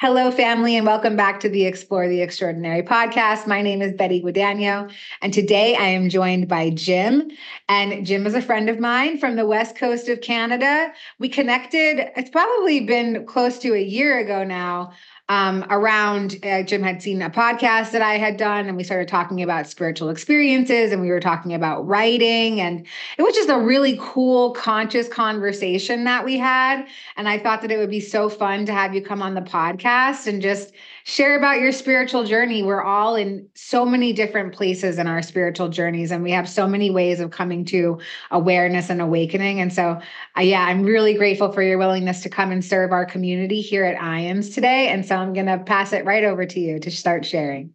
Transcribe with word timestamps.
Hello, 0.00 0.30
family, 0.30 0.78
and 0.78 0.86
welcome 0.86 1.14
back 1.14 1.40
to 1.40 1.50
the 1.50 1.66
Explore 1.66 2.08
the 2.08 2.22
Extraordinary 2.22 2.82
podcast. 2.82 3.46
My 3.46 3.60
name 3.60 3.82
is 3.82 3.92
Betty 3.92 4.22
Guadagno, 4.22 4.90
and 5.20 5.30
today 5.30 5.76
I 5.76 5.88
am 5.88 6.08
joined 6.08 6.48
by 6.48 6.70
Jim. 6.70 7.30
And 7.68 8.06
Jim 8.06 8.26
is 8.26 8.32
a 8.34 8.40
friend 8.40 8.70
of 8.70 8.80
mine 8.80 9.18
from 9.18 9.36
the 9.36 9.44
west 9.44 9.76
coast 9.76 10.08
of 10.08 10.22
Canada. 10.22 10.90
We 11.18 11.28
connected, 11.28 12.10
it's 12.16 12.30
probably 12.30 12.80
been 12.80 13.26
close 13.26 13.58
to 13.58 13.74
a 13.74 13.82
year 13.82 14.18
ago 14.18 14.42
now 14.42 14.92
um, 15.30 15.64
around 15.70 16.44
uh, 16.44 16.64
Jim 16.64 16.82
had 16.82 17.00
seen 17.00 17.22
a 17.22 17.30
podcast 17.30 17.92
that 17.92 18.02
I 18.02 18.18
had 18.18 18.36
done, 18.36 18.66
and 18.66 18.76
we 18.76 18.82
started 18.82 19.06
talking 19.06 19.40
about 19.44 19.68
spiritual 19.68 20.10
experiences, 20.10 20.90
and 20.90 21.00
we 21.00 21.08
were 21.08 21.20
talking 21.20 21.54
about 21.54 21.86
writing, 21.86 22.60
and 22.60 22.84
it 23.16 23.22
was 23.22 23.32
just 23.36 23.48
a 23.48 23.56
really 23.56 23.96
cool, 24.02 24.50
conscious 24.50 25.06
conversation 25.06 26.02
that 26.02 26.24
we 26.24 26.36
had. 26.36 26.84
And 27.16 27.28
I 27.28 27.38
thought 27.38 27.62
that 27.62 27.70
it 27.70 27.78
would 27.78 27.90
be 27.90 28.00
so 28.00 28.28
fun 28.28 28.66
to 28.66 28.72
have 28.72 28.92
you 28.92 29.02
come 29.02 29.22
on 29.22 29.34
the 29.34 29.40
podcast 29.40 30.26
and 30.26 30.42
just 30.42 30.72
share 31.10 31.36
about 31.36 31.60
your 31.60 31.72
spiritual 31.72 32.22
journey. 32.22 32.62
We're 32.62 32.84
all 32.84 33.16
in 33.16 33.48
so 33.56 33.84
many 33.84 34.12
different 34.12 34.54
places 34.54 34.96
in 34.96 35.08
our 35.08 35.22
spiritual 35.22 35.68
journeys, 35.68 36.12
and 36.12 36.22
we 36.22 36.30
have 36.30 36.48
so 36.48 36.68
many 36.68 36.88
ways 36.92 37.18
of 37.18 37.32
coming 37.32 37.64
to 37.66 37.98
awareness 38.30 38.90
and 38.90 39.02
awakening. 39.02 39.60
And 39.60 39.72
so, 39.72 40.00
uh, 40.38 40.40
yeah, 40.40 40.64
I'm 40.64 40.84
really 40.84 41.14
grateful 41.14 41.50
for 41.50 41.62
your 41.62 41.78
willingness 41.78 42.22
to 42.22 42.28
come 42.28 42.52
and 42.52 42.64
serve 42.64 42.92
our 42.92 43.04
community 43.04 43.60
here 43.60 43.84
at 43.84 44.00
IANDS 44.00 44.54
today. 44.54 44.86
And 44.86 45.04
so, 45.04 45.16
I'm 45.16 45.32
going 45.32 45.46
to 45.46 45.58
pass 45.58 45.92
it 45.92 46.04
right 46.04 46.22
over 46.22 46.46
to 46.46 46.60
you 46.60 46.78
to 46.78 46.90
start 46.92 47.26
sharing. 47.26 47.74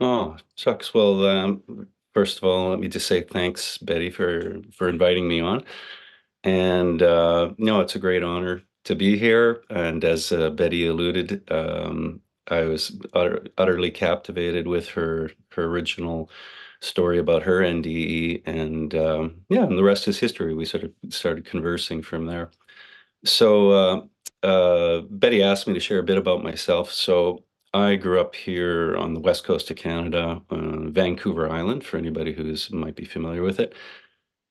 Oh, 0.00 0.36
Chucks. 0.54 0.92
Well, 0.92 1.26
um, 1.26 1.88
first 2.12 2.36
of 2.36 2.44
all, 2.44 2.68
let 2.68 2.78
me 2.78 2.88
just 2.88 3.06
say 3.06 3.22
thanks, 3.22 3.78
Betty, 3.78 4.10
for 4.10 4.60
for 4.70 4.90
inviting 4.90 5.26
me 5.26 5.40
on. 5.40 5.64
And 6.42 7.00
uh, 7.00 7.54
no, 7.56 7.80
it's 7.80 7.94
a 7.94 7.98
great 7.98 8.22
honor 8.22 8.60
to 8.84 8.94
be 8.94 9.16
here. 9.16 9.62
And 9.70 10.04
as 10.04 10.30
uh, 10.30 10.50
Betty 10.50 10.86
alluded, 10.86 11.50
um, 11.50 12.20
I 12.48 12.62
was 12.62 12.96
utter, 13.14 13.46
utterly 13.58 13.90
captivated 13.90 14.66
with 14.66 14.88
her 14.90 15.30
her 15.52 15.64
original 15.64 16.30
story 16.80 17.18
about 17.18 17.42
her 17.42 17.60
NDE, 17.60 18.42
and 18.46 18.94
um, 18.94 19.36
yeah, 19.48 19.64
and 19.64 19.78
the 19.78 19.84
rest 19.84 20.08
is 20.08 20.18
history. 20.18 20.54
We 20.54 20.64
sort 20.64 20.84
of 20.84 20.92
started 21.10 21.44
conversing 21.44 22.02
from 22.02 22.26
there. 22.26 22.50
So 23.24 23.70
uh, 23.70 24.46
uh, 24.46 25.00
Betty 25.10 25.42
asked 25.42 25.66
me 25.66 25.74
to 25.74 25.80
share 25.80 25.98
a 25.98 26.04
bit 26.04 26.18
about 26.18 26.44
myself. 26.44 26.92
So 26.92 27.44
I 27.72 27.96
grew 27.96 28.20
up 28.20 28.34
here 28.34 28.96
on 28.96 29.14
the 29.14 29.20
west 29.20 29.44
coast 29.44 29.70
of 29.70 29.76
Canada, 29.76 30.40
uh, 30.50 30.88
Vancouver 30.90 31.50
Island, 31.50 31.84
for 31.84 31.96
anybody 31.96 32.32
who's 32.32 32.70
might 32.70 32.96
be 32.96 33.04
familiar 33.04 33.42
with 33.42 33.58
it. 33.60 33.74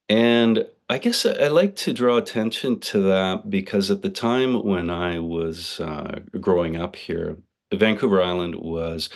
And 0.09 0.67
I 0.89 0.97
guess 0.97 1.25
I 1.25 1.47
like 1.47 1.75
to 1.77 1.93
draw 1.93 2.17
attention 2.17 2.79
to 2.81 3.01
that 3.03 3.49
because 3.49 3.89
at 3.89 4.01
the 4.01 4.09
time 4.09 4.63
when 4.63 4.89
I 4.89 5.19
was 5.19 5.79
uh, 5.79 6.19
growing 6.41 6.75
up 6.75 6.95
here, 6.95 7.37
Vancouver 7.77 8.21
Island 8.21 8.55
was 8.55 9.09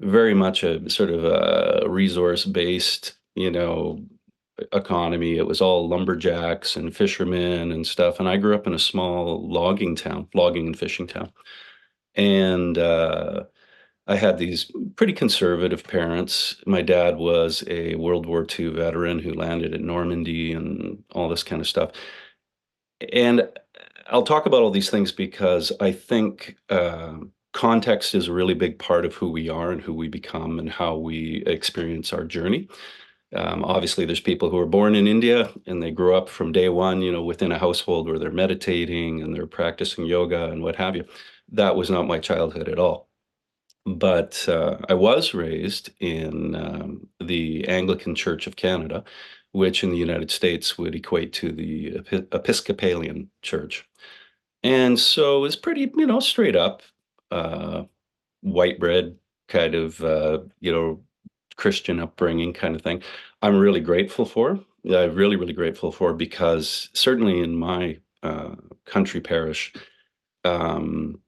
very 0.00 0.34
much 0.34 0.62
a 0.62 0.88
sort 0.88 1.10
of 1.10 1.24
a 1.24 1.88
resource-based, 1.88 3.14
you 3.34 3.50
know, 3.50 4.04
economy. 4.72 5.36
It 5.36 5.46
was 5.46 5.60
all 5.60 5.88
lumberjacks 5.88 6.76
and 6.76 6.94
fishermen 6.94 7.72
and 7.72 7.86
stuff. 7.86 8.20
And 8.20 8.28
I 8.28 8.36
grew 8.36 8.54
up 8.54 8.66
in 8.66 8.74
a 8.74 8.78
small 8.78 9.48
logging 9.48 9.96
town, 9.96 10.28
logging 10.34 10.66
and 10.66 10.78
fishing 10.78 11.06
town. 11.06 11.32
And 12.14 12.76
uh, 12.78 13.44
I 14.06 14.16
had 14.16 14.38
these 14.38 14.70
pretty 14.96 15.12
conservative 15.12 15.84
parents. 15.84 16.56
My 16.66 16.82
dad 16.82 17.16
was 17.16 17.62
a 17.68 17.94
World 17.96 18.26
War 18.26 18.46
II 18.58 18.70
veteran 18.70 19.18
who 19.18 19.34
landed 19.34 19.74
at 19.74 19.80
Normandy 19.80 20.52
and 20.52 21.04
all 21.12 21.28
this 21.28 21.44
kind 21.44 21.60
of 21.60 21.68
stuff. 21.68 21.92
And 23.12 23.48
I'll 24.08 24.22
talk 24.22 24.46
about 24.46 24.62
all 24.62 24.70
these 24.70 24.90
things 24.90 25.12
because 25.12 25.70
I 25.80 25.92
think 25.92 26.56
uh, 26.70 27.18
context 27.58 28.14
is 28.14 28.28
a 28.28 28.32
really 28.32 28.54
big 28.54 28.78
part 28.78 29.04
of 29.04 29.14
who 29.14 29.28
we 29.28 29.48
are 29.48 29.72
and 29.72 29.82
who 29.82 29.92
we 29.92 30.06
become 30.06 30.60
and 30.60 30.70
how 30.70 30.96
we 30.96 31.42
experience 31.44 32.12
our 32.12 32.22
journey. 32.22 32.68
Um, 33.34 33.64
obviously, 33.64 34.04
there's 34.04 34.20
people 34.20 34.48
who 34.48 34.58
are 34.58 34.74
born 34.78 34.94
in 34.94 35.08
India 35.08 35.50
and 35.66 35.82
they 35.82 35.90
grew 35.90 36.14
up 36.14 36.28
from 36.28 36.52
day 36.52 36.68
one, 36.68 37.02
you 37.02 37.10
know, 37.10 37.24
within 37.24 37.50
a 37.50 37.58
household 37.58 38.06
where 38.06 38.18
they're 38.20 38.30
meditating 38.30 39.22
and 39.22 39.34
they're 39.34 39.48
practicing 39.48 40.06
yoga 40.06 40.44
and 40.44 40.62
what 40.62 40.76
have 40.76 40.94
you. 40.94 41.04
That 41.50 41.74
was 41.74 41.90
not 41.90 42.06
my 42.06 42.20
childhood 42.20 42.68
at 42.68 42.78
all. 42.78 43.08
But 43.84 44.48
uh, 44.48 44.76
I 44.88 44.94
was 44.94 45.34
raised 45.34 45.90
in 45.98 46.54
um, 46.54 47.08
the 47.18 47.66
Anglican 47.66 48.14
Church 48.14 48.46
of 48.46 48.54
Canada, 48.54 49.02
which 49.50 49.82
in 49.82 49.90
the 49.90 49.96
United 49.96 50.30
States 50.30 50.78
would 50.78 50.94
equate 50.94 51.32
to 51.32 51.50
the 51.50 52.02
Episcopalian 52.30 53.30
Church. 53.42 53.84
And 54.62 54.96
so 54.96 55.44
it's 55.44 55.56
pretty, 55.56 55.90
you 55.96 56.06
know, 56.06 56.20
straight 56.20 56.54
up 56.54 56.82
uh, 57.30 57.84
white 58.42 58.78
bread 58.78 59.16
kind 59.48 59.74
of 59.74 60.02
uh, 60.02 60.40
you 60.60 60.72
know 60.72 61.02
Christian 61.56 62.00
upbringing 62.00 62.52
kind 62.52 62.74
of 62.74 62.82
thing. 62.82 63.02
I'm 63.42 63.58
really 63.58 63.80
grateful 63.80 64.26
for. 64.26 64.60
I'm 64.84 65.14
really 65.14 65.36
really 65.36 65.52
grateful 65.52 65.92
for 65.92 66.12
because 66.12 66.90
certainly 66.92 67.40
in 67.42 67.56
my 67.56 67.98
uh, 68.22 68.54
country 68.84 69.20
parish. 69.20 69.72
Um, 70.44 71.20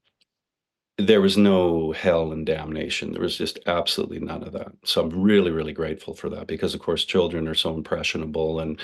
there 1.06 1.20
was 1.20 1.36
no 1.36 1.92
hell 1.92 2.32
and 2.32 2.44
damnation. 2.44 3.12
There 3.12 3.22
was 3.22 3.38
just 3.38 3.58
absolutely 3.66 4.20
none 4.20 4.42
of 4.42 4.52
that. 4.52 4.72
So 4.84 5.02
I'm 5.02 5.22
really, 5.22 5.50
really 5.50 5.72
grateful 5.72 6.14
for 6.14 6.28
that 6.30 6.46
because, 6.46 6.74
of 6.74 6.80
course, 6.80 7.04
children 7.04 7.48
are 7.48 7.54
so 7.54 7.74
impressionable 7.74 8.60
and 8.60 8.78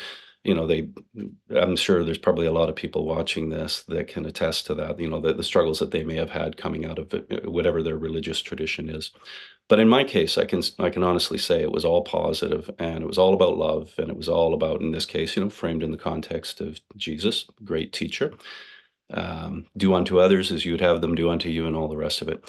you 0.47 0.55
know 0.55 0.67
they 0.67 0.89
i'm 1.57 1.77
sure 1.77 2.05
there's 2.05 2.19
probably 2.19 2.47
a 2.47 2.53
lot 2.53 2.69
of 2.69 2.77
people 2.77 3.05
watching 3.05 3.49
this 3.49 3.83
that 3.89 4.07
can 4.07 4.25
attest 4.27 4.65
to 4.67 4.75
that 4.75 4.99
you 4.99 5.11
know 5.11 5.21
the, 5.21 5.35
the 5.35 5.43
struggles 5.43 5.81
that 5.81 5.91
they 5.91 6.05
may 6.05 6.15
have 6.15 6.31
had 6.31 6.57
coming 6.57 6.87
out 6.87 6.99
of 6.99 7.13
uh, 7.13 7.21
whatever 7.45 7.83
their 7.83 7.99
religious 7.99 8.41
tradition 8.41 8.89
is. 8.89 9.11
But 9.69 9.81
in 9.81 9.89
my 9.89 10.05
case 10.05 10.39
i 10.39 10.45
can 10.45 10.63
i 10.79 10.89
can 10.89 11.03
honestly 11.03 11.39
say 11.39 11.61
it 11.61 11.73
was 11.73 11.85
all 11.85 12.03
positive 12.05 12.71
and 12.79 13.03
it 13.03 13.07
was 13.07 13.19
all 13.19 13.35
about 13.35 13.59
love 13.59 13.93
and 13.99 14.09
it 14.09 14.17
was 14.17 14.29
all 14.29 14.55
about 14.55 14.81
in 14.81 14.93
this 14.93 15.07
case 15.07 15.37
you 15.37 15.43
know 15.43 15.51
framed 15.51 15.83
in 15.83 15.91
the 15.91 15.99
context 15.99 16.61
of 16.61 16.81
jesus 16.97 17.47
great 17.65 17.93
teacher. 17.93 18.33
Um, 19.13 19.67
do 19.77 19.95
unto 19.95 20.19
others 20.19 20.51
as 20.51 20.65
you'd 20.65 20.81
have 20.81 21.01
them 21.01 21.15
do 21.15 21.31
unto 21.31 21.49
you 21.49 21.67
and 21.67 21.77
all 21.77 21.87
the 21.87 21.97
rest 21.97 22.23
of 22.23 22.29
it. 22.29 22.45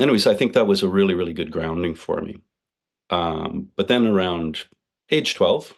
Anyways 0.00 0.26
i 0.26 0.34
think 0.34 0.54
that 0.54 0.66
was 0.66 0.82
a 0.82 0.88
really 0.88 1.14
really 1.14 1.34
good 1.34 1.50
grounding 1.50 1.94
for 1.94 2.20
me. 2.22 2.38
Um, 3.10 3.68
but 3.76 3.88
then 3.88 4.06
around 4.06 4.64
age 5.10 5.34
12 5.34 5.74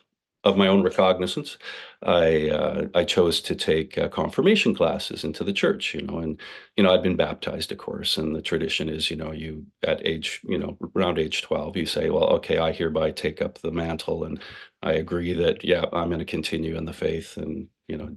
of 0.48 0.56
my 0.56 0.68
own 0.68 0.82
recognizance, 0.82 1.58
I 2.02 2.50
uh, 2.50 2.86
I 2.94 3.04
chose 3.04 3.40
to 3.42 3.54
take 3.54 3.98
uh, 3.98 4.08
confirmation 4.08 4.74
classes 4.74 5.24
into 5.24 5.44
the 5.44 5.52
church, 5.52 5.94
you 5.94 6.02
know, 6.02 6.18
and 6.18 6.40
you 6.76 6.84
know 6.84 6.92
I'd 6.94 7.02
been 7.02 7.16
baptized, 7.16 7.72
of 7.72 7.78
course, 7.78 8.16
and 8.18 8.34
the 8.34 8.42
tradition 8.42 8.88
is, 8.88 9.10
you 9.10 9.16
know, 9.16 9.32
you 9.32 9.66
at 9.82 10.06
age, 10.06 10.40
you 10.44 10.58
know, 10.58 10.76
around 10.96 11.18
age 11.18 11.42
twelve, 11.42 11.76
you 11.76 11.86
say, 11.86 12.10
well, 12.10 12.28
okay, 12.34 12.58
I 12.58 12.72
hereby 12.72 13.10
take 13.10 13.42
up 13.42 13.58
the 13.58 13.72
mantle, 13.72 14.24
and 14.24 14.40
I 14.82 14.92
agree 14.92 15.32
that, 15.34 15.64
yeah, 15.64 15.84
I'm 15.92 16.08
going 16.08 16.18
to 16.20 16.24
continue 16.24 16.76
in 16.76 16.84
the 16.84 16.92
faith, 16.92 17.36
and 17.36 17.68
you 17.88 17.96
know, 17.96 18.16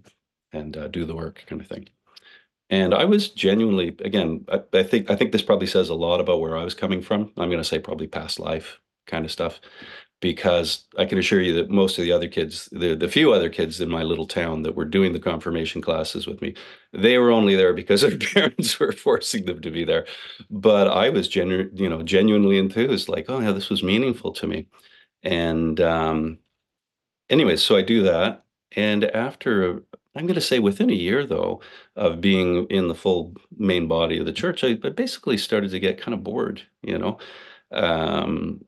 and 0.54 0.78
uh, 0.78 0.88
do 0.88 1.06
the 1.06 1.16
work, 1.16 1.44
kind 1.48 1.62
of 1.62 1.68
thing. 1.68 1.88
And 2.70 2.94
I 2.94 3.06
was 3.06 3.30
genuinely, 3.30 3.90
again, 4.00 4.46
I, 4.50 4.62
I 4.74 4.84
think 4.84 5.10
I 5.10 5.16
think 5.16 5.32
this 5.32 5.42
probably 5.42 5.68
says 5.68 5.90
a 5.90 5.94
lot 5.96 6.22
about 6.22 6.40
where 6.40 6.58
I 6.58 6.64
was 6.64 6.74
coming 6.74 7.02
from. 7.02 7.34
I'm 7.38 7.50
going 7.50 7.58
to 7.58 7.64
say 7.64 7.80
probably 7.80 8.08
past 8.08 8.40
life 8.40 8.80
kind 9.08 9.26
of 9.26 9.32
stuff 9.32 9.60
because 10.22 10.86
I 10.98 11.06
can 11.06 11.18
assure 11.18 11.42
you 11.42 11.54
that 11.56 11.70
most 11.72 11.98
of 11.98 12.04
the 12.04 12.12
other 12.12 12.28
kids, 12.28 12.70
the, 12.72 12.96
the 12.96 13.10
few 13.10 13.34
other 13.34 13.50
kids 13.50 13.82
in 13.82 13.90
my 13.90 14.04
little 14.04 14.28
town 14.28 14.62
that 14.64 14.76
were 14.76 14.86
doing 14.86 15.14
the 15.14 15.20
confirmation 15.20 15.82
classes 15.82 16.28
with 16.28 16.42
me, 16.42 16.54
they 16.94 17.18
were 17.18 17.32
only 17.32 17.56
there 17.56 17.74
because 17.74 18.02
their 18.04 18.18
parents 18.18 18.80
were 18.80 18.92
forcing 18.92 19.46
them 19.46 19.62
to 19.62 19.72
be 19.72 19.84
there. 19.84 20.06
But 20.50 20.88
I 20.88 21.10
was 21.10 21.28
genu- 21.28 21.72
you 21.74 21.90
know, 21.90 22.04
genuinely 22.04 22.60
enthused, 22.60 23.10
like, 23.10 23.26
oh 23.30 23.40
yeah, 23.40 23.52
this 23.52 23.70
was 23.70 23.84
meaningful 23.84 24.32
to 24.34 24.48
me. 24.48 24.68
And 25.24 25.80
um, 25.82 26.40
anyway, 27.30 27.56
so 27.58 27.76
I 27.76 27.82
do 27.82 28.04
that. 28.04 28.44
And 28.76 29.06
after, 29.06 29.84
I'm 30.16 30.28
going 30.28 30.36
to 30.36 30.42
say 30.42 30.60
within 30.60 30.90
a 30.92 30.94
year 30.94 31.26
though, 31.26 31.62
of 31.96 32.22
being 32.22 32.68
in 32.68 32.88
the 32.88 32.96
full 32.96 33.34
main 33.58 33.88
body 33.88 34.20
of 34.20 34.26
the 34.26 34.34
church, 34.34 34.64
I, 34.64 34.78
I 34.84 34.90
basically 34.90 35.38
started 35.38 35.72
to 35.72 35.80
get 35.80 36.00
kind 36.02 36.14
of 36.14 36.24
bored, 36.24 36.62
you 36.84 36.98
know. 36.98 37.18
Um, 37.72 38.62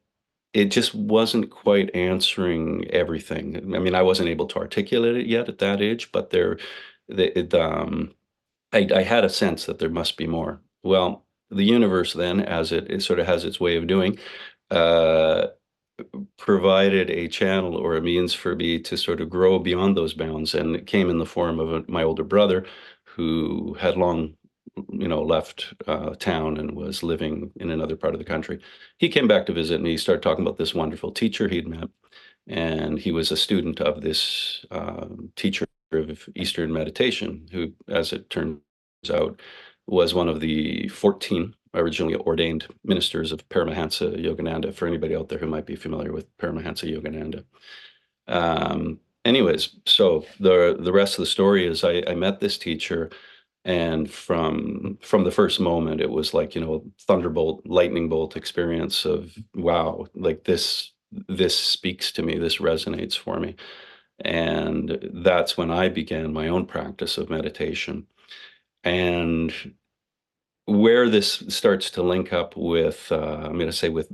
it 0.54 0.66
just 0.66 0.94
wasn't 0.94 1.50
quite 1.50 1.96
answering 1.96 2.86
everything. 2.92 3.76
I 3.76 3.80
mean, 3.80 3.96
I 3.96 4.04
wasn't 4.04 4.30
able 4.30 4.48
to 4.48 4.60
articulate 4.60 5.18
it 5.18 5.26
yet 5.28 5.50
at 5.50 5.58
that 5.60 5.82
age, 5.82 6.12
but 6.12 6.30
there, 6.30 6.58
the, 7.08 7.38
it, 7.38 7.54
um, 7.54 8.14
I, 8.72 8.88
I 8.96 9.04
had 9.04 9.26
a 9.26 9.30
sense 9.30 9.66
that 9.66 9.80
there 9.80 9.90
must 9.90 10.16
be 10.18 10.28
more. 10.28 10.62
Well, 10.84 11.26
the 11.50 11.64
universe 11.64 12.14
then, 12.14 12.40
as 12.40 12.72
it, 12.72 12.92
it 12.92 13.02
sort 13.02 13.20
of 13.20 13.26
has 13.26 13.46
its 13.46 13.60
way 13.60 13.78
of 13.78 13.88
doing, 13.88 14.20
uh, 14.70 15.48
provided 16.38 17.10
a 17.10 17.28
channel 17.28 17.76
or 17.76 17.96
a 17.96 18.02
means 18.02 18.34
for 18.34 18.56
me 18.56 18.80
to 18.80 18.98
sort 18.98 19.22
of 19.22 19.30
grow 19.30 19.60
beyond 19.60 19.98
those 19.98 20.14
bounds, 20.14 20.56
and 20.56 20.76
it 20.76 20.88
came 20.88 21.10
in 21.10 21.18
the 21.18 21.26
form 21.26 21.60
of 21.60 21.74
a, 21.74 21.84
my 21.92 22.04
older 22.04 22.24
brother, 22.24 22.66
who 23.04 23.76
had 23.80 23.98
long 23.98 24.36
you 24.90 25.08
know, 25.08 25.22
left 25.22 25.74
uh, 25.88 26.16
town 26.16 26.58
and 26.58 26.76
was 26.76 27.04
living 27.04 27.52
in 27.58 27.70
another 27.70 27.96
part 27.96 28.14
of 28.14 28.20
the 28.20 28.26
country. 28.26 28.60
He 28.98 29.10
came 29.10 29.28
back 29.28 29.46
to 29.46 29.54
visit 29.54 29.82
me. 29.82 29.92
he 29.92 29.98
started 29.98 30.24
talking 30.24 30.46
about 30.46 30.58
this 30.58 30.74
wonderful 30.74 31.12
teacher 31.12 31.48
he'd 31.48 31.68
met. 31.68 31.90
And 32.48 33.00
he 33.00 33.12
was 33.12 33.32
a 33.32 33.38
student 33.38 33.80
of 33.80 34.02
this 34.02 34.66
uh, 34.72 35.08
teacher 35.36 35.66
of 35.92 36.28
Eastern 36.36 36.74
meditation, 36.74 37.48
who, 37.52 37.72
as 37.88 38.12
it 38.12 38.30
turns 38.30 38.60
out, 39.12 39.40
was 39.88 40.14
one 40.14 40.28
of 40.28 40.40
the 40.40 40.88
14 40.90 41.56
originally 41.76 42.16
ordained 42.16 42.68
ministers 42.84 43.32
of 43.32 43.48
Paramahansa 43.50 44.24
Yogananda, 44.24 44.74
for 44.74 44.88
anybody 44.88 45.16
out 45.16 45.30
there 45.30 45.40
who 45.40 45.48
might 45.48 45.66
be 45.66 45.76
familiar 45.76 46.12
with 46.12 46.36
Paramahansa 46.38 46.92
Yogananda. 46.92 47.44
Um, 48.28 49.00
anyways, 49.26 49.76
so 49.86 50.26
the 50.40 50.78
the 50.80 50.94
rest 50.94 51.16
of 51.16 51.22
the 51.22 51.28
story 51.28 51.66
is 51.66 51.84
I, 51.84 52.04
I 52.08 52.16
met 52.16 52.40
this 52.40 52.58
teacher 52.58 53.10
and 53.66 54.12
from 54.12 54.98
from 55.02 55.24
the 55.24 55.32
first 55.32 55.60
moment 55.60 56.02
it 56.02 56.10
was 56.10 56.34
like 56.34 56.54
you 56.54 56.62
know 56.62 56.84
thunderbolt 57.08 57.66
lightning 57.66 58.10
bolt 58.10 58.36
experience 58.36 59.06
of 59.06 59.34
wow 59.56 60.06
like 60.16 60.44
this 60.44 60.92
this 61.28 61.58
speaks 61.58 62.12
to 62.12 62.24
me 62.24 62.38
this 62.38 62.58
resonates 62.58 63.18
for 63.18 63.40
me. 63.40 63.56
And 64.26 65.00
that's 65.14 65.58
when 65.58 65.72
i 65.72 65.90
began 65.90 66.34
my 66.34 66.48
own 66.48 66.66
practice 66.66 67.18
of 67.18 67.30
meditation. 67.30 68.08
And 68.84 69.54
where 70.66 71.10
this 71.10 71.44
starts 71.50 71.90
to 71.92 72.04
link 72.04 72.32
up 72.32 72.56
with 72.56 73.12
uh, 73.12 73.42
i'm 73.44 73.56
going 73.56 73.68
to 73.68 73.74
say 73.74 73.90
with 73.90 74.08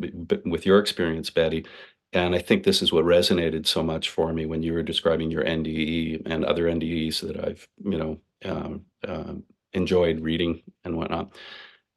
with 0.46 0.66
your 0.66 0.80
experience 0.80 1.30
betty 1.30 1.66
and 2.14 2.34
i 2.34 2.40
think 2.40 2.64
this 2.64 2.82
is 2.82 2.92
what 2.92 3.06
resonated 3.06 3.68
so 3.68 3.84
much 3.84 4.10
for 4.10 4.34
me 4.34 4.46
when 4.48 4.64
you 4.64 4.74
were 4.74 4.82
describing 4.82 5.30
your 5.30 5.44
nde 5.44 6.22
and 6.26 6.44
other 6.44 6.66
ndes 6.66 7.22
that 7.22 7.44
i've 7.46 7.68
you 7.84 7.98
know 7.98 8.20
um, 8.46 8.84
uh, 9.08 9.34
enjoyed 9.74 10.20
reading 10.20 10.62
and 10.84 10.96
whatnot 10.96 11.34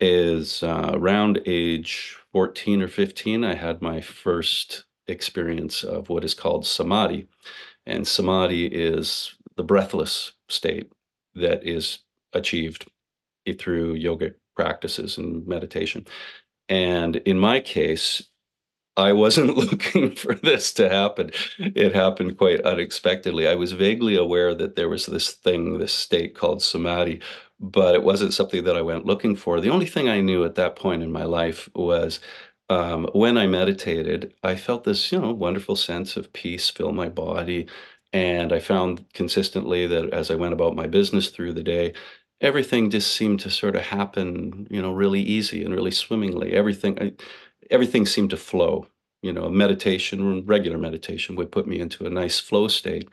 is 0.01 0.63
uh, 0.63 0.91
around 0.95 1.41
age 1.47 2.17
14 2.33 2.83
or 2.83 2.89
15 2.89 3.45
i 3.45 3.55
had 3.55 3.81
my 3.81 4.01
first 4.01 4.85
experience 5.09 5.85
of 5.85 6.09
what 6.09 6.25
is 6.25 6.35
called 6.35 6.67
samadhi. 6.67 7.29
And 7.87 8.07
samadhi 8.07 8.67
is 8.67 9.35
the 9.57 9.65
breathless 9.65 10.33
state 10.49 10.91
that 11.35 11.67
is 11.67 12.01
achieved 12.33 12.87
through 13.59 13.95
yoga 13.95 14.33
practices 14.55 15.19
and 15.19 15.47
meditation. 15.47 16.07
And 16.69 17.17
in 17.17 17.39
my 17.39 17.61
case 17.61 18.23
I 18.97 19.13
wasn't 19.13 19.57
looking 19.57 20.15
for 20.15 20.35
this 20.35 20.73
to 20.75 20.89
happen. 20.89 21.31
It 21.59 21.95
happened 21.95 22.39
quite 22.39 22.61
unexpectedly. 22.63 23.49
I 23.49 23.55
was 23.55 23.73
vaguely 23.73 24.17
aware 24.17 24.55
that 24.55 24.77
there 24.77 24.89
was 24.89 25.07
this 25.07 25.31
thing, 25.33 25.79
this 25.79 25.93
state 25.93 26.35
called 26.35 26.63
samadhi, 26.63 27.21
but 27.61 27.95
it 27.95 28.03
wasn't 28.03 28.35
something 28.35 28.65
that 28.65 28.77
I 28.77 28.83
went 28.83 29.07
looking 29.07 29.37
for. 29.37 29.61
The 29.61 29.71
only 29.71 29.87
thing 29.87 30.09
I 30.09 30.21
knew 30.21 30.45
at 30.45 30.57
that 30.57 30.77
point 30.77 31.03
in 31.03 31.13
my 31.13 31.25
life 31.25 31.69
was 31.75 32.21
um, 32.69 33.09
when 33.13 33.37
I 33.39 33.47
meditated, 33.47 34.35
I 34.43 34.57
felt 34.57 34.85
this, 34.85 35.13
you 35.13 35.21
know, 35.21 35.33
wonderful 35.33 35.77
sense 35.77 36.17
of 36.17 36.33
peace 36.33 36.69
fill 36.71 36.93
my 36.93 37.09
body. 37.09 37.67
And 38.13 38.53
I 38.53 38.61
found 38.61 39.05
consistently 39.15 39.87
that 39.87 40.11
as 40.13 40.31
I 40.31 40.35
went 40.35 40.53
about 40.53 40.77
my 40.77 40.87
business 40.87 41.29
through 41.29 41.55
the 41.55 41.63
day, 41.63 41.95
everything 42.41 42.91
just 42.91 43.15
seemed 43.15 43.41
to 43.41 43.51
sort 43.51 43.77
of 43.77 43.83
happen, 43.83 44.67
you 44.71 44.83
know, 44.83 44.93
really 44.93 45.21
easy 45.21 45.65
and 45.65 45.75
really 45.75 45.91
swimmingly. 45.91 46.53
Everything, 46.53 46.99
I, 47.01 47.13
everything 47.73 48.07
seemed 48.07 48.31
to 48.31 48.37
flow. 48.37 48.87
You 49.23 49.33
know, 49.33 49.49
meditation, 49.49 50.45
regular 50.47 50.79
meditation 50.79 51.37
would 51.37 51.53
put 51.53 51.67
me 51.67 51.81
into 51.81 52.07
a 52.07 52.11
nice 52.11 52.41
flow 52.41 52.69
state, 52.69 53.09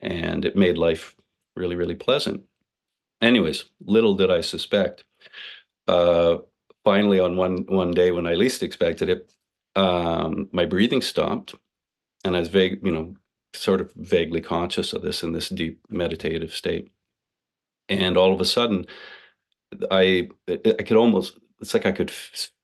and 0.00 0.44
it 0.44 0.56
made 0.56 0.78
life 0.78 1.14
really, 1.56 1.76
really 1.76 1.96
pleasant. 1.96 2.42
Anyways, 3.20 3.64
little 3.84 4.14
did 4.14 4.30
I 4.30 4.40
suspect. 4.40 5.04
Uh, 5.88 6.38
finally, 6.84 7.20
on 7.20 7.36
one 7.36 7.66
one 7.66 7.90
day 7.90 8.10
when 8.12 8.26
I 8.26 8.34
least 8.34 8.62
expected 8.62 9.08
it, 9.08 9.32
um, 9.76 10.48
my 10.52 10.66
breathing 10.66 11.02
stopped, 11.02 11.54
and 12.24 12.36
I 12.36 12.40
was 12.40 12.48
vague, 12.48 12.80
you 12.84 12.92
know, 12.92 13.16
sort 13.54 13.80
of 13.80 13.92
vaguely 13.96 14.40
conscious 14.40 14.92
of 14.92 15.02
this 15.02 15.22
in 15.22 15.32
this 15.32 15.48
deep 15.48 15.80
meditative 15.88 16.54
state. 16.54 16.90
And 17.88 18.16
all 18.16 18.32
of 18.32 18.40
a 18.40 18.44
sudden, 18.44 18.86
I 19.90 20.28
I 20.48 20.82
could 20.84 20.96
almost 20.96 21.38
it's 21.60 21.74
like 21.74 21.86
I 21.86 21.92
could 21.92 22.12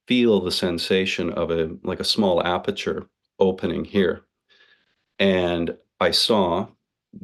feel 0.07 0.41
the 0.41 0.53
sensation 0.53 1.33
of 1.33 1.51
a 1.51 1.71
like 1.83 2.01
a 2.01 2.05
small 2.05 2.45
aperture 2.45 3.09
opening 3.39 3.85
here. 3.85 4.23
And 5.19 5.77
I 6.01 6.11
saw 6.11 6.69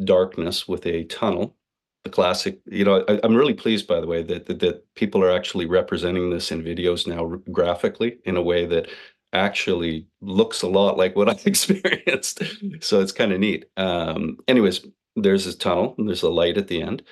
darkness 0.05 0.67
with 0.67 0.87
a 0.87 1.05
tunnel. 1.05 1.56
The 2.05 2.11
classic, 2.11 2.58
you 2.67 2.84
know, 2.84 3.05
I, 3.06 3.20
am 3.23 3.37
really 3.37 3.55
pleased, 3.55 3.87
by 3.87 4.00
the 4.00 4.08
way, 4.08 4.23
that, 4.25 4.46
that, 4.46 4.58
that 4.58 4.94
people 4.96 5.23
are 5.23 5.31
actually 5.31 5.67
representing 5.67 6.31
this 6.31 6.50
in 6.50 6.62
videos 6.62 7.06
now 7.06 7.40
graphically 7.52 8.19
in 8.25 8.37
a 8.37 8.43
way 8.43 8.67
that 8.67 8.88
actually 9.32 10.06
looks 10.20 10.62
a 10.62 10.69
lot 10.69 10.96
like 10.96 11.14
what 11.14 11.29
I've 11.29 11.46
experienced. 11.46 12.43
so 12.81 13.00
it's 13.00 13.12
kind 13.12 13.32
of 13.32 13.38
neat. 13.38 13.67
Um, 13.76 14.38
anyways, 14.49 14.84
there's 15.17 15.44
this 15.44 15.56
tunnel, 15.56 15.94
and 15.99 16.08
there's 16.08 16.23
a 16.23 16.31
light 16.31 16.56
at 16.56 16.69
the 16.69 16.82
end, 16.82 17.02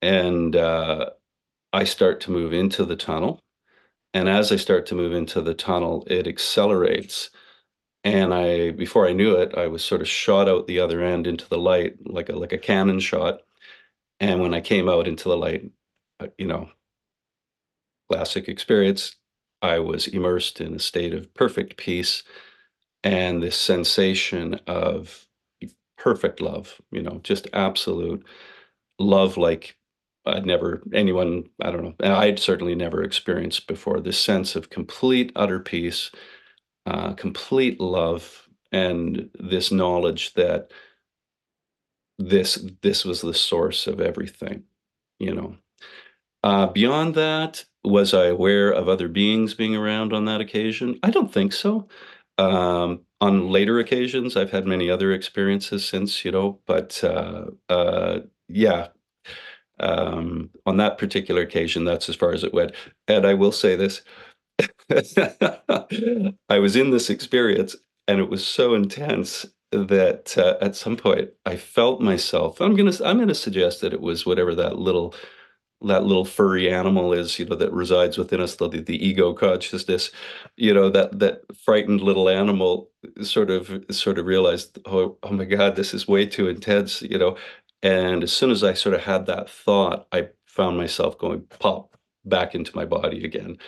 and 0.00 0.56
uh, 0.56 1.10
I 1.72 1.84
start 1.84 2.20
to 2.22 2.30
move 2.30 2.52
into 2.52 2.84
the 2.84 2.96
tunnel, 2.96 3.42
and 4.14 4.28
as 4.28 4.52
I 4.52 4.56
start 4.56 4.86
to 4.86 4.94
move 4.94 5.12
into 5.14 5.40
the 5.40 5.54
tunnel, 5.54 6.04
it 6.08 6.26
accelerates. 6.26 7.30
And 8.04 8.34
I, 8.34 8.72
before 8.72 9.08
I 9.08 9.12
knew 9.12 9.36
it, 9.36 9.56
I 9.58 9.68
was 9.68 9.84
sort 9.84 10.00
of 10.02 10.08
shot 10.08 10.48
out 10.48 10.66
the 10.66 10.80
other 10.80 11.02
end 11.02 11.26
into 11.26 11.48
the 11.48 11.58
light, 11.58 11.96
like 12.06 12.28
a 12.30 12.34
like 12.36 12.52
a 12.52 12.58
cannon 12.58 13.00
shot. 13.00 13.42
And 14.20 14.40
when 14.42 14.54
I 14.54 14.60
came 14.62 14.88
out 14.88 15.08
into 15.08 15.28
the 15.28 15.36
light, 15.36 15.70
uh, 16.20 16.28
you 16.38 16.46
know, 16.46 16.70
classic 18.10 18.48
experience, 18.48 19.16
I 19.62 19.78
was 19.78 20.08
immersed 20.08 20.60
in 20.60 20.74
a 20.74 20.78
state 20.78 21.14
of 21.14 21.32
perfect 21.34 21.76
peace 21.76 22.22
and 23.04 23.42
this 23.42 23.56
sensation 23.56 24.60
of 24.66 25.26
perfect 25.98 26.40
love, 26.40 26.80
you 26.92 27.02
know, 27.02 27.20
just 27.24 27.48
absolute 27.52 28.26
love 28.98 29.36
like 29.36 29.76
I'd 30.24 30.46
never, 30.46 30.82
anyone, 30.92 31.44
I 31.60 31.70
don't 31.70 31.98
know, 32.00 32.14
I'd 32.14 32.38
certainly 32.38 32.74
never 32.74 33.02
experienced 33.02 33.66
before 33.66 34.00
this 34.00 34.18
sense 34.18 34.56
of 34.56 34.70
complete, 34.70 35.32
utter 35.36 35.58
peace, 35.58 36.10
uh, 36.86 37.14
complete 37.14 37.80
love, 37.80 38.48
and 38.72 39.28
this 39.38 39.70
knowledge 39.72 40.34
that 40.34 40.70
this 42.18 42.64
this 42.82 43.04
was 43.04 43.20
the 43.20 43.34
source 43.34 43.86
of 43.86 44.00
everything, 44.00 44.64
you 45.18 45.34
know. 45.34 45.56
Uh, 46.44 46.66
beyond 46.66 47.14
that, 47.14 47.64
was 47.84 48.14
I 48.14 48.26
aware 48.26 48.70
of 48.70 48.88
other 48.88 49.08
beings 49.08 49.54
being 49.54 49.76
around 49.76 50.12
on 50.12 50.24
that 50.26 50.40
occasion? 50.40 50.98
I 51.02 51.10
don't 51.10 51.32
think 51.32 51.52
so. 51.52 51.88
Um, 52.38 53.02
on 53.20 53.50
later 53.50 53.78
occasions, 53.78 54.36
I've 54.36 54.50
had 54.50 54.66
many 54.66 54.90
other 54.90 55.12
experiences 55.12 55.84
since, 55.84 56.24
you 56.24 56.32
know, 56.32 56.60
but 56.66 57.02
uh, 57.04 57.46
uh, 57.68 58.20
yeah, 58.48 58.88
um, 59.80 60.50
on 60.66 60.76
that 60.78 60.98
particular 60.98 61.42
occasion, 61.42 61.84
that's 61.84 62.08
as 62.08 62.16
far 62.16 62.32
as 62.32 62.44
it 62.44 62.54
went. 62.54 62.72
And 63.08 63.26
I 63.26 63.34
will 63.34 63.52
say 63.52 63.76
this 63.76 64.02
I 66.48 66.58
was 66.58 66.76
in 66.76 66.90
this 66.90 67.10
experience 67.10 67.76
and 68.08 68.20
it 68.20 68.28
was 68.28 68.46
so 68.46 68.74
intense 68.74 69.46
that 69.70 70.36
uh, 70.36 70.56
at 70.60 70.76
some 70.76 70.96
point 70.96 71.30
I 71.46 71.56
felt 71.56 72.00
myself. 72.00 72.60
I'm 72.60 72.76
gonna 72.76 72.92
I'm 73.04 73.18
gonna 73.18 73.34
suggest 73.34 73.80
that 73.80 73.94
it 73.94 74.00
was 74.00 74.26
whatever 74.26 74.54
that 74.54 74.78
little 74.78 75.14
that 75.82 76.04
little 76.04 76.24
furry 76.24 76.72
animal 76.72 77.12
is, 77.12 77.38
you 77.38 77.44
know, 77.44 77.56
that 77.56 77.72
resides 77.72 78.16
within 78.18 78.40
us, 78.40 78.56
the 78.56 78.68
the 78.68 79.04
ego 79.06 79.32
consciousness, 79.32 80.10
you 80.56 80.72
know, 80.74 80.90
that 80.90 81.18
that 81.18 81.42
frightened 81.64 82.00
little 82.00 82.28
animal 82.28 82.90
sort 83.22 83.50
of 83.50 83.84
sort 83.90 84.18
of 84.18 84.26
realized, 84.26 84.78
oh, 84.86 85.18
oh 85.22 85.32
my 85.32 85.44
God, 85.44 85.76
this 85.76 85.94
is 85.94 86.06
way 86.08 86.26
too 86.26 86.48
intense, 86.48 87.02
you 87.02 87.18
know, 87.18 87.36
and 87.82 88.22
as 88.22 88.32
soon 88.32 88.50
as 88.50 88.64
I 88.64 88.74
sort 88.74 88.94
of 88.94 89.02
had 89.02 89.26
that 89.26 89.50
thought, 89.50 90.06
I 90.12 90.28
found 90.46 90.76
myself 90.76 91.18
going 91.18 91.42
pop 91.58 91.96
back 92.24 92.54
into 92.54 92.74
my 92.76 92.84
body 92.84 93.24
again, 93.24 93.58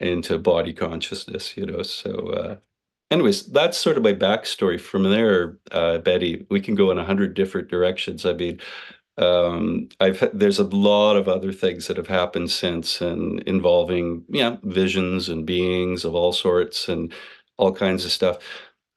into 0.00 0.38
body 0.38 0.72
consciousness, 0.72 1.56
you 1.56 1.66
know. 1.66 1.82
So, 1.82 2.10
uh, 2.30 2.56
anyways, 3.10 3.46
that's 3.46 3.78
sort 3.78 3.96
of 3.96 4.02
my 4.04 4.12
backstory. 4.12 4.80
From 4.80 5.04
there, 5.04 5.58
uh, 5.72 5.98
Betty, 5.98 6.46
we 6.50 6.60
can 6.60 6.74
go 6.74 6.90
in 6.90 6.98
a 6.98 7.04
hundred 7.04 7.34
different 7.34 7.68
directions. 7.68 8.26
I 8.26 8.34
mean, 8.34 8.60
um, 9.18 9.88
I've 10.00 10.28
there's 10.34 10.58
a 10.58 10.64
lot 10.64 11.16
of 11.16 11.28
other 11.28 11.52
things 11.52 11.86
that 11.88 11.96
have 11.96 12.08
happened 12.08 12.50
since, 12.50 13.00
and 13.00 13.40
involving 13.42 14.24
yeah 14.28 14.56
visions 14.64 15.28
and 15.28 15.46
beings 15.46 16.04
of 16.04 16.14
all 16.14 16.32
sorts 16.32 16.88
and 16.88 17.12
all 17.58 17.72
kinds 17.72 18.04
of 18.04 18.12
stuff. 18.12 18.38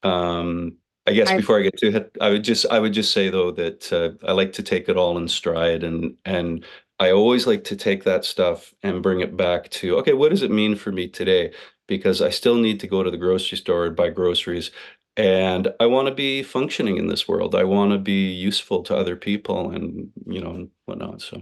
Um, 0.04 0.78
I 1.10 1.14
guess 1.14 1.30
I 1.30 1.38
before 1.38 1.60
I 1.60 1.64
get 1.64 1.78
to 1.78 1.96
it, 1.96 2.18
I 2.22 2.30
would 2.30 2.44
just 2.44 2.66
I 2.70 2.80
would 2.80 2.94
just 2.94 3.12
say 3.12 3.30
though 3.30 3.52
that 3.52 3.92
uh, 3.92 4.12
I 4.28 4.34
like 4.34 4.54
to 4.54 4.64
take 4.64 4.88
it 4.88 4.98
all 4.98 5.18
in 5.18 5.28
stride, 5.28 5.84
and 5.84 6.16
and 6.26 6.64
I 7.00 7.12
always 7.12 7.48
like 7.48 7.64
to 7.66 7.76
take 7.76 8.04
that 8.04 8.26
stuff 8.26 8.74
and 8.84 9.02
bring 9.02 9.22
it 9.22 9.36
back 9.36 9.70
to 9.72 9.98
okay, 9.98 10.14
what 10.14 10.30
does 10.30 10.44
it 10.44 10.52
mean 10.52 10.76
for 10.76 10.92
me 10.92 11.08
today? 11.08 11.52
Because 11.88 12.22
I 12.22 12.30
still 12.30 12.58
need 12.58 12.80
to 12.82 12.88
go 12.88 13.02
to 13.02 13.10
the 13.10 13.18
grocery 13.18 13.58
store 13.58 13.88
and 13.88 13.96
buy 13.96 14.10
groceries, 14.10 14.70
and 15.18 15.74
I 15.80 15.88
want 15.88 16.08
to 16.08 16.14
be 16.14 16.44
functioning 16.44 16.98
in 16.98 17.08
this 17.08 17.28
world. 17.28 17.56
I 17.56 17.64
want 17.64 17.92
to 17.92 17.98
be 17.98 18.32
useful 18.32 18.84
to 18.84 18.96
other 18.96 19.16
people, 19.16 19.72
and 19.72 20.12
you 20.28 20.42
know 20.42 20.70
whatnot. 20.86 21.22
So. 21.22 21.42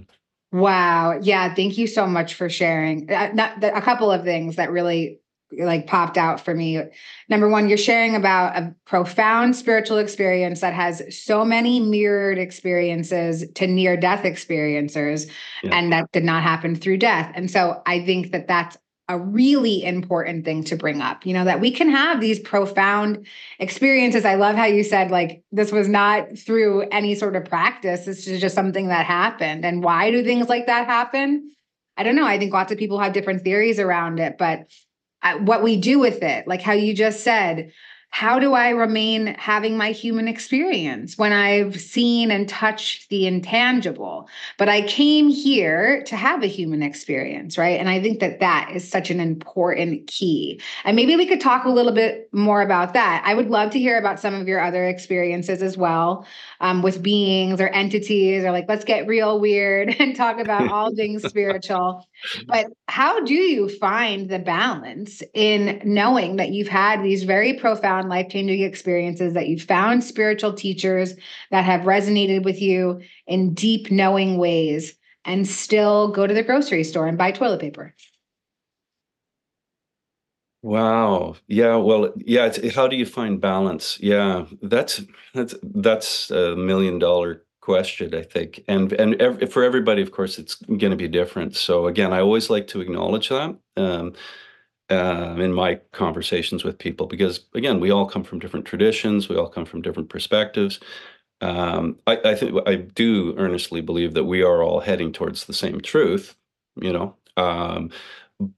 Wow. 0.54 1.20
Yeah. 1.22 1.54
Thank 1.54 1.78
you 1.78 1.88
so 1.88 2.08
much 2.08 2.36
for 2.36 2.50
sharing. 2.50 3.12
Uh, 3.12 3.32
not, 3.34 3.62
a 3.62 3.82
couple 3.82 4.10
of 4.10 4.24
things 4.24 4.56
that 4.56 4.72
really 4.72 5.20
like 5.52 5.88
popped 5.88 6.18
out 6.18 6.44
for 6.44 6.54
me. 6.54 6.82
Number 7.30 7.48
one, 7.48 7.70
you're 7.70 7.78
sharing 7.78 8.16
about 8.16 8.58
a 8.58 8.76
profound 8.86 9.56
spiritual 9.56 9.98
experience 9.98 10.60
that 10.62 10.74
has 10.74 11.02
so 11.18 11.46
many 11.46 11.80
mirrored 11.80 12.38
experiences 12.38 13.50
to 13.56 13.68
near 13.68 13.96
death 13.96 14.24
experiencers, 14.24 15.30
yeah. 15.64 15.76
and 15.76 15.92
that 15.94 16.12
did 16.12 16.24
not 16.24 16.44
happen 16.44 16.76
through 16.76 16.98
death. 16.98 17.32
And 17.36 17.50
so 17.50 17.82
I 17.86 18.04
think 18.06 18.32
that 18.32 18.48
that's 18.48 18.78
a 19.10 19.18
really 19.18 19.86
important 19.86 20.44
thing 20.44 20.66
to 20.66 20.76
bring 20.76 21.00
up, 21.00 21.26
you 21.26 21.34
know, 21.34 21.46
that 21.46 21.62
we 21.62 21.72
can 21.72 21.90
have 21.90 22.20
these 22.20 22.40
profound 22.40 23.26
experiences. 23.58 24.26
I 24.26 24.36
love 24.36 24.58
how 24.58 24.66
you 24.66 24.84
said, 24.84 25.12
like, 25.12 25.44
this 25.54 25.72
was 25.72 25.88
not 25.88 26.38
through 26.38 26.82
any 26.90 27.16
sort 27.16 27.38
of 27.38 27.46
practice. 27.46 28.04
This 28.04 28.28
is 28.28 28.42
just 28.42 28.54
something 28.54 28.90
that 28.90 29.06
happened. 29.06 29.64
And 29.64 29.82
why 29.82 30.12
do 30.12 30.26
things 30.26 30.50
like 30.50 30.66
that 30.66 30.88
happen? 30.88 31.54
I 31.96 32.04
don't 32.04 32.18
know. 32.18 32.28
I 32.28 32.38
think 32.38 32.52
lots 32.52 32.74
of 32.74 32.78
people 32.78 33.00
have 33.00 33.14
different 33.14 33.46
theories 33.46 33.80
around 33.80 34.20
it, 34.20 34.38
but 34.38 34.70
what 35.36 35.64
we 35.64 35.78
do 35.78 36.00
with 36.00 36.24
it, 36.24 36.48
like 36.48 36.62
how 36.62 36.74
you 36.74 36.94
just 36.94 37.22
said, 37.22 37.72
how 38.10 38.40
do 38.40 38.54
I 38.54 38.70
remain 38.70 39.36
having 39.38 39.78
my 39.78 39.92
human 39.92 40.28
experience 40.28 41.18
when 41.18 41.34
I've 41.34 41.80
seen 41.80 42.32
and 42.32 42.48
touched 42.48 43.10
the 43.10 43.28
intangible? 43.28 44.30
But 44.58 44.70
I 44.70 44.82
came 44.88 45.28
here 45.28 46.04
to 46.06 46.16
have 46.16 46.42
a 46.42 46.48
human 46.48 46.82
experience, 46.82 47.58
right? 47.58 47.80
And 47.80 47.90
I 47.90 48.02
think 48.02 48.20
that 48.22 48.40
that 48.40 48.72
is 48.74 48.90
such 48.90 49.12
an 49.12 49.20
important 49.20 50.08
key. 50.08 50.62
And 50.84 50.96
maybe 50.96 51.16
we 51.16 51.28
could 51.28 51.42
talk 51.42 51.66
a 51.66 51.70
little 51.70 51.92
bit 51.92 52.30
more 52.32 52.62
about 52.62 52.94
that. 52.94 53.22
I 53.26 53.36
would 53.36 53.50
love 53.50 53.72
to 53.72 53.80
hear 53.80 54.00
about 54.00 54.20
some 54.20 54.34
of 54.34 54.48
your 54.48 54.62
other 54.62 54.88
experiences 54.88 55.62
as 55.62 55.78
well 55.78 56.26
um, 56.60 56.82
with 56.82 57.04
beings 57.04 57.62
or 57.62 57.68
entities, 57.68 58.44
or 58.44 58.52
like, 58.52 58.66
let's 58.68 58.86
get 58.86 59.08
real 59.08 59.40
weird 59.40 59.96
and 60.00 60.16
talk 60.16 60.40
about 60.40 60.68
all 60.72 60.94
things 60.94 61.24
spiritual. 61.24 62.08
But 62.48 62.68
how 62.88 63.24
do 63.24 63.34
you 63.34 63.70
find 63.70 64.30
the 64.30 64.40
balance 64.40 65.22
in 65.34 65.82
knowing 65.84 66.38
that 66.38 66.50
you've 66.50 66.68
had 66.68 67.04
these 67.04 67.24
very 67.24 67.54
profound, 67.54 68.10
life 68.10 68.30
changing 68.30 68.62
experiences, 68.62 69.34
that 69.34 69.48
you've 69.48 69.64
found 69.64 70.04
spiritual 70.04 70.54
teachers 70.54 71.14
that 71.52 71.64
have 71.64 71.82
resonated 71.82 72.44
with 72.44 72.62
you 72.62 73.02
in 73.28 73.54
deep, 73.54 73.92
knowing 73.92 74.38
ways, 74.38 74.96
and 75.26 75.48
still 75.48 76.10
go 76.10 76.26
to 76.26 76.34
the 76.34 76.44
grocery 76.44 76.84
store 76.84 77.08
and 77.08 77.18
buy 77.18 77.32
toilet 77.32 77.60
paper? 77.60 77.94
Wow. 80.68 81.36
Yeah. 81.48 81.78
Well, 81.78 82.12
yeah. 82.18 82.48
It's, 82.48 82.76
how 82.76 82.88
do 82.90 82.98
you 82.98 83.06
find 83.06 83.40
balance? 83.40 83.98
Yeah. 84.02 84.46
That's 84.62 85.02
that's 85.34 85.56
that's 85.64 86.30
a 86.30 86.58
million 86.58 87.00
dollar 87.00 87.46
question, 87.62 88.14
I 88.14 88.24
think. 88.24 88.64
And 88.68 88.92
and 88.94 89.16
ev- 89.22 89.50
for 89.54 89.64
everybody, 89.64 90.02
of 90.02 90.12
course, 90.12 90.38
it's 90.38 90.56
going 90.56 90.92
to 90.92 90.98
be 90.98 91.08
different. 91.08 91.56
So 91.56 91.88
again, 91.88 92.12
I 92.12 92.20
always 92.20 92.50
like 92.50 92.68
to 92.68 92.82
acknowledge 92.82 93.30
that 93.30 93.56
um, 93.78 94.14
uh, 94.90 95.36
in 95.40 95.54
my 95.54 95.76
conversations 95.94 96.64
with 96.64 96.80
people 96.80 97.08
because 97.08 97.46
again, 97.56 97.80
we 97.80 97.92
all 97.92 98.08
come 98.08 98.24
from 98.24 98.40
different 98.40 98.66
traditions. 98.66 99.30
We 99.30 99.38
all 99.38 99.50
come 99.50 99.66
from 99.66 99.82
different 99.82 100.10
perspectives. 100.10 100.80
Um, 101.42 102.00
I, 102.08 102.20
I 102.26 102.36
think 102.36 102.60
I 102.68 102.76
do 102.76 103.36
earnestly 103.38 103.82
believe 103.82 104.14
that 104.16 104.26
we 104.26 104.44
are 104.44 104.64
all 104.64 104.82
heading 104.82 105.14
towards 105.14 105.46
the 105.46 105.54
same 105.54 105.82
truth. 105.82 106.36
You 106.82 106.94
know, 106.94 107.16
um, 107.38 107.92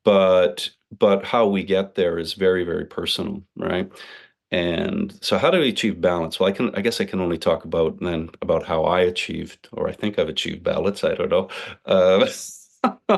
but 0.04 0.70
but 0.98 1.26
how 1.26 1.48
we 1.48 1.64
get 1.64 1.96
there 1.96 2.18
is 2.20 2.34
very 2.34 2.64
very 2.64 2.86
personal, 2.86 3.44
right? 3.56 3.90
And 4.52 5.18
so 5.22 5.38
how 5.38 5.52
do 5.52 5.60
we 5.60 5.70
achieve 5.70 6.02
balance? 6.02 6.40
Well, 6.40 6.50
I 6.50 6.52
can 6.52 6.74
I 6.76 6.82
guess 6.82 7.00
I 7.00 7.06
can 7.06 7.22
only 7.22 7.38
talk 7.38 7.66
about 7.66 8.00
then 8.00 8.30
about 8.42 8.64
how 8.66 8.84
I 8.84 9.02
achieved, 9.02 9.68
or 9.72 9.88
I 9.88 9.94
think 9.94 10.18
I've 10.18 10.30
achieved 10.30 10.64
balance. 10.64 11.04
I 11.04 11.14
don't 11.14 11.30
know. 11.30 11.50
Uh, 11.86 12.28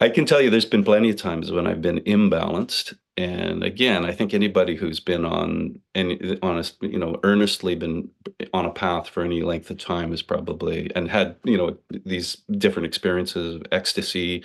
I 0.00 0.08
can 0.08 0.26
tell 0.26 0.40
you 0.40 0.50
there's 0.50 0.64
been 0.64 0.84
plenty 0.84 1.10
of 1.10 1.16
times 1.16 1.52
when 1.52 1.66
I've 1.66 1.82
been 1.82 2.00
imbalanced. 2.00 2.96
And 3.18 3.62
again, 3.62 4.04
I 4.04 4.12
think 4.12 4.34
anybody 4.34 4.76
who's 4.76 5.00
been 5.00 5.24
on 5.24 5.80
any 5.94 6.38
on 6.42 6.62
you 6.80 6.98
know 6.98 7.18
earnestly 7.22 7.74
been 7.74 8.10
on 8.52 8.66
a 8.66 8.70
path 8.70 9.08
for 9.08 9.22
any 9.22 9.42
length 9.42 9.70
of 9.70 9.78
time 9.78 10.12
is 10.12 10.22
probably 10.22 10.90
and 10.94 11.10
had 11.10 11.36
you 11.44 11.56
know 11.56 11.78
these 12.04 12.36
different 12.58 12.86
experiences 12.86 13.56
of 13.56 13.62
ecstasy, 13.72 14.42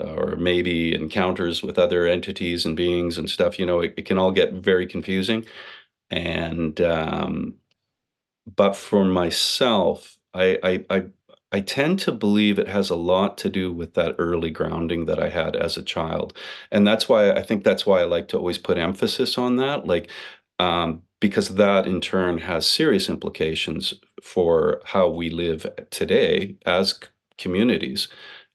or 0.00 0.36
maybe 0.36 0.94
encounters 0.94 1.62
with 1.62 1.78
other 1.78 2.06
entities 2.06 2.66
and 2.66 2.76
beings 2.76 3.18
and 3.18 3.30
stuff, 3.30 3.58
you 3.58 3.66
know, 3.66 3.80
it, 3.80 3.94
it 3.96 4.06
can 4.06 4.18
all 4.18 4.32
get 4.32 4.52
very 4.52 4.86
confusing. 4.86 5.44
And 6.10 6.80
um, 6.80 7.54
but 8.54 8.76
for 8.76 9.04
myself, 9.04 10.16
I, 10.34 10.58
I 10.62 10.84
I 10.90 11.04
I 11.52 11.60
tend 11.60 11.98
to 12.00 12.12
believe 12.12 12.58
it 12.58 12.68
has 12.68 12.90
a 12.90 12.96
lot 12.96 13.38
to 13.38 13.48
do 13.50 13.72
with 13.72 13.94
that 13.94 14.16
early 14.18 14.50
grounding 14.50 15.06
that 15.06 15.18
I 15.22 15.28
had 15.28 15.56
as 15.56 15.76
a 15.76 15.82
child. 15.82 16.36
And 16.70 16.86
that's 16.86 17.08
why 17.08 17.30
I 17.32 17.42
think 17.42 17.64
that's 17.64 17.86
why 17.86 18.00
I 18.00 18.04
like 18.04 18.28
to 18.28 18.38
always 18.38 18.58
put 18.58 18.78
emphasis 18.78 19.38
on 19.38 19.56
that. 19.56 19.86
Like 19.86 20.10
um, 20.58 21.02
because 21.20 21.50
that 21.50 21.86
in 21.86 22.00
turn 22.00 22.38
has 22.38 22.66
serious 22.66 23.08
implications 23.08 23.94
for 24.22 24.80
how 24.84 25.08
we 25.08 25.30
live 25.30 25.66
today 25.90 26.56
as 26.66 26.98
communities 27.38 28.08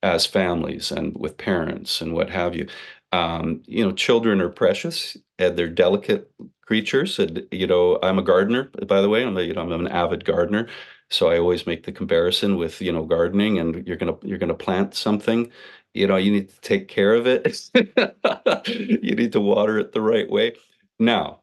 as 0.04 0.26
families 0.26 0.92
and 0.92 1.16
with 1.18 1.38
parents 1.38 2.02
and 2.02 2.14
what 2.14 2.30
have 2.30 2.56
you. 2.56 2.68
Um, 3.12 3.62
you 3.68 3.84
know, 3.84 3.92
children 3.92 4.42
are 4.42 4.50
precious 4.50 5.18
and 5.38 5.58
they're 5.58 5.68
delicate 5.68 6.32
creatures. 6.66 7.20
And 7.20 7.46
you 7.52 7.68
know, 7.68 8.00
I'm 8.02 8.20
a 8.20 8.24
gardener, 8.24 8.70
by 8.88 9.02
the 9.02 9.10
way. 9.10 9.24
I'm 9.24 9.38
a, 9.38 9.42
you 9.42 9.54
know, 9.54 9.62
I'm 9.62 9.72
an 9.72 9.88
avid 9.88 10.24
gardener, 10.26 10.68
so 11.10 11.30
I 11.30 11.38
always 11.38 11.68
make 11.68 11.84
the 11.84 11.92
comparison 11.92 12.56
with 12.58 12.82
you 12.82 12.92
know 12.92 13.04
gardening. 13.06 13.60
And 13.60 13.86
you're 13.88 13.98
gonna 13.98 14.18
you're 14.24 14.38
gonna 14.38 14.54
plant 14.54 14.96
something. 14.96 15.52
You 15.94 16.08
know, 16.08 16.16
you 16.16 16.32
need 16.32 16.50
to 16.50 16.62
take 16.62 16.88
care 16.88 17.14
of 17.16 17.28
it. 17.28 17.70
you 18.68 19.16
need 19.16 19.34
to 19.34 19.42
water 19.42 19.78
it 19.80 19.92
the 19.92 20.02
right 20.02 20.30
way. 20.30 20.54
Now, 21.00 21.42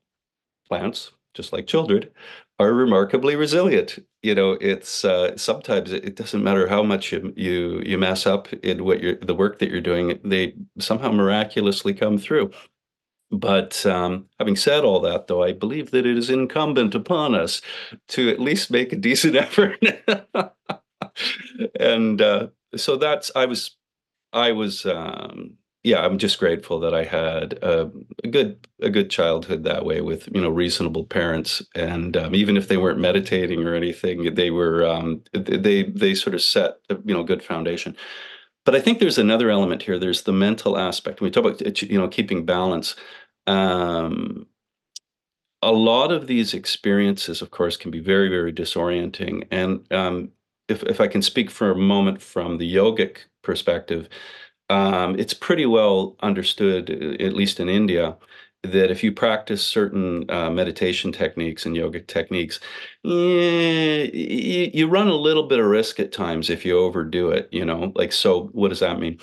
plants, 0.68 1.12
just 1.34 1.52
like 1.52 1.66
children, 1.66 2.08
are 2.58 2.72
remarkably 2.72 3.36
resilient. 3.36 3.98
You 4.22 4.34
know, 4.34 4.52
it's 4.60 5.04
uh, 5.04 5.36
sometimes 5.36 5.92
it, 5.92 6.16
doesn't 6.16 6.42
matter 6.42 6.66
how 6.66 6.82
much 6.82 7.12
you, 7.12 7.32
you 7.36 7.82
you 7.84 7.98
mess 7.98 8.26
up 8.26 8.52
in 8.52 8.84
what 8.84 9.00
you're 9.00 9.16
the 9.16 9.34
work 9.34 9.58
that 9.60 9.70
you're 9.70 9.80
doing, 9.80 10.18
they 10.24 10.54
somehow 10.78 11.12
miraculously 11.12 11.94
come 11.94 12.18
through. 12.18 12.50
But 13.30 13.84
um, 13.84 14.26
having 14.38 14.56
said 14.56 14.84
all 14.84 15.00
that, 15.00 15.26
though, 15.26 15.42
I 15.42 15.52
believe 15.52 15.90
that 15.90 16.06
it 16.06 16.16
is 16.16 16.30
incumbent 16.30 16.94
upon 16.94 17.34
us 17.34 17.60
to 18.08 18.30
at 18.30 18.40
least 18.40 18.70
make 18.70 18.92
a 18.92 18.96
decent 18.96 19.36
effort. 19.46 19.78
and 21.78 22.20
uh, 22.20 22.48
so 22.76 22.96
that's 22.96 23.30
I 23.36 23.46
was 23.46 23.76
I 24.32 24.52
was 24.52 24.84
um, 24.84 25.54
yeah, 25.88 26.04
I'm 26.04 26.18
just 26.18 26.38
grateful 26.38 26.78
that 26.80 26.92
I 26.92 27.04
had 27.04 27.54
a, 27.62 27.90
a, 28.22 28.28
good 28.28 28.68
a 28.82 28.90
good 28.90 29.08
childhood 29.08 29.64
that 29.64 29.86
way 29.86 30.02
with 30.02 30.28
you 30.34 30.40
know 30.42 30.50
reasonable 30.50 31.04
parents, 31.04 31.62
and 31.74 32.14
um, 32.14 32.34
even 32.34 32.58
if 32.58 32.68
they 32.68 32.76
weren't 32.76 33.00
meditating 33.00 33.66
or 33.66 33.74
anything, 33.74 34.34
they 34.34 34.50
were 34.50 34.86
um, 34.86 35.22
they 35.32 35.84
they 35.84 36.14
sort 36.14 36.34
of 36.34 36.42
set 36.42 36.76
you 37.06 37.14
know 37.14 37.22
good 37.22 37.42
foundation. 37.42 37.96
But 38.66 38.74
I 38.74 38.80
think 38.80 38.98
there's 38.98 39.16
another 39.16 39.48
element 39.48 39.82
here. 39.82 39.98
There's 39.98 40.22
the 40.22 40.32
mental 40.32 40.76
aspect. 40.76 41.20
When 41.20 41.28
we 41.28 41.32
talk 41.32 41.44
about 41.44 41.82
you 41.82 41.98
know 41.98 42.08
keeping 42.08 42.44
balance. 42.44 42.94
Um, 43.46 44.46
a 45.62 45.72
lot 45.72 46.12
of 46.12 46.26
these 46.28 46.54
experiences, 46.54 47.42
of 47.42 47.50
course, 47.50 47.76
can 47.76 47.90
be 47.90 47.98
very, 47.98 48.28
very 48.28 48.52
disorienting. 48.52 49.48
And 49.50 49.90
um, 49.92 50.30
if 50.68 50.82
if 50.82 51.00
I 51.00 51.08
can 51.08 51.22
speak 51.22 51.50
for 51.50 51.70
a 51.70 51.74
moment 51.74 52.20
from 52.20 52.58
the 52.58 52.74
yogic 52.74 53.20
perspective, 53.42 54.08
um, 54.70 55.18
it's 55.18 55.34
pretty 55.34 55.66
well 55.66 56.16
understood, 56.20 56.90
at 57.20 57.34
least 57.34 57.60
in 57.60 57.68
India, 57.68 58.16
that 58.62 58.90
if 58.90 59.02
you 59.02 59.12
practice 59.12 59.62
certain 59.64 60.28
uh, 60.30 60.50
meditation 60.50 61.12
techniques 61.12 61.64
and 61.64 61.76
yogic 61.76 62.06
techniques, 62.06 62.60
yeah, 63.04 64.02
you, 64.12 64.70
you, 64.74 64.88
run 64.88 65.08
a 65.08 65.14
little 65.14 65.44
bit 65.44 65.60
of 65.60 65.66
risk 65.66 66.00
at 66.00 66.12
times 66.12 66.50
if 66.50 66.64
you 66.64 66.78
overdo 66.78 67.30
it. 67.30 67.48
You 67.52 67.64
know, 67.64 67.92
like 67.94 68.12
so. 68.12 68.48
What 68.52 68.68
does 68.68 68.80
that 68.80 68.98
mean? 68.98 69.18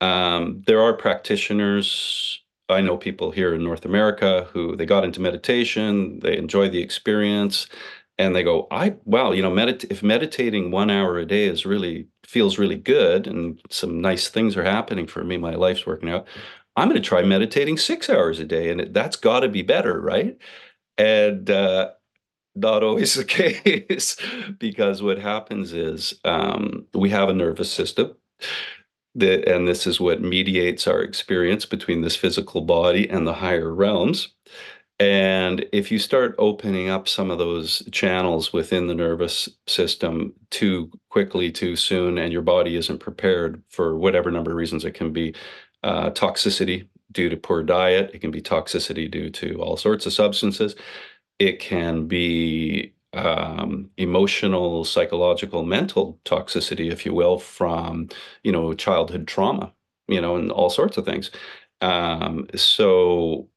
Um, 0.00 0.62
there 0.66 0.80
are 0.80 0.92
practitioners. 0.94 2.42
I 2.68 2.80
know 2.80 2.96
people 2.96 3.30
here 3.30 3.54
in 3.54 3.62
North 3.62 3.84
America 3.84 4.48
who 4.52 4.76
they 4.76 4.86
got 4.86 5.04
into 5.04 5.20
meditation, 5.20 6.18
they 6.20 6.36
enjoy 6.36 6.68
the 6.68 6.82
experience, 6.82 7.68
and 8.18 8.34
they 8.34 8.42
go, 8.42 8.66
"I 8.70 8.94
wow, 9.04 9.32
you 9.32 9.42
know, 9.42 9.50
medit- 9.50 9.90
if 9.90 10.02
meditating 10.02 10.70
one 10.70 10.90
hour 10.90 11.18
a 11.18 11.26
day 11.26 11.46
is 11.46 11.66
really 11.66 12.08
feels 12.24 12.58
really 12.58 12.76
good 12.76 13.26
and 13.26 13.60
some 13.70 14.00
nice 14.00 14.28
things 14.28 14.56
are 14.56 14.64
happening 14.64 15.06
for 15.06 15.24
me. 15.24 15.36
My 15.36 15.54
life's 15.54 15.86
working 15.86 16.10
out. 16.10 16.26
I'm 16.76 16.88
going 16.88 17.00
to 17.00 17.08
try 17.08 17.22
meditating 17.22 17.78
six 17.78 18.10
hours 18.10 18.38
a 18.38 18.44
day, 18.44 18.70
and 18.70 18.92
that's 18.94 19.16
got 19.16 19.40
to 19.40 19.48
be 19.48 19.62
better, 19.62 20.00
right? 20.00 20.36
And 20.98 21.48
uh, 21.50 21.92
not 22.54 22.82
always 22.82 23.14
the 23.14 23.24
case, 23.84 24.16
because 24.58 25.02
what 25.02 25.18
happens 25.18 25.72
is 25.72 26.14
um, 26.24 26.86
we 26.94 27.10
have 27.10 27.28
a 27.28 27.34
nervous 27.34 27.70
system. 27.72 28.14
That, 29.14 29.48
and 29.48 29.66
this 29.66 29.86
is 29.86 29.98
what 29.98 30.20
mediates 30.20 30.86
our 30.86 31.00
experience 31.00 31.64
between 31.64 32.02
this 32.02 32.16
physical 32.16 32.60
body 32.60 33.08
and 33.08 33.26
the 33.26 33.32
higher 33.32 33.72
realms. 33.72 34.35
And 34.98 35.66
if 35.72 35.92
you 35.92 35.98
start 35.98 36.34
opening 36.38 36.88
up 36.88 37.06
some 37.06 37.30
of 37.30 37.38
those 37.38 37.82
channels 37.92 38.52
within 38.54 38.86
the 38.86 38.94
nervous 38.94 39.48
system 39.66 40.32
too 40.50 40.90
quickly, 41.10 41.52
too 41.52 41.76
soon, 41.76 42.16
and 42.16 42.32
your 42.32 42.40
body 42.42 42.76
isn't 42.76 42.98
prepared 42.98 43.62
for 43.68 43.96
whatever 43.98 44.30
number 44.30 44.52
of 44.52 44.56
reasons 44.56 44.84
it 44.86 44.92
can 44.94 45.12
be, 45.12 45.34
uh, 45.82 46.10
toxicity, 46.10 46.88
due 47.12 47.28
to 47.28 47.36
poor 47.36 47.62
diet. 47.62 48.10
It 48.14 48.20
can 48.20 48.30
be 48.30 48.40
toxicity 48.42 49.10
due 49.10 49.28
to 49.30 49.60
all 49.62 49.76
sorts 49.76 50.06
of 50.06 50.12
substances. 50.14 50.74
It 51.38 51.60
can 51.60 52.06
be 52.06 52.94
um, 53.12 53.90
emotional, 53.98 54.84
psychological, 54.84 55.64
mental 55.64 56.18
toxicity, 56.24 56.90
if 56.92 57.06
you 57.06 57.14
will, 57.14 57.38
from 57.38 58.08
you 58.44 58.52
know 58.52 58.74
childhood 58.74 59.26
trauma, 59.28 59.72
you 60.08 60.20
know, 60.20 60.36
and 60.36 60.50
all 60.52 60.70
sorts 60.70 60.96
of 60.96 61.04
things. 61.04 61.30
Um, 61.82 62.48
so, 62.56 63.48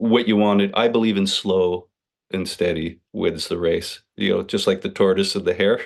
what 0.00 0.28
you 0.28 0.36
wanted, 0.36 0.72
I 0.74 0.88
believe 0.88 1.16
in 1.16 1.26
slow 1.26 1.88
and 2.32 2.48
steady 2.48 3.00
wins 3.12 3.48
the 3.48 3.58
race. 3.58 4.02
You 4.16 4.30
know, 4.30 4.42
just 4.42 4.66
like 4.66 4.80
the 4.82 4.88
tortoise 4.90 5.36
and 5.36 5.44
the 5.44 5.54
hare. 5.54 5.80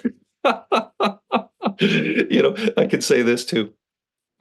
you 1.81 2.43
know, 2.43 2.57
I 2.77 2.87
could 2.87 3.05
say 3.05 3.23
this 3.23 3.45
too. 3.45 3.73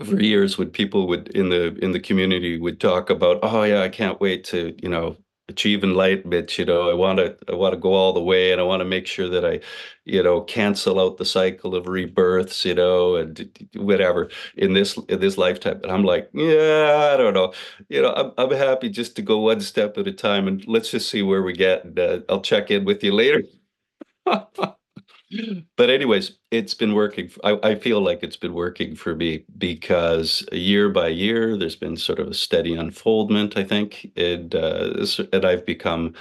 For 0.03 0.22
years, 0.22 0.58
when 0.58 0.72
people 0.72 1.08
would 1.08 1.30
in 1.30 1.50
the 1.50 1.75
in 1.82 1.92
the 1.94 2.00
community 2.00 2.60
would 2.60 2.80
talk 2.82 3.10
about, 3.10 3.39
oh 3.44 3.63
yeah, 3.63 3.82
I 3.84 3.89
can't 3.89 4.22
wait 4.22 4.44
to 4.46 4.75
you 4.82 4.89
know 4.89 5.18
achieve 5.50 5.83
enlightenment 5.83 6.57
you 6.57 6.63
know 6.63 6.89
i 6.89 6.93
want 6.93 7.17
to 7.19 7.35
i 7.50 7.53
want 7.53 7.73
to 7.73 7.79
go 7.79 7.93
all 7.93 8.13
the 8.13 8.21
way 8.23 8.51
and 8.53 8.62
i 8.62 8.63
want 8.63 8.79
to 8.79 8.85
make 8.85 9.05
sure 9.05 9.27
that 9.27 9.43
i 9.43 9.59
you 10.05 10.23
know 10.23 10.39
cancel 10.41 11.00
out 11.00 11.17
the 11.17 11.25
cycle 11.25 11.75
of 11.75 11.88
rebirths 11.88 12.63
you 12.63 12.73
know 12.73 13.15
and 13.17 13.50
whatever 13.75 14.29
in 14.55 14.73
this 14.73 14.97
in 15.09 15.19
this 15.19 15.38
lifetime. 15.38 15.79
And 15.83 15.91
i'm 15.91 16.03
like 16.05 16.29
yeah 16.33 17.12
i 17.13 17.17
don't 17.17 17.33
know. 17.33 17.53
You 17.89 18.01
know 18.01 18.13
i'm, 18.13 18.31
I'm 18.38 18.57
happy 18.57 18.89
just 18.89 19.15
to 19.17 19.21
go 19.21 19.39
one 19.39 19.59
step 19.62 19.97
at 19.97 20.07
a 20.07 20.13
time 20.13 20.47
and 20.47 20.65
let's 20.67 20.91
just 20.91 21.09
see 21.09 21.21
where 21.21 21.43
we 21.43 21.53
get 21.53 21.83
and 21.83 22.00
uh, 22.00 22.19
i'll 22.29 22.41
check 22.41 22.71
in 22.71 22.85
with 22.85 23.03
you 23.03 23.12
later 23.13 23.43
but 25.75 25.89
anyways, 25.89 26.37
it's 26.51 26.73
been 26.73 26.93
working. 26.93 27.31
I, 27.43 27.59
I, 27.63 27.75
feel 27.75 28.01
like 28.01 28.23
it's 28.23 28.37
been 28.37 28.53
working 28.53 28.95
for 28.95 29.15
me 29.15 29.45
because 29.57 30.45
year 30.51 30.89
by 30.89 31.09
year, 31.09 31.57
there's 31.57 31.75
been 31.75 31.97
sort 31.97 32.19
of 32.19 32.27
a 32.27 32.33
steady 32.33 32.75
unfoldment. 32.75 33.57
I 33.57 33.63
think, 33.63 34.11
and 34.15 34.53
uh, 34.53 35.05
and 35.31 35.45
I've 35.45 35.65
become, 35.65 36.13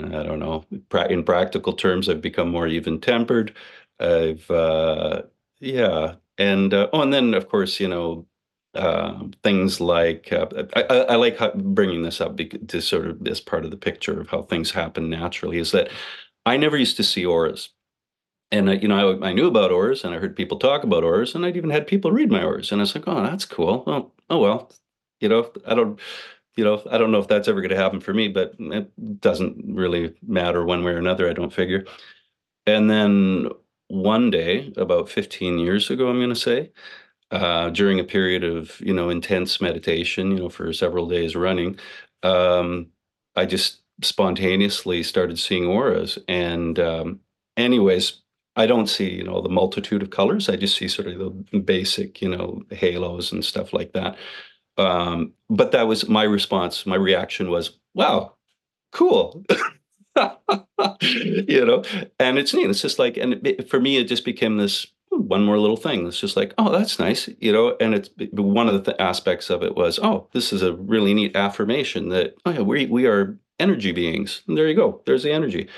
I 0.00 0.22
don't 0.22 0.38
know, 0.38 0.64
in 1.08 1.24
practical 1.24 1.72
terms, 1.72 2.08
I've 2.08 2.20
become 2.20 2.50
more 2.50 2.66
even 2.66 3.00
tempered. 3.00 3.54
I've, 4.00 4.48
uh, 4.50 5.22
yeah, 5.60 6.14
and 6.38 6.72
uh, 6.74 6.88
oh, 6.92 7.02
and 7.02 7.12
then 7.12 7.34
of 7.34 7.48
course, 7.48 7.80
you 7.80 7.88
know, 7.88 8.26
uh, 8.74 9.24
things 9.42 9.80
like 9.80 10.32
uh, 10.32 10.46
I, 10.74 10.82
I, 10.82 11.16
like 11.16 11.38
bringing 11.54 12.02
this 12.02 12.20
up 12.20 12.38
to 12.68 12.80
sort 12.80 13.06
of 13.06 13.24
this 13.24 13.40
part 13.40 13.64
of 13.64 13.70
the 13.70 13.76
picture 13.76 14.20
of 14.20 14.28
how 14.28 14.42
things 14.42 14.70
happen 14.70 15.10
naturally. 15.10 15.58
Is 15.58 15.72
that 15.72 15.90
I 16.46 16.56
never 16.56 16.76
used 16.76 16.96
to 16.98 17.04
see 17.04 17.24
auras 17.24 17.70
and 18.50 18.70
I, 18.70 18.74
you 18.74 18.88
know, 18.88 19.18
I, 19.20 19.28
I, 19.28 19.32
knew 19.32 19.46
about 19.46 19.70
auras, 19.72 20.04
and 20.04 20.14
I 20.14 20.18
heard 20.18 20.36
people 20.36 20.58
talk 20.58 20.82
about 20.84 21.04
auras, 21.04 21.34
and 21.34 21.44
I'd 21.44 21.56
even 21.56 21.70
had 21.70 21.86
people 21.86 22.12
read 22.12 22.30
my 22.30 22.42
auras, 22.42 22.72
and 22.72 22.80
I 22.80 22.82
was 22.82 22.94
like, 22.94 23.04
"Oh, 23.06 23.22
that's 23.22 23.44
cool." 23.44 23.84
Oh, 23.86 24.12
oh 24.30 24.38
well, 24.38 24.72
you 25.20 25.28
know, 25.28 25.50
I 25.66 25.74
don't, 25.74 26.00
you 26.56 26.64
know, 26.64 26.82
I 26.90 26.98
don't 26.98 27.12
know 27.12 27.18
if 27.18 27.28
that's 27.28 27.48
ever 27.48 27.60
going 27.60 27.70
to 27.70 27.76
happen 27.76 28.00
for 28.00 28.14
me, 28.14 28.28
but 28.28 28.54
it 28.58 29.20
doesn't 29.20 29.62
really 29.66 30.14
matter 30.26 30.64
one 30.64 30.84
way 30.84 30.92
or 30.92 30.98
another. 30.98 31.28
I 31.28 31.34
don't 31.34 31.52
figure. 31.52 31.84
And 32.66 32.90
then 32.90 33.48
one 33.88 34.30
day, 34.30 34.72
about 34.76 35.08
15 35.08 35.58
years 35.58 35.90
ago, 35.90 36.08
I'm 36.08 36.18
going 36.18 36.28
to 36.30 36.34
say, 36.36 36.70
uh, 37.30 37.70
during 37.70 38.00
a 38.00 38.04
period 38.04 38.44
of 38.44 38.80
you 38.80 38.94
know 38.94 39.10
intense 39.10 39.60
meditation, 39.60 40.32
you 40.32 40.38
know, 40.38 40.48
for 40.48 40.72
several 40.72 41.06
days 41.06 41.36
running, 41.36 41.78
um, 42.22 42.88
I 43.36 43.46
just 43.46 43.82
spontaneously 44.02 45.02
started 45.02 45.38
seeing 45.38 45.66
auras, 45.66 46.18
and 46.28 46.78
um, 46.78 47.20
anyways 47.58 48.22
I 48.58 48.66
don't 48.66 48.88
see, 48.88 49.08
you 49.08 49.22
know, 49.22 49.40
the 49.40 49.48
multitude 49.48 50.02
of 50.02 50.10
colors. 50.10 50.48
I 50.48 50.56
just 50.56 50.76
see 50.76 50.88
sort 50.88 51.06
of 51.08 51.18
the 51.52 51.60
basic, 51.60 52.20
you 52.20 52.28
know, 52.28 52.62
halos 52.70 53.30
and 53.32 53.44
stuff 53.44 53.72
like 53.72 53.92
that. 53.92 54.16
Um, 54.76 55.32
but 55.48 55.70
that 55.72 55.86
was 55.86 56.08
my 56.08 56.24
response. 56.24 56.84
My 56.84 56.96
reaction 56.96 57.50
was, 57.50 57.78
"Wow, 57.94 58.34
cool." 58.92 59.44
you 61.00 61.64
know, 61.64 61.84
and 62.18 62.38
it's 62.38 62.52
neat. 62.52 62.68
It's 62.68 62.82
just 62.82 62.98
like, 62.98 63.16
and 63.16 63.46
it, 63.46 63.70
for 63.70 63.80
me, 63.80 63.96
it 63.96 64.04
just 64.04 64.24
became 64.24 64.56
this 64.56 64.88
one 65.10 65.44
more 65.44 65.58
little 65.58 65.76
thing. 65.76 66.06
It's 66.06 66.20
just 66.20 66.36
like, 66.36 66.52
oh, 66.58 66.70
that's 66.70 66.98
nice, 66.98 67.28
you 67.40 67.52
know. 67.52 67.76
And 67.80 67.94
it's 67.94 68.10
one 68.32 68.68
of 68.68 68.74
the 68.74 68.92
th- 68.92 69.00
aspects 69.00 69.50
of 69.50 69.62
it 69.62 69.76
was, 69.76 70.00
oh, 70.02 70.28
this 70.32 70.52
is 70.52 70.62
a 70.62 70.74
really 70.74 71.14
neat 71.14 71.36
affirmation 71.36 72.08
that, 72.08 72.34
oh 72.44 72.50
yeah, 72.50 72.60
we 72.60 72.86
we 72.86 73.06
are 73.06 73.38
energy 73.60 73.92
beings. 73.92 74.42
And 74.48 74.56
there 74.56 74.68
you 74.68 74.74
go. 74.74 75.00
There's 75.06 75.22
the 75.22 75.32
energy 75.32 75.68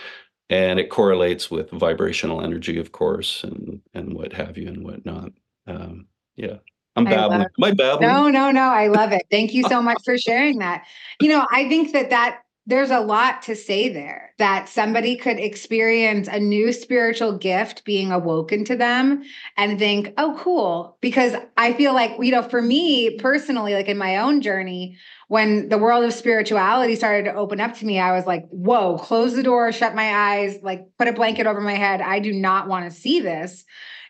and 0.50 0.80
it 0.80 0.90
correlates 0.90 1.50
with 1.50 1.70
vibrational 1.70 2.42
energy, 2.42 2.78
of 2.78 2.92
course, 2.92 3.44
and 3.44 3.80
and 3.94 4.12
what 4.12 4.32
have 4.32 4.58
you 4.58 4.68
and 4.68 4.84
whatnot. 4.84 5.32
Um, 5.66 6.08
yeah, 6.36 6.56
I'm 6.96 7.04
babbling. 7.04 7.46
I 7.62 7.70
babbling? 7.70 8.10
No, 8.10 8.28
no, 8.28 8.50
no. 8.50 8.62
I 8.62 8.88
love 8.88 9.12
it. 9.12 9.22
Thank 9.30 9.54
you 9.54 9.62
so 9.68 9.80
much 9.80 10.02
for 10.04 10.18
sharing 10.18 10.58
that. 10.58 10.84
You 11.20 11.28
know, 11.30 11.46
I 11.50 11.68
think 11.68 11.92
that 11.92 12.10
that 12.10 12.40
there's 12.66 12.90
a 12.90 13.00
lot 13.00 13.42
to 13.42 13.56
say 13.56 13.88
there 13.88 14.32
that 14.38 14.68
somebody 14.68 15.16
could 15.16 15.38
experience 15.38 16.28
a 16.28 16.38
new 16.38 16.72
spiritual 16.72 17.36
gift 17.36 17.84
being 17.84 18.12
awoken 18.12 18.64
to 18.66 18.76
them 18.76 19.22
and 19.56 19.78
think, 19.78 20.12
oh, 20.18 20.38
cool. 20.38 20.96
Because 21.00 21.34
I 21.56 21.72
feel 21.72 21.94
like, 21.94 22.12
you 22.20 22.30
know, 22.30 22.42
for 22.42 22.60
me 22.60 23.18
personally, 23.18 23.74
like 23.74 23.88
in 23.88 23.98
my 23.98 24.18
own 24.18 24.40
journey, 24.40 24.98
when 25.28 25.68
the 25.68 25.78
world 25.78 26.04
of 26.04 26.12
spirituality 26.12 26.96
started 26.96 27.24
to 27.24 27.34
open 27.34 27.60
up 27.60 27.76
to 27.78 27.86
me, 27.86 27.98
I 27.98 28.12
was 28.12 28.26
like, 28.26 28.46
whoa, 28.50 28.98
close 28.98 29.34
the 29.34 29.42
door, 29.42 29.72
shut 29.72 29.94
my 29.94 30.14
eyes, 30.14 30.58
like 30.62 30.86
put 30.98 31.08
a 31.08 31.12
blanket 31.12 31.46
over 31.46 31.60
my 31.60 31.74
head. 31.74 32.00
I 32.00 32.18
do 32.18 32.32
not 32.32 32.68
want 32.68 32.84
to 32.84 32.96
see 32.96 33.20
this 33.20 33.64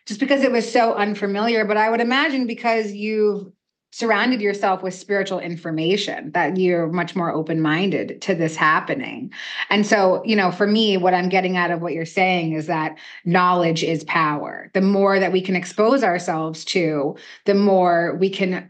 just 0.05 0.19
because 0.19 0.43
it 0.43 0.51
was 0.51 0.71
so 0.71 0.93
unfamiliar. 0.93 1.63
But 1.63 1.77
I 1.77 1.89
would 1.89 2.01
imagine 2.01 2.47
because 2.47 2.91
you've 2.91 3.51
surrounded 3.91 4.41
yourself 4.41 4.81
with 4.81 4.93
spiritual 4.93 5.39
information 5.39 6.31
that 6.31 6.57
you're 6.57 6.87
much 6.87 7.15
more 7.15 7.31
open-minded 7.31 8.21
to 8.21 8.33
this 8.33 8.55
happening 8.55 9.31
and 9.69 9.85
so 9.85 10.21
you 10.25 10.35
know 10.35 10.51
for 10.51 10.67
me 10.67 10.97
what 10.97 11.13
i'm 11.13 11.29
getting 11.29 11.57
out 11.57 11.71
of 11.71 11.81
what 11.81 11.93
you're 11.93 12.05
saying 12.05 12.53
is 12.53 12.67
that 12.67 12.97
knowledge 13.25 13.83
is 13.83 14.03
power 14.05 14.69
the 14.73 14.81
more 14.81 15.19
that 15.19 15.31
we 15.31 15.41
can 15.41 15.55
expose 15.55 16.03
ourselves 16.03 16.63
to 16.65 17.15
the 17.45 17.53
more 17.53 18.17
we 18.19 18.29
can 18.29 18.69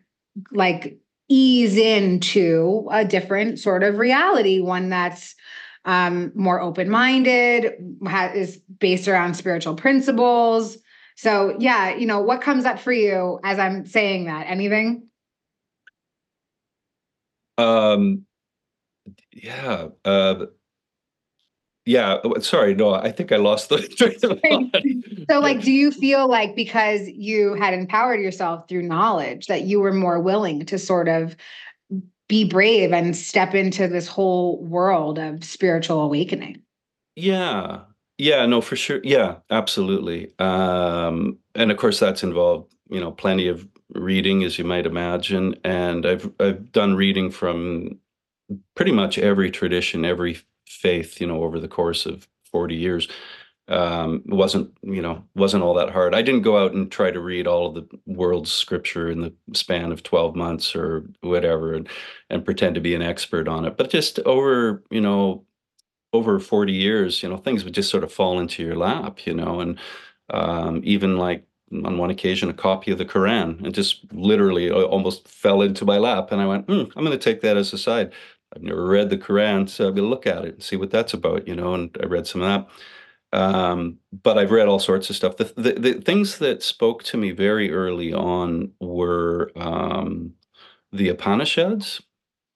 like 0.52 0.98
ease 1.32 1.78
into 1.78 2.88
a 2.92 3.06
different 3.06 3.58
sort 3.58 3.84
of 3.84 3.98
reality, 3.98 4.60
one 4.60 4.90
that's 4.90 5.34
um, 5.86 6.32
more 6.36 6.60
open 6.60 6.90
minded, 6.90 7.74
is 8.36 8.58
based 8.58 9.08
around 9.08 9.36
spiritual 9.36 9.76
principles. 9.76 10.78
So, 11.16 11.56
yeah, 11.58 11.96
you 11.96 12.06
know, 12.06 12.22
what 12.22 12.42
comes 12.42 12.66
up 12.66 12.80
for 12.80 12.92
you 12.92 13.40
as 13.46 13.60
I'm 13.60 13.86
saying 13.86 14.26
that? 14.26 14.48
Anything? 14.48 15.08
Um, 17.58 18.26
yeah. 19.32 19.88
Uh, 20.06 20.46
yeah 21.86 22.14
uh, 22.24 22.40
sorry 22.40 22.76
no 22.76 22.94
i 22.94 23.12
think 23.12 23.32
i 23.32 23.38
lost 23.38 23.70
the 23.70 25.26
so 25.30 25.40
like 25.40 25.62
do 25.62 25.72
you 25.72 25.92
feel 25.92 26.28
like 26.28 26.56
because 26.56 27.08
you 27.10 27.56
had 27.56 27.74
empowered 27.74 28.20
yourself 28.20 28.68
through 28.68 28.84
knowledge 28.84 29.48
that 29.48 29.64
you 29.64 29.80
were 29.80 29.94
more 29.94 30.20
willing 30.20 30.64
to 30.66 30.78
sort 30.78 31.08
of 31.08 31.36
be 32.28 32.46
brave 32.46 32.94
and 32.94 33.16
step 33.16 33.56
into 33.56 33.88
this 33.88 34.08
whole 34.08 34.64
world 34.64 35.18
of 35.18 35.44
spiritual 35.44 36.02
awakening 36.02 36.62
yeah 37.16 37.80
yeah 38.18 38.46
no 38.46 38.62
for 38.62 38.76
sure 38.76 39.02
yeah 39.04 39.36
absolutely 39.50 40.32
um 40.38 41.38
and 41.56 41.72
of 41.72 41.78
course 41.78 42.00
that's 42.00 42.24
involved 42.24 42.72
you 42.90 43.00
know 43.00 43.12
plenty 43.12 43.48
of 43.48 43.68
reading 43.96 44.44
as 44.44 44.58
you 44.58 44.64
might 44.64 44.86
imagine 44.86 45.56
and 45.64 46.06
i've 46.06 46.32
i've 46.40 46.72
done 46.72 46.96
reading 46.96 47.30
from 47.30 47.98
pretty 48.76 48.92
much 48.92 49.18
every 49.18 49.52
tradition 49.52 50.06
every 50.06 50.42
faith, 50.72 51.20
you 51.20 51.28
know, 51.28 51.44
over 51.44 51.60
the 51.60 51.68
course 51.68 52.06
of 52.06 52.28
40 52.46 52.76
years. 52.76 53.08
Um, 53.68 54.24
it 54.28 54.34
wasn't, 54.34 54.76
you 54.82 55.02
know, 55.02 55.24
wasn't 55.36 55.64
all 55.64 55.74
that 55.76 55.92
hard. 55.92 56.16
I 56.16 56.22
didn't 56.22 56.42
go 56.42 56.58
out 56.58 56.74
and 56.74 56.92
try 56.92 57.12
to 57.12 57.20
read 57.20 57.48
all 57.48 57.68
of 57.68 57.76
the 57.76 58.00
world's 58.06 58.52
scripture 58.52 59.10
in 59.10 59.22
the 59.22 59.34
span 59.54 59.92
of 59.92 60.04
12 60.04 60.36
months 60.36 60.76
or 60.76 61.06
whatever 61.22 61.74
and, 61.74 61.88
and 62.30 62.44
pretend 62.44 62.76
to 62.76 62.82
be 62.82 62.96
an 62.96 63.02
expert 63.02 63.48
on 63.48 63.66
it. 63.66 63.78
But 63.78 63.90
just 63.90 64.20
over, 64.20 64.84
you 64.90 65.00
know, 65.00 65.46
over 66.12 66.40
40 66.40 66.74
years, 66.74 67.24
you 67.24 67.30
know, 67.30 67.38
things 67.38 67.64
would 67.64 67.74
just 67.74 67.90
sort 67.90 68.04
of 68.04 68.12
fall 68.12 68.40
into 68.40 68.64
your 68.64 68.76
lap, 68.76 69.26
you 69.26 69.34
know, 69.34 69.62
and 69.62 69.80
um, 70.32 70.82
even 70.84 71.18
like 71.18 71.46
on 71.72 71.98
one 71.98 72.10
occasion 72.10 72.50
a 72.50 72.54
copy 72.54 72.92
of 72.92 72.98
the 72.98 73.06
Quran 73.06 73.64
and 73.64 73.74
just 73.74 74.02
literally 74.12 74.70
uh, 74.70 74.82
almost 74.84 75.28
fell 75.28 75.62
into 75.62 75.86
my 75.86 75.98
lap. 75.98 76.32
And 76.32 76.42
I 76.42 76.46
went, 76.46 76.68
mm, 76.68 76.92
I'm 76.96 77.06
going 77.06 77.18
to 77.18 77.24
take 77.24 77.42
that 77.42 77.58
as 77.58 77.74
a 77.74 77.78
side. 77.78 78.12
I've 78.56 78.64
never 78.64 78.86
read 78.86 79.10
the 79.10 79.18
Quran, 79.18 79.70
so 79.70 79.88
I'm 79.88 79.96
going 79.96 80.04
to 80.04 80.10
look 80.10 80.28
at 80.28 80.44
it 80.44 80.56
and 80.56 80.64
see 80.64 80.76
what 80.76 80.92
that's 80.92 81.14
about, 81.14 81.48
you 81.48 81.56
know. 81.56 81.74
And 81.74 81.96
I 82.02 82.06
read 82.06 82.28
some 82.28 82.42
of 82.42 82.48
that. 82.48 82.68
Um, 83.34 83.98
but 84.24 84.38
I've 84.38 84.52
read 84.52 84.68
all 84.68 84.80
sorts 84.80 85.10
of 85.10 85.16
stuff. 85.16 85.38
The, 85.38 85.54
the, 85.56 85.74
the 85.74 85.94
things 86.02 86.40
that 86.40 86.62
spoke 86.62 87.04
to 87.04 87.18
me 87.18 87.32
very 87.32 87.72
early 87.72 88.14
on 88.14 88.72
were 88.82 89.52
um, 89.56 90.34
the 90.92 91.08
Upanishads. 91.10 92.02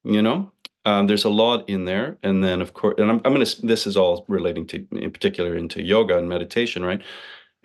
You 0.04 0.22
know, 0.22 0.52
um, 0.86 1.08
there's 1.08 1.26
a 1.26 1.30
lot 1.30 1.68
in 1.68 1.86
there, 1.86 2.18
and 2.22 2.44
then 2.44 2.62
of 2.62 2.74
course, 2.74 2.96
and 3.00 3.10
I'm, 3.10 3.22
I'm 3.26 3.34
going 3.34 3.46
to. 3.46 3.66
This 3.66 3.88
is 3.88 3.98
all 3.98 4.24
relating 4.28 4.68
to, 4.68 4.86
in 4.92 5.12
particular, 5.12 5.56
into 5.56 5.82
yoga 5.82 6.18
and 6.18 6.30
meditation, 6.30 6.84
right? 6.84 7.02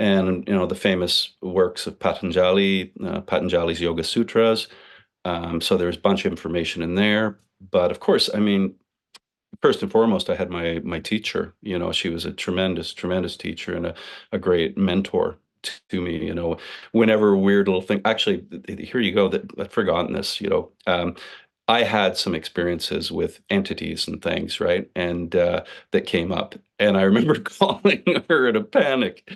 And 0.00 0.48
you 0.48 0.54
know, 0.54 0.66
the 0.66 0.76
famous 0.76 1.34
works 1.42 1.86
of 1.88 2.00
Patanjali, 2.00 2.92
uh, 3.04 3.22
Patanjali's 3.22 3.82
Yoga 3.82 4.04
Sutras 4.04 4.68
Um, 5.26 5.60
so 5.60 5.76
there's 5.76 5.96
a 5.98 6.00
bunch 6.00 6.24
of 6.26 6.32
information 6.32 6.82
in 6.82 6.96
there. 6.96 7.40
But 7.72 7.90
of 7.92 8.00
course, 8.00 8.30
I 8.34 8.40
mean, 8.40 8.74
first 9.62 9.82
and 9.82 9.90
foremost, 9.92 10.30
I 10.30 10.36
had 10.36 10.50
my 10.50 10.80
my 10.84 11.00
teacher. 11.00 11.54
You 11.62 11.78
know, 11.78 11.92
she 11.92 12.08
was 12.10 12.24
a 12.24 12.32
tremendous, 12.32 12.92
tremendous 12.94 13.36
teacher 13.36 13.74
and 13.76 13.86
a, 13.86 13.94
a 14.32 14.38
great 14.38 14.78
mentor 14.78 15.38
to 15.90 16.00
me. 16.00 16.24
You 16.26 16.34
know, 16.34 16.58
whenever 16.92 17.36
weird 17.36 17.68
little 17.68 17.82
thing. 17.82 18.00
Actually, 18.04 18.44
here 18.78 19.00
you 19.00 19.12
go. 19.12 19.28
That 19.28 19.44
I've 19.58 19.72
forgotten 19.72 20.12
this. 20.14 20.40
You 20.40 20.48
know, 20.50 20.70
um, 20.86 21.16
I 21.68 21.84
had 21.84 22.16
some 22.16 22.34
experiences 22.34 23.12
with 23.12 23.40
entities 23.50 24.08
and 24.08 24.20
things, 24.22 24.60
right? 24.60 24.90
And 24.96 25.34
uh, 25.36 25.64
that 25.92 26.06
came 26.06 26.32
up. 26.32 26.54
And 26.78 26.96
I 26.96 27.02
remember 27.02 27.38
calling 27.40 28.02
her 28.28 28.48
in 28.48 28.56
a 28.56 28.64
panic. 28.64 29.28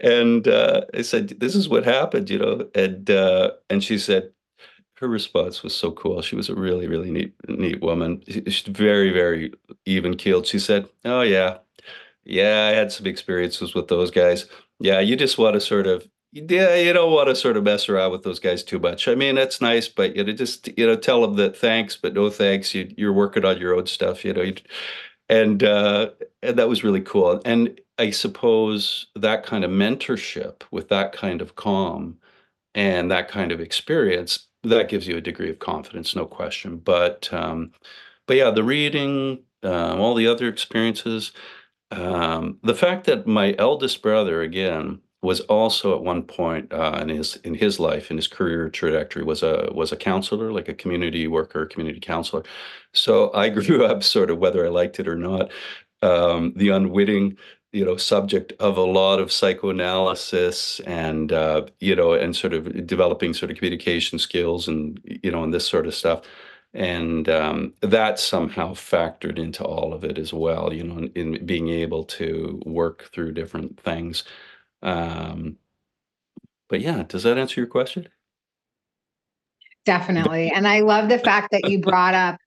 And 0.00 0.46
uh, 0.46 0.82
I 0.94 1.02
said, 1.02 1.40
This 1.40 1.54
is 1.54 1.68
what 1.68 1.84
happened, 1.84 2.30
you 2.30 2.38
know. 2.38 2.68
And 2.74 3.10
uh, 3.10 3.52
and 3.70 3.82
she 3.82 3.98
said, 3.98 4.30
her 4.96 5.08
response 5.08 5.62
was 5.62 5.76
so 5.76 5.90
cool. 5.92 6.22
She 6.22 6.36
was 6.36 6.48
a 6.48 6.54
really, 6.54 6.86
really 6.86 7.10
neat, 7.10 7.34
neat 7.48 7.80
woman. 7.80 8.22
She's 8.28 8.60
very, 8.62 9.10
very 9.10 9.52
even 9.86 10.16
keeled. 10.16 10.46
She 10.46 10.58
said, 10.58 10.88
Oh, 11.04 11.22
yeah. 11.22 11.58
Yeah, 12.24 12.68
I 12.72 12.74
had 12.74 12.90
some 12.92 13.06
experiences 13.06 13.74
with 13.74 13.88
those 13.88 14.10
guys. 14.10 14.46
Yeah, 14.80 15.00
you 15.00 15.16
just 15.16 15.36
want 15.38 15.54
to 15.54 15.60
sort 15.60 15.86
of 15.86 16.08
yeah, 16.32 16.74
you 16.74 16.92
don't 16.92 17.12
want 17.12 17.28
to 17.28 17.36
sort 17.36 17.56
of 17.56 17.62
mess 17.62 17.88
around 17.88 18.10
with 18.10 18.24
those 18.24 18.40
guys 18.40 18.64
too 18.64 18.80
much. 18.80 19.06
I 19.06 19.14
mean, 19.14 19.36
that's 19.36 19.60
nice, 19.60 19.86
but 19.88 20.16
you 20.16 20.24
know, 20.24 20.32
just 20.32 20.68
you 20.76 20.84
know, 20.86 20.96
tell 20.96 21.20
them 21.22 21.36
that 21.36 21.56
thanks, 21.56 21.96
but 21.96 22.12
no 22.14 22.28
thanks. 22.28 22.74
You, 22.74 22.92
you're 22.96 23.12
working 23.12 23.44
on 23.44 23.58
your 23.58 23.76
own 23.76 23.86
stuff, 23.86 24.24
you 24.24 24.32
know. 24.32 24.52
And 25.28 25.62
uh, 25.62 26.10
that 26.42 26.68
was 26.68 26.84
really 26.84 27.00
cool. 27.00 27.40
And 27.44 27.80
I 27.98 28.10
suppose 28.10 29.06
that 29.14 29.44
kind 29.44 29.64
of 29.64 29.70
mentorship 29.70 30.62
with 30.70 30.88
that 30.88 31.12
kind 31.12 31.40
of 31.40 31.56
calm 31.56 32.18
and 32.74 33.10
that 33.10 33.28
kind 33.28 33.52
of 33.52 33.60
experience 33.60 34.48
that 34.64 34.88
gives 34.88 35.06
you 35.06 35.16
a 35.16 35.20
degree 35.20 35.50
of 35.50 35.58
confidence, 35.58 36.16
no 36.16 36.26
question. 36.26 36.78
But 36.78 37.32
um, 37.32 37.72
but 38.26 38.36
yeah, 38.36 38.50
the 38.50 38.64
reading, 38.64 39.40
um, 39.62 40.00
all 40.00 40.14
the 40.14 40.26
other 40.26 40.48
experiences, 40.48 41.32
um, 41.90 42.58
the 42.62 42.74
fact 42.74 43.06
that 43.06 43.26
my 43.26 43.54
eldest 43.58 44.02
brother 44.02 44.42
again 44.42 45.00
was 45.24 45.40
also 45.42 45.94
at 45.96 46.02
one 46.02 46.22
point 46.22 46.72
uh, 46.72 46.98
in 47.00 47.08
his 47.08 47.36
in 47.36 47.54
his 47.54 47.80
life 47.80 48.10
in 48.10 48.16
his 48.16 48.28
career 48.28 48.68
trajectory 48.68 49.24
was 49.24 49.42
a 49.42 49.70
was 49.74 49.90
a 49.92 49.96
counselor 49.96 50.52
like 50.52 50.68
a 50.68 50.74
community 50.74 51.26
worker 51.26 51.66
community 51.66 52.00
counselor. 52.00 52.44
So 52.92 53.32
i 53.34 53.48
grew 53.58 53.84
up 53.84 54.02
sort 54.04 54.30
of 54.30 54.38
whether 54.38 54.64
i 54.64 54.68
liked 54.68 55.00
it 55.00 55.08
or 55.08 55.16
not 55.16 55.50
um, 56.02 56.52
the 56.56 56.68
unwitting 56.68 57.36
you 57.72 57.84
know 57.84 57.96
subject 57.96 58.52
of 58.60 58.76
a 58.76 58.82
lot 58.82 59.18
of 59.18 59.32
psychoanalysis 59.32 60.80
and 60.86 61.32
uh, 61.32 61.62
you 61.80 61.96
know 61.96 62.12
and 62.14 62.36
sort 62.36 62.54
of 62.54 62.86
developing 62.86 63.34
sort 63.34 63.50
of 63.50 63.56
communication 63.56 64.18
skills 64.18 64.68
and 64.68 65.00
you 65.04 65.30
know 65.30 65.42
and 65.44 65.52
this 65.52 65.66
sort 65.68 65.86
of 65.86 65.94
stuff. 65.94 66.22
And 66.76 67.28
um, 67.28 67.72
that 67.82 68.18
somehow 68.18 68.74
factored 68.74 69.38
into 69.38 69.62
all 69.62 69.94
of 69.94 70.02
it 70.02 70.18
as 70.18 70.32
well 70.32 70.72
you 70.72 70.82
know 70.84 70.98
in, 70.98 71.08
in 71.14 71.46
being 71.46 71.68
able 71.68 72.04
to 72.18 72.60
work 72.66 73.10
through 73.12 73.32
different 73.32 73.78
things 73.80 74.24
um, 74.84 75.56
but 76.68 76.80
yeah, 76.80 77.02
does 77.08 77.24
that 77.24 77.38
answer 77.38 77.60
your 77.60 77.68
question? 77.68 78.08
Definitely. 79.84 80.50
And 80.50 80.66
I 80.66 80.80
love 80.80 81.08
the 81.08 81.18
fact 81.18 81.50
that 81.50 81.68
you 81.68 81.80
brought 81.80 82.14
up 82.14 82.38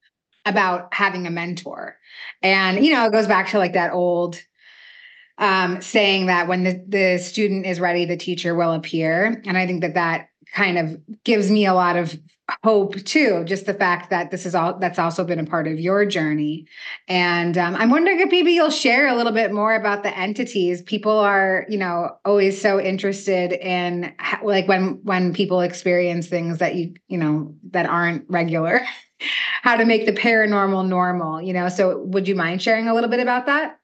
about 0.46 0.94
having 0.94 1.28
a 1.28 1.32
mentor. 1.32 1.98
And, 2.42 2.84
you 2.84 2.94
know, 2.94 3.06
it 3.06 3.12
goes 3.12 3.28
back 3.28 3.50
to 3.50 3.58
like 3.58 3.74
that 3.74 3.92
old 3.92 4.42
um, 5.38 5.82
saying 5.82 6.28
that 6.28 6.48
when 6.48 6.64
the, 6.64 6.84
the 6.88 7.18
student 7.20 7.66
is 7.66 7.80
ready, 7.80 8.06
the 8.06 8.18
teacher 8.18 8.56
will 8.56 8.74
appear. 8.74 9.42
And 9.46 9.58
I 9.58 9.68
think 9.68 9.82
that 9.82 9.94
that 9.94 10.30
kind 10.54 10.78
of 10.78 11.24
gives 11.24 11.50
me 11.50 11.66
a 11.66 11.74
lot 11.74 11.96
of 11.96 12.18
hope 12.64 12.96
too 13.04 13.44
just 13.44 13.66
the 13.66 13.74
fact 13.74 14.10
that 14.10 14.32
this 14.32 14.46
is 14.46 14.56
all 14.56 14.78
that's 14.80 14.98
also 14.98 15.26
been 15.26 15.40
a 15.40 15.46
part 15.46 15.68
of 15.68 15.80
your 15.80 16.06
journey. 16.06 16.66
And 17.08 17.58
um, 17.58 17.76
i'm 17.76 17.90
wondering 17.90 18.20
if 18.22 18.32
maybe 18.32 18.52
you'll 18.52 18.70
share 18.70 19.08
a 19.08 19.16
little 19.16 19.34
bit 19.34 19.52
more 19.52 19.76
about 19.76 20.04
the 20.04 20.18
entities. 20.18 20.82
People 20.82 21.18
are 21.18 21.66
you 21.70 21.78
know 21.78 22.16
always 22.24 22.60
so 22.60 22.80
interested 22.80 23.52
in 23.54 24.14
like 24.44 24.68
when 24.68 25.00
when 25.04 25.34
people 25.34 25.62
experience 25.62 26.28
things 26.28 26.60
that 26.60 26.76
you 26.76 26.94
you 27.08 27.18
know 27.18 27.54
that 27.72 27.86
aren't 27.86 28.26
regular 28.30 28.82
how 29.64 29.76
to 29.76 29.86
make 29.86 30.06
the 30.06 30.14
paranormal 30.14 30.88
normal 30.88 31.42
you 31.42 31.52
know? 31.52 31.68
So 31.70 32.00
would 32.04 32.28
you 32.28 32.36
mind 32.36 32.62
sharing 32.62 32.88
a 32.88 32.94
little 32.94 33.10
bit 33.10 33.20
about 33.20 33.46
that 33.48 33.80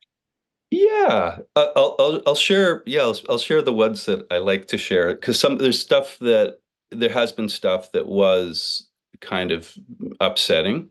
yeah, 0.74 1.40
uh, 1.56 1.68
I'll, 1.76 1.96
I'll 2.00 2.22
I'll 2.28 2.36
share. 2.36 2.82
Yeah, 2.86 3.02
I'll, 3.02 3.20
I'll 3.30 3.38
share 3.38 3.62
the 3.62 3.74
ones 3.74 4.06
that 4.06 4.26
I 4.32 4.38
like 4.40 4.68
to 4.70 4.78
share 4.78 5.14
because 5.14 5.40
some 5.40 5.58
there's 5.58 5.80
stuff 5.80 6.18
that 6.20 6.60
there 6.92 7.12
has 7.12 7.32
been 7.32 7.50
stuff 7.50 7.92
that 7.92 8.08
was 8.08 8.88
kind 9.22 9.52
of 9.52 9.72
upsetting, 10.20 10.90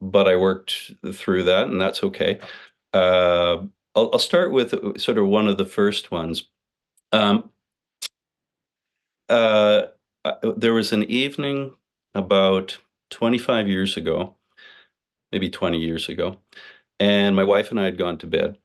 but 0.00 0.28
I 0.28 0.36
worked 0.36 0.92
through 1.14 1.44
that, 1.44 1.68
and 1.68 1.80
that's 1.80 2.04
okay. 2.04 2.40
Uh, 2.94 3.58
I'll, 3.94 4.10
I'll 4.12 4.18
start 4.18 4.52
with 4.52 5.00
sort 5.00 5.18
of 5.18 5.28
one 5.28 5.48
of 5.48 5.58
the 5.58 5.66
first 5.66 6.10
ones. 6.10 6.44
Um, 7.12 7.50
uh, 9.28 9.82
there 10.56 10.74
was 10.74 10.92
an 10.92 11.04
evening 11.04 11.74
about 12.14 12.78
25 13.10 13.68
years 13.68 13.96
ago, 13.96 14.36
maybe 15.32 15.50
20 15.50 15.78
years 15.78 16.08
ago, 16.08 16.38
and 17.00 17.36
my 17.36 17.44
wife 17.44 17.70
and 17.70 17.80
I 17.80 17.84
had 17.86 17.98
gone 17.98 18.18
to 18.18 18.26
bed, 18.28 18.58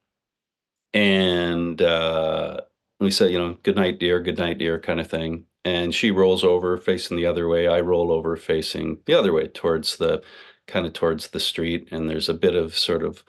and 0.93 1.81
uh, 1.81 2.61
we 2.99 3.11
said, 3.11 3.31
you 3.31 3.39
know, 3.39 3.57
good 3.63 3.75
night, 3.75 3.99
dear, 3.99 4.19
good 4.21 4.37
night, 4.37 4.57
dear, 4.57 4.79
kind 4.79 4.99
of 4.99 5.07
thing 5.07 5.45
and 5.65 5.93
she 5.93 6.11
rolls 6.11 6.43
over 6.45 6.77
facing 6.77 7.17
the 7.17 7.25
other 7.25 7.47
way. 7.49 7.67
I 7.67 7.81
roll 7.81 8.09
over 8.11 8.37
facing 8.37 8.99
the 9.05 9.13
other 9.15 9.33
way 9.33 9.47
towards 9.47 9.97
the 9.97 10.23
kind 10.65 10.85
of 10.85 10.93
towards 10.93 11.27
the 11.29 11.39
street, 11.41 11.89
and 11.91 12.09
there's 12.09 12.29
a 12.29 12.33
bit 12.33 12.55
of 12.55 12.77
sort 12.77 13.03
of 13.03 13.23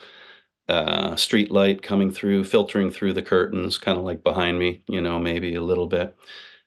uh, 0.69 1.17
street 1.17 1.51
light 1.51 1.83
coming 1.83 2.13
through, 2.13 2.45
filtering 2.45 2.91
through 2.91 3.15
the 3.15 3.23
curtains, 3.23 3.79
kind 3.79 3.99
of 3.99 4.05
like 4.05 4.23
behind 4.23 4.59
me, 4.59 4.83
you 4.89 5.01
know, 5.01 5.19
maybe 5.19 5.55
a 5.55 5.63
little 5.63 5.87
bit. 5.87 6.17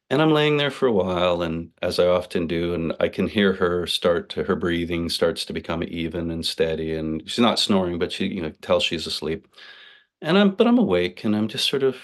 And 0.10 0.22
I'm 0.22 0.32
laying 0.32 0.58
there 0.58 0.72
for 0.72 0.88
a 0.88 0.92
while, 0.92 1.42
and 1.42 1.72
as 1.82 2.00
I 2.00 2.08
often 2.08 2.48
do, 2.48 2.74
and 2.74 2.94
I 3.00 3.08
can 3.10 3.28
hear 3.28 3.54
her 3.54 3.88
start 3.88 4.30
to 4.32 4.44
her 4.46 4.56
breathing 4.58 5.10
starts 5.10 5.46
to 5.46 5.54
become 5.54 5.84
even 5.84 6.32
and 6.32 6.46
steady, 6.46 6.96
and 6.96 7.22
she's 7.30 7.40
not 7.40 7.60
snoring, 7.60 7.98
but 8.00 8.12
she, 8.12 8.28
you 8.28 8.42
know, 8.42 8.52
tells 8.62 8.84
she's 8.84 9.08
asleep. 9.08 9.48
And 10.22 10.38
I'm, 10.38 10.52
but 10.52 10.68
I'm 10.68 10.78
awake, 10.78 11.24
and 11.24 11.36
I'm 11.36 11.48
just 11.48 11.68
sort 11.68 11.84
of 11.84 11.98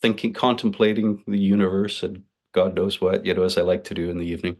thinking, 0.00 0.32
contemplating 0.32 1.22
the 1.26 1.38
universe 1.38 2.02
and 2.02 2.22
God 2.52 2.74
knows 2.74 3.00
what, 3.00 3.26
you 3.26 3.34
know, 3.34 3.42
as 3.42 3.58
I 3.58 3.62
like 3.62 3.84
to 3.84 3.94
do 3.94 4.10
in 4.10 4.18
the 4.18 4.26
evening. 4.26 4.56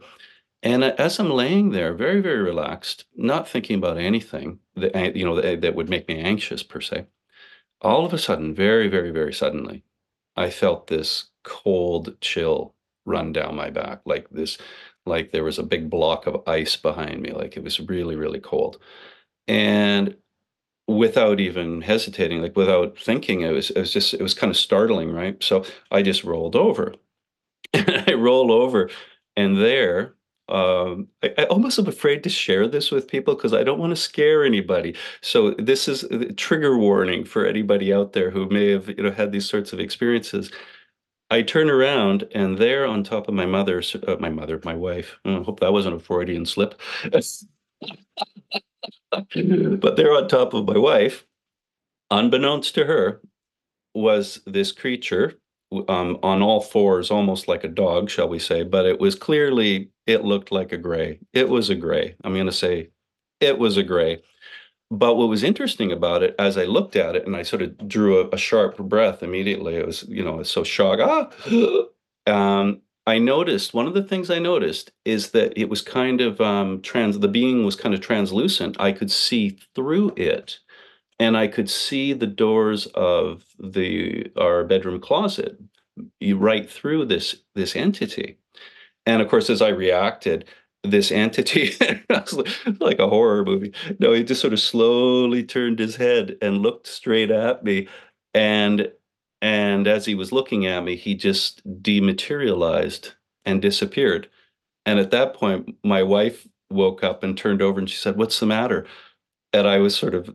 And 0.61 0.83
uh, 0.83 0.93
as 0.97 1.19
I'm 1.19 1.29
laying 1.29 1.71
there, 1.71 1.93
very, 1.93 2.21
very 2.21 2.41
relaxed, 2.41 3.05
not 3.15 3.47
thinking 3.47 3.77
about 3.77 3.97
anything 3.97 4.59
that 4.75 4.95
eh, 4.95 5.11
you 5.15 5.25
know 5.25 5.39
that, 5.39 5.61
that 5.61 5.75
would 5.75 5.89
make 5.89 6.07
me 6.07 6.19
anxious 6.19 6.63
per 6.63 6.81
se, 6.81 7.05
all 7.81 8.05
of 8.05 8.13
a 8.13 8.17
sudden, 8.17 8.53
very, 8.53 8.87
very, 8.87 9.11
very 9.11 9.33
suddenly, 9.33 9.83
I 10.35 10.49
felt 10.49 10.87
this 10.87 11.29
cold 11.43 12.15
chill 12.21 12.75
run 13.05 13.31
down 13.33 13.55
my 13.55 13.69
back, 13.69 14.01
like 14.05 14.29
this, 14.29 14.57
like 15.05 15.31
there 15.31 15.43
was 15.43 15.59
a 15.59 15.63
big 15.63 15.89
block 15.89 16.27
of 16.27 16.43
ice 16.47 16.75
behind 16.75 17.21
me, 17.21 17.31
like 17.31 17.57
it 17.57 17.63
was 17.63 17.79
really, 17.79 18.15
really 18.15 18.39
cold. 18.39 18.79
And 19.47 20.15
without 20.97 21.39
even 21.39 21.81
hesitating, 21.81 22.41
like 22.41 22.55
without 22.57 22.97
thinking, 22.97 23.41
it 23.41 23.51
was 23.51 23.69
it 23.71 23.79
was 23.79 23.93
just 23.93 24.13
it 24.13 24.21
was 24.21 24.33
kind 24.33 24.51
of 24.51 24.57
startling, 24.57 25.11
right? 25.13 25.41
So 25.43 25.65
I 25.91 26.01
just 26.01 26.23
rolled 26.23 26.55
over 26.55 26.95
I 27.75 28.13
roll 28.17 28.51
over, 28.51 28.89
and 29.37 29.57
there, 29.57 30.15
um, 30.49 31.07
I, 31.23 31.33
I 31.39 31.43
almost 31.45 31.79
am 31.79 31.87
afraid 31.87 32.23
to 32.23 32.29
share 32.29 32.67
this 32.67 32.91
with 32.91 33.07
people 33.07 33.35
because 33.35 33.53
I 33.53 33.63
don't 33.63 33.79
want 33.79 33.91
to 33.91 33.95
scare 33.95 34.43
anybody. 34.45 34.95
So 35.21 35.51
this 35.51 35.87
is 35.87 36.03
a 36.05 36.33
trigger 36.33 36.77
warning 36.77 37.25
for 37.25 37.45
anybody 37.45 37.93
out 37.93 38.13
there 38.13 38.31
who 38.31 38.47
may 38.49 38.69
have, 38.71 38.89
you 38.89 39.03
know, 39.03 39.11
had 39.11 39.31
these 39.31 39.49
sorts 39.49 39.73
of 39.73 39.79
experiences. 39.79 40.51
I 41.31 41.43
turn 41.43 41.69
around, 41.69 42.27
and 42.33 42.57
there 42.59 42.85
on 42.87 43.03
top 43.03 43.27
of 43.27 43.33
my 43.35 43.45
mother's, 43.47 43.95
uh, 43.95 44.17
my 44.19 44.29
mother, 44.29 44.61
my 44.65 44.75
wife. 44.75 45.17
I 45.25 45.35
hope 45.43 45.59
that 45.61 45.73
wasn't 45.73 45.95
a 45.95 45.99
Freudian 45.99 46.45
slip. 46.45 46.79
but 49.11 49.95
there 49.95 50.13
on 50.13 50.27
top 50.27 50.53
of 50.53 50.67
my 50.67 50.77
wife, 50.77 51.25
unbeknownst 52.11 52.75
to 52.75 52.85
her, 52.85 53.21
was 53.93 54.39
this 54.45 54.71
creature 54.71 55.39
um, 55.87 56.19
on 56.23 56.41
all 56.41 56.61
fours, 56.61 57.11
almost 57.11 57.47
like 57.47 57.63
a 57.63 57.69
dog, 57.69 58.09
shall 58.09 58.29
we 58.29 58.39
say, 58.39 58.63
but 58.63 58.85
it 58.85 58.99
was 58.99 59.15
clearly, 59.15 59.89
it 60.07 60.23
looked 60.23 60.51
like 60.51 60.71
a 60.71 60.77
gray. 60.77 61.19
It 61.33 61.49
was 61.49 61.69
a 61.69 61.75
gray. 61.75 62.15
I'm 62.23 62.33
going 62.33 62.45
to 62.45 62.51
say 62.51 62.89
it 63.39 63.57
was 63.57 63.77
a 63.77 63.83
gray. 63.83 64.21
But 64.91 65.15
what 65.15 65.29
was 65.29 65.43
interesting 65.43 65.91
about 65.91 66.23
it, 66.23 66.33
as 66.39 66.57
I 66.57 66.63
looked 66.63 66.95
at 66.95 67.15
it 67.15 67.27
and 67.27 67.35
I 67.35 67.43
sort 67.43 67.61
of 67.61 67.87
drew 67.87 68.21
a, 68.21 68.29
a 68.29 68.37
sharp 68.37 68.77
breath 68.77 69.21
immediately, 69.21 69.75
it 69.75 69.85
was, 69.85 70.03
you 70.07 70.23
know, 70.23 70.41
so 70.41 70.63
shocked. 70.63 71.01
Ah! 71.03 71.29
um, 72.59 72.81
I 73.09 73.17
noticed 73.17 73.73
one 73.73 73.87
of 73.87 73.95
the 73.95 74.03
things 74.03 74.29
I 74.29 74.37
noticed 74.37 74.91
is 75.03 75.31
that 75.31 75.53
it 75.57 75.67
was 75.67 75.81
kind 75.81 76.21
of 76.21 76.39
um, 76.39 76.81
trans, 76.81 77.17
the 77.17 77.27
being 77.27 77.65
was 77.65 77.75
kind 77.75 77.95
of 77.95 78.01
translucent. 78.01 78.79
I 78.79 78.91
could 78.91 79.09
see 79.09 79.57
through 79.73 80.13
it 80.15 80.59
and 81.19 81.35
I 81.35 81.47
could 81.47 81.71
see 81.71 82.13
the 82.13 82.27
doors 82.27 82.85
of 82.93 83.43
the 83.57 84.31
our 84.37 84.63
bedroom 84.63 85.01
closet 85.01 85.57
right 86.33 86.69
through 86.69 87.05
this 87.05 87.35
this 87.55 87.75
entity. 87.75 88.37
And 89.07 89.23
of 89.23 89.27
course, 89.27 89.49
as 89.49 89.61
I 89.61 89.69
reacted, 89.69 90.45
this 90.83 91.11
entity 91.11 91.73
like 92.79 92.99
a 92.99 93.09
horror 93.09 93.43
movie 93.43 93.73
no 93.99 94.13
he 94.13 94.23
just 94.23 94.39
sort 94.39 94.53
of 94.53 94.61
slowly 94.61 95.43
turned 95.43 95.77
his 95.77 95.97
head 95.97 96.37
and 96.41 96.59
looked 96.59 96.87
straight 96.87 97.29
at 97.29 97.65
me 97.65 97.85
and 98.33 98.89
and 99.41 99.87
as 99.87 100.05
he 100.05 100.15
was 100.15 100.31
looking 100.31 100.65
at 100.65 100.83
me 100.83 100.95
he 100.95 101.15
just 101.15 101.61
dematerialized 101.81 103.13
and 103.45 103.61
disappeared 103.61 104.29
and 104.85 104.99
at 104.99 105.11
that 105.11 105.33
point 105.33 105.75
my 105.83 106.03
wife 106.03 106.47
woke 106.71 107.03
up 107.03 107.23
and 107.23 107.37
turned 107.37 107.61
over 107.61 107.79
and 107.79 107.89
she 107.89 107.97
said 107.97 108.17
what's 108.17 108.39
the 108.39 108.45
matter 108.45 108.85
and 109.53 109.67
i 109.67 109.77
was 109.79 109.95
sort 109.95 110.15
of 110.15 110.29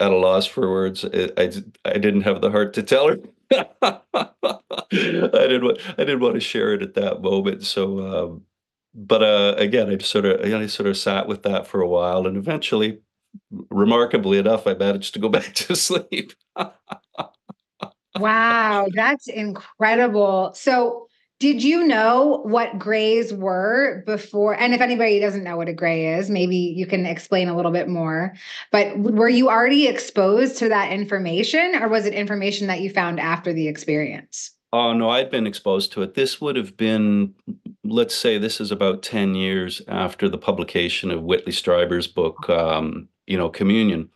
at 0.00 0.12
a 0.12 0.16
loss 0.16 0.46
for 0.46 0.70
words 0.70 1.04
i 1.04 1.30
i, 1.38 1.52
I 1.84 1.98
didn't 1.98 2.22
have 2.22 2.40
the 2.40 2.50
heart 2.50 2.74
to 2.74 2.82
tell 2.82 3.08
her 3.08 3.18
I 3.52 4.00
didn't 4.92 5.64
want 5.64 5.78
I 5.98 6.04
didn't 6.04 6.20
want 6.20 6.34
to 6.34 6.40
share 6.40 6.74
it 6.74 6.82
at 6.82 6.94
that 6.94 7.22
moment. 7.22 7.64
So 7.64 8.00
um, 8.00 8.42
but 8.94 9.22
uh, 9.22 9.54
again, 9.58 9.90
I 9.90 9.96
just 9.96 10.10
sort 10.10 10.24
of, 10.24 10.44
you 10.46 10.52
know, 10.56 10.60
I 10.60 10.66
sort 10.66 10.88
of 10.88 10.96
sat 10.96 11.26
with 11.26 11.42
that 11.42 11.66
for 11.66 11.80
a 11.80 11.88
while, 11.88 12.26
and 12.26 12.36
eventually, 12.36 13.00
remarkably 13.70 14.38
enough, 14.38 14.66
I 14.66 14.74
managed 14.74 15.14
to 15.14 15.20
go 15.20 15.28
back 15.30 15.54
to 15.54 15.76
sleep. 15.76 16.32
wow, 18.18 18.86
that's 18.92 19.28
incredible. 19.28 20.52
So, 20.54 21.08
did 21.40 21.62
you 21.62 21.84
know 21.84 22.40
what 22.44 22.78
grays 22.78 23.34
were 23.34 24.02
before? 24.06 24.54
And 24.54 24.72
if 24.72 24.80
anybody 24.80 25.18
doesn't 25.18 25.42
know 25.42 25.56
what 25.56 25.68
a 25.68 25.74
gray 25.74 26.14
is, 26.14 26.30
maybe 26.30 26.56
you 26.56 26.86
can 26.86 27.06
explain 27.06 27.48
a 27.48 27.56
little 27.56 27.72
bit 27.72 27.88
more. 27.88 28.34
But 28.70 28.96
were 28.98 29.28
you 29.28 29.50
already 29.50 29.88
exposed 29.88 30.56
to 30.58 30.68
that 30.68 30.92
information, 30.92 31.74
or 31.74 31.88
was 31.88 32.06
it 32.06 32.14
information 32.14 32.68
that 32.68 32.80
you 32.80 32.90
found 32.90 33.18
after 33.18 33.52
the 33.52 33.68
experience? 33.68 34.52
Oh 34.72 34.92
no, 34.92 35.10
I'd 35.10 35.30
been 35.30 35.46
exposed 35.46 35.92
to 35.92 36.02
it. 36.02 36.14
This 36.14 36.40
would 36.40 36.56
have 36.56 36.76
been, 36.76 37.34
let's 37.84 38.14
say, 38.14 38.38
this 38.38 38.60
is 38.60 38.72
about 38.72 39.02
ten 39.02 39.34
years 39.34 39.82
after 39.86 40.28
the 40.28 40.38
publication 40.38 41.10
of 41.10 41.22
Whitley 41.22 41.52
Strieber's 41.52 42.06
book, 42.06 42.48
um, 42.48 43.08
you 43.26 43.36
know, 43.36 43.48
Communion, 43.48 44.08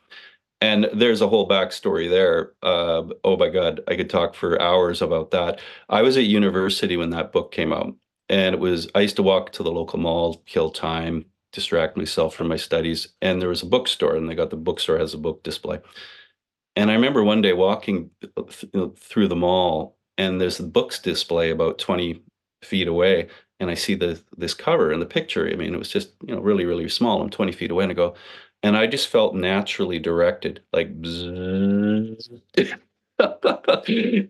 and 0.61 0.89
there's 0.93 1.21
a 1.21 1.29
whole 1.29 1.49
backstory 1.49 2.09
there. 2.11 2.53
Uh, 2.63 3.05
oh 3.25 3.37
my 3.37 3.49
God, 3.49 3.81
I 3.89 3.97
could 3.97 4.11
talk 4.11 4.35
for 4.35 4.61
hours 4.61 5.03
about 5.03 5.31
that. 5.31 5.61
I 5.89 6.03
was 6.03 6.17
at 6.17 6.25
university 6.25 6.97
when 6.97 7.11
that 7.11 7.33
book 7.33 7.53
came 7.53 7.73
out, 7.73 7.95
and 8.29 8.55
it 8.55 8.61
was 8.61 8.89
I 8.95 9.01
used 9.01 9.17
to 9.17 9.23
walk 9.23 9.53
to 9.53 9.63
the 9.63 9.73
local 9.73 9.99
mall, 9.99 10.43
kill 10.47 10.71
time, 10.71 11.25
distract 11.53 11.97
myself 11.97 12.35
from 12.35 12.49
my 12.49 12.57
studies, 12.57 13.09
and 13.23 13.41
there 13.41 13.49
was 13.49 13.63
a 13.63 13.67
bookstore, 13.67 14.17
and 14.17 14.29
they 14.29 14.35
got 14.35 14.51
the 14.51 14.57
bookstore 14.57 14.99
has 14.99 15.15
a 15.15 15.19
book 15.19 15.43
display. 15.43 15.81
And 16.77 16.91
I 16.91 16.95
remember 16.95 17.25
one 17.25 17.43
day 17.43 17.53
walking 17.55 18.11
through 18.97 19.29
the 19.29 19.37
mall 19.37 19.99
and 20.19 20.41
there's 20.41 20.59
the 20.59 20.65
books 20.65 20.99
display 20.99 21.51
about 21.51 21.79
20 21.79 22.23
feet 22.63 22.89
away 22.89 23.29
and 23.61 23.71
i 23.71 23.75
see 23.75 23.95
the 23.95 24.21
this 24.37 24.53
cover 24.53 24.93
and 24.93 25.01
the 25.01 25.07
picture 25.07 25.49
i 25.49 25.55
mean 25.55 25.73
it 25.73 25.79
was 25.79 25.89
just 25.89 26.11
you 26.27 26.35
know 26.35 26.41
really 26.41 26.65
really 26.65 26.89
small 26.89 27.23
i'm 27.23 27.31
20 27.31 27.53
feet 27.53 27.71
away 27.71 27.85
and 27.85 27.93
i 27.93 27.95
go 27.95 28.15
and 28.63 28.77
i 28.77 28.87
just 28.87 29.09
felt 29.09 29.35
naturally 29.35 29.99
directed 29.99 30.61
like 30.73 30.89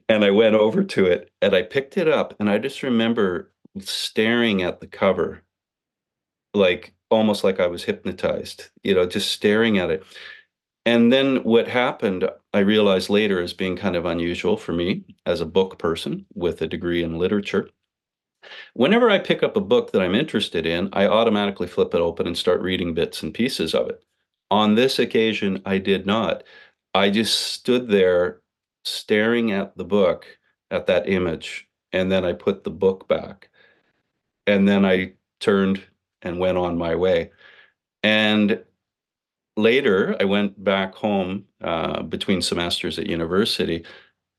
and 0.09 0.25
i 0.25 0.31
went 0.31 0.55
over 0.55 0.83
to 0.83 1.07
it 1.07 1.31
and 1.43 1.55
i 1.55 1.63
picked 1.63 1.97
it 1.97 2.09
up 2.09 2.35
and 2.41 2.49
i 2.51 2.59
just 2.59 2.83
remember 2.83 3.51
staring 3.81 4.63
at 4.63 4.81
the 4.81 4.87
cover 4.87 5.43
like 6.55 6.95
almost 7.11 7.45
like 7.45 7.61
i 7.61 7.67
was 7.67 7.85
hypnotized 7.85 8.71
you 8.83 8.95
know 8.95 9.07
just 9.07 9.31
staring 9.31 9.79
at 9.79 9.91
it 9.91 10.05
and 10.89 11.13
then 11.13 11.45
what 11.45 11.69
happened, 11.69 12.31
I 12.55 12.61
realized 12.61 13.11
later 13.11 13.43
as 13.43 13.53
being 13.53 13.77
kind 13.77 13.95
of 13.95 14.07
unusual 14.07 14.57
for 14.57 14.73
me 14.73 15.05
as 15.27 15.43
a 15.43 15.45
book 15.45 15.79
person 15.79 16.25
with 16.33 16.63
a 16.63 16.67
degree 16.67 17.03
in 17.03 17.19
literature. 17.19 17.69
Whenever 18.73 19.11
I 19.11 19.19
pick 19.19 19.43
up 19.43 19.55
a 19.55 19.61
book 19.61 19.93
that 19.93 20.01
I'm 20.01 20.15
interested 20.15 20.65
in, 20.65 20.89
I 20.95 21.07
automatically 21.07 21.67
flip 21.67 21.93
it 21.93 22.01
open 22.01 22.27
and 22.27 22.39
start 22.39 22.63
reading 22.63 22.95
bits 22.95 23.23
and 23.23 23.35
pieces 23.35 23.75
of 23.75 23.91
it. 23.91 24.03
On 24.51 24.75
this 24.75 24.99
occasion, 24.99 25.63
I 25.67 25.79
did 25.79 26.07
not. 26.07 26.43
I 26.95 27.11
just 27.11 27.39
stood 27.53 27.89
there 27.89 28.41
staring 28.85 29.53
at 29.53 29.77
the 29.77 29.85
book, 29.85 30.27
at 30.71 30.87
that 30.87 31.09
image, 31.09 31.69
and 31.93 32.11
then 32.11 32.25
I 32.25 32.33
put 32.33 32.65
the 32.65 32.71
book 32.71 33.09
back. 33.09 33.51
And 34.47 34.67
then 34.67 34.85
I 34.85 35.13
turned 35.41 35.83
and 36.23 36.39
went 36.39 36.59
on 36.59 36.79
my 36.79 36.95
way. 36.95 37.31
And 38.03 38.65
later, 39.57 40.17
I 40.21 40.25
went 40.25 40.63
back 40.63 40.95
home 40.95 41.45
uh, 41.63 42.03
between 42.03 42.41
semesters 42.41 42.99
at 42.99 43.07
university, 43.07 43.85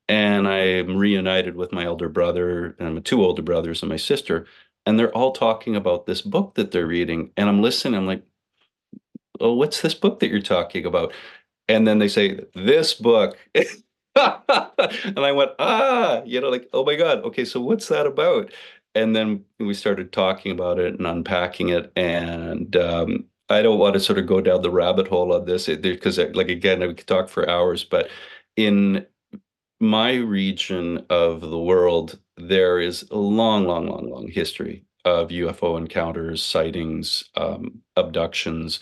and 0.07 0.47
I'm 0.47 0.97
reunited 0.97 1.55
with 1.55 1.71
my 1.71 1.85
elder 1.85 2.09
brother 2.09 2.75
and 2.79 2.95
my 2.95 3.01
two 3.01 3.23
older 3.23 3.43
brothers 3.43 3.83
and 3.83 3.89
my 3.89 3.97
sister, 3.97 4.47
and 4.85 4.97
they're 4.97 5.15
all 5.15 5.33
talking 5.33 5.75
about 5.75 6.05
this 6.07 6.21
book 6.21 6.55
that 6.55 6.71
they're 6.71 6.87
reading, 6.87 7.31
and 7.37 7.47
I'm 7.47 7.61
listening. 7.61 7.95
I'm 7.95 8.07
like, 8.07 8.23
"Oh, 9.39 9.53
what's 9.53 9.81
this 9.81 9.93
book 9.93 10.19
that 10.19 10.29
you're 10.29 10.41
talking 10.41 10.85
about?" 10.85 11.13
And 11.67 11.87
then 11.87 11.99
they 11.99 12.07
say, 12.07 12.39
"This 12.55 12.93
book." 12.93 13.37
and 14.15 15.19
I 15.19 15.31
went, 15.31 15.51
ah, 15.59 16.21
you 16.25 16.41
know, 16.41 16.49
like, 16.49 16.67
oh 16.73 16.83
my 16.83 16.95
God, 16.95 17.23
okay, 17.25 17.45
so 17.45 17.61
what's 17.61 17.87
that 17.87 18.05
about? 18.05 18.51
And 18.95 19.15
then 19.15 19.45
we 19.59 19.73
started 19.73 20.11
talking 20.11 20.51
about 20.51 20.79
it 20.79 20.95
and 20.97 21.05
unpacking 21.05 21.69
it. 21.69 21.91
And 21.95 22.75
um, 22.75 23.25
I 23.49 23.61
don't 23.61 23.79
want 23.79 23.93
to 23.93 23.99
sort 23.99 24.19
of 24.19 24.25
go 24.25 24.41
down 24.41 24.61
the 24.61 24.71
rabbit 24.71 25.07
hole 25.07 25.33
on 25.33 25.45
this 25.45 25.67
because, 25.67 26.17
uh, 26.19 26.31
like, 26.33 26.49
again, 26.49 26.79
we 26.81 26.93
could 26.93 27.07
talk 27.07 27.29
for 27.29 27.49
hours. 27.49 27.83
But 27.83 28.09
in 28.55 29.05
my 29.79 30.15
region 30.15 31.05
of 31.09 31.41
the 31.41 31.59
world, 31.59 32.19
there 32.37 32.79
is 32.79 33.05
a 33.11 33.17
long, 33.17 33.65
long, 33.65 33.87
long, 33.87 34.09
long 34.09 34.27
history 34.27 34.83
of 35.05 35.29
UFO 35.29 35.77
encounters, 35.77 36.43
sightings, 36.43 37.23
um, 37.37 37.81
abductions, 37.95 38.79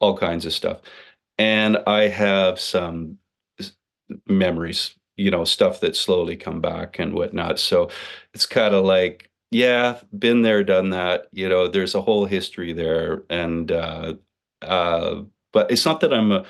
all 0.00 0.16
kinds 0.16 0.46
of 0.46 0.52
stuff. 0.52 0.80
And 1.38 1.78
I 1.86 2.08
have 2.08 2.60
some 2.60 3.18
memories, 4.26 4.94
you 5.16 5.30
know, 5.30 5.44
stuff 5.44 5.80
that 5.80 5.96
slowly 5.96 6.36
come 6.36 6.60
back 6.60 6.98
and 6.98 7.14
whatnot. 7.14 7.58
So 7.58 7.90
it's 8.34 8.46
kind 8.46 8.74
of 8.74 8.84
like 8.84 9.30
yeah, 9.50 9.98
been 10.16 10.42
there, 10.42 10.62
done 10.62 10.90
that. 10.90 11.26
You 11.32 11.48
know, 11.48 11.68
there's 11.68 11.94
a 11.94 12.00
whole 12.00 12.24
history 12.24 12.72
there, 12.72 13.24
and 13.28 13.70
uh, 13.72 14.14
uh, 14.62 15.22
but 15.52 15.70
it's 15.70 15.84
not 15.84 16.00
that 16.00 16.14
I'm 16.14 16.32
a, 16.32 16.44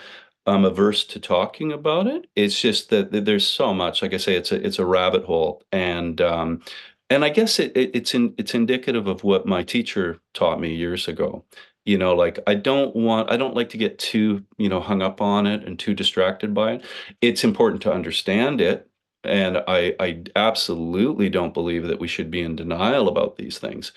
I'm 0.46 0.64
averse 0.64 1.04
to 1.04 1.20
talking 1.20 1.72
about 1.72 2.06
it. 2.06 2.26
It's 2.36 2.60
just 2.60 2.90
that, 2.90 3.24
there's 3.24 3.46
so 3.46 3.72
much. 3.72 4.02
Like 4.02 4.14
I 4.14 4.18
say, 4.18 4.34
it's 4.36 4.52
a 4.52 4.64
it's 4.66 4.78
a 4.78 4.84
rabbit 4.84 5.24
hole, 5.24 5.62
and 5.72 6.20
um, 6.20 6.62
and 7.08 7.24
I 7.24 7.30
guess 7.30 7.58
it, 7.58 7.74
it 7.76 7.90
it's 7.94 8.14
in 8.14 8.34
it's 8.38 8.54
indicative 8.54 9.06
of 9.06 9.24
what 9.24 9.46
my 9.46 9.62
teacher 9.62 10.20
taught 10.34 10.60
me 10.60 10.74
years 10.74 11.08
ago. 11.08 11.44
You 11.84 11.98
know, 11.98 12.14
like 12.14 12.38
I 12.46 12.54
don't 12.54 12.94
want 12.94 13.30
I 13.30 13.36
don't 13.36 13.54
like 13.56 13.70
to 13.70 13.78
get 13.78 13.98
too 13.98 14.44
you 14.58 14.68
know 14.68 14.80
hung 14.80 15.02
up 15.02 15.20
on 15.20 15.46
it 15.46 15.64
and 15.64 15.78
too 15.78 15.94
distracted 15.94 16.54
by 16.54 16.72
it. 16.74 16.84
It's 17.20 17.44
important 17.44 17.82
to 17.82 17.92
understand 17.92 18.60
it 18.60 18.90
and 19.24 19.58
I, 19.68 19.94
I 20.00 20.22
absolutely 20.36 21.28
don't 21.28 21.54
believe 21.54 21.86
that 21.86 22.00
we 22.00 22.08
should 22.08 22.30
be 22.30 22.40
in 22.40 22.56
denial 22.56 23.08
about 23.08 23.36
these 23.36 23.58
things. 23.58 23.92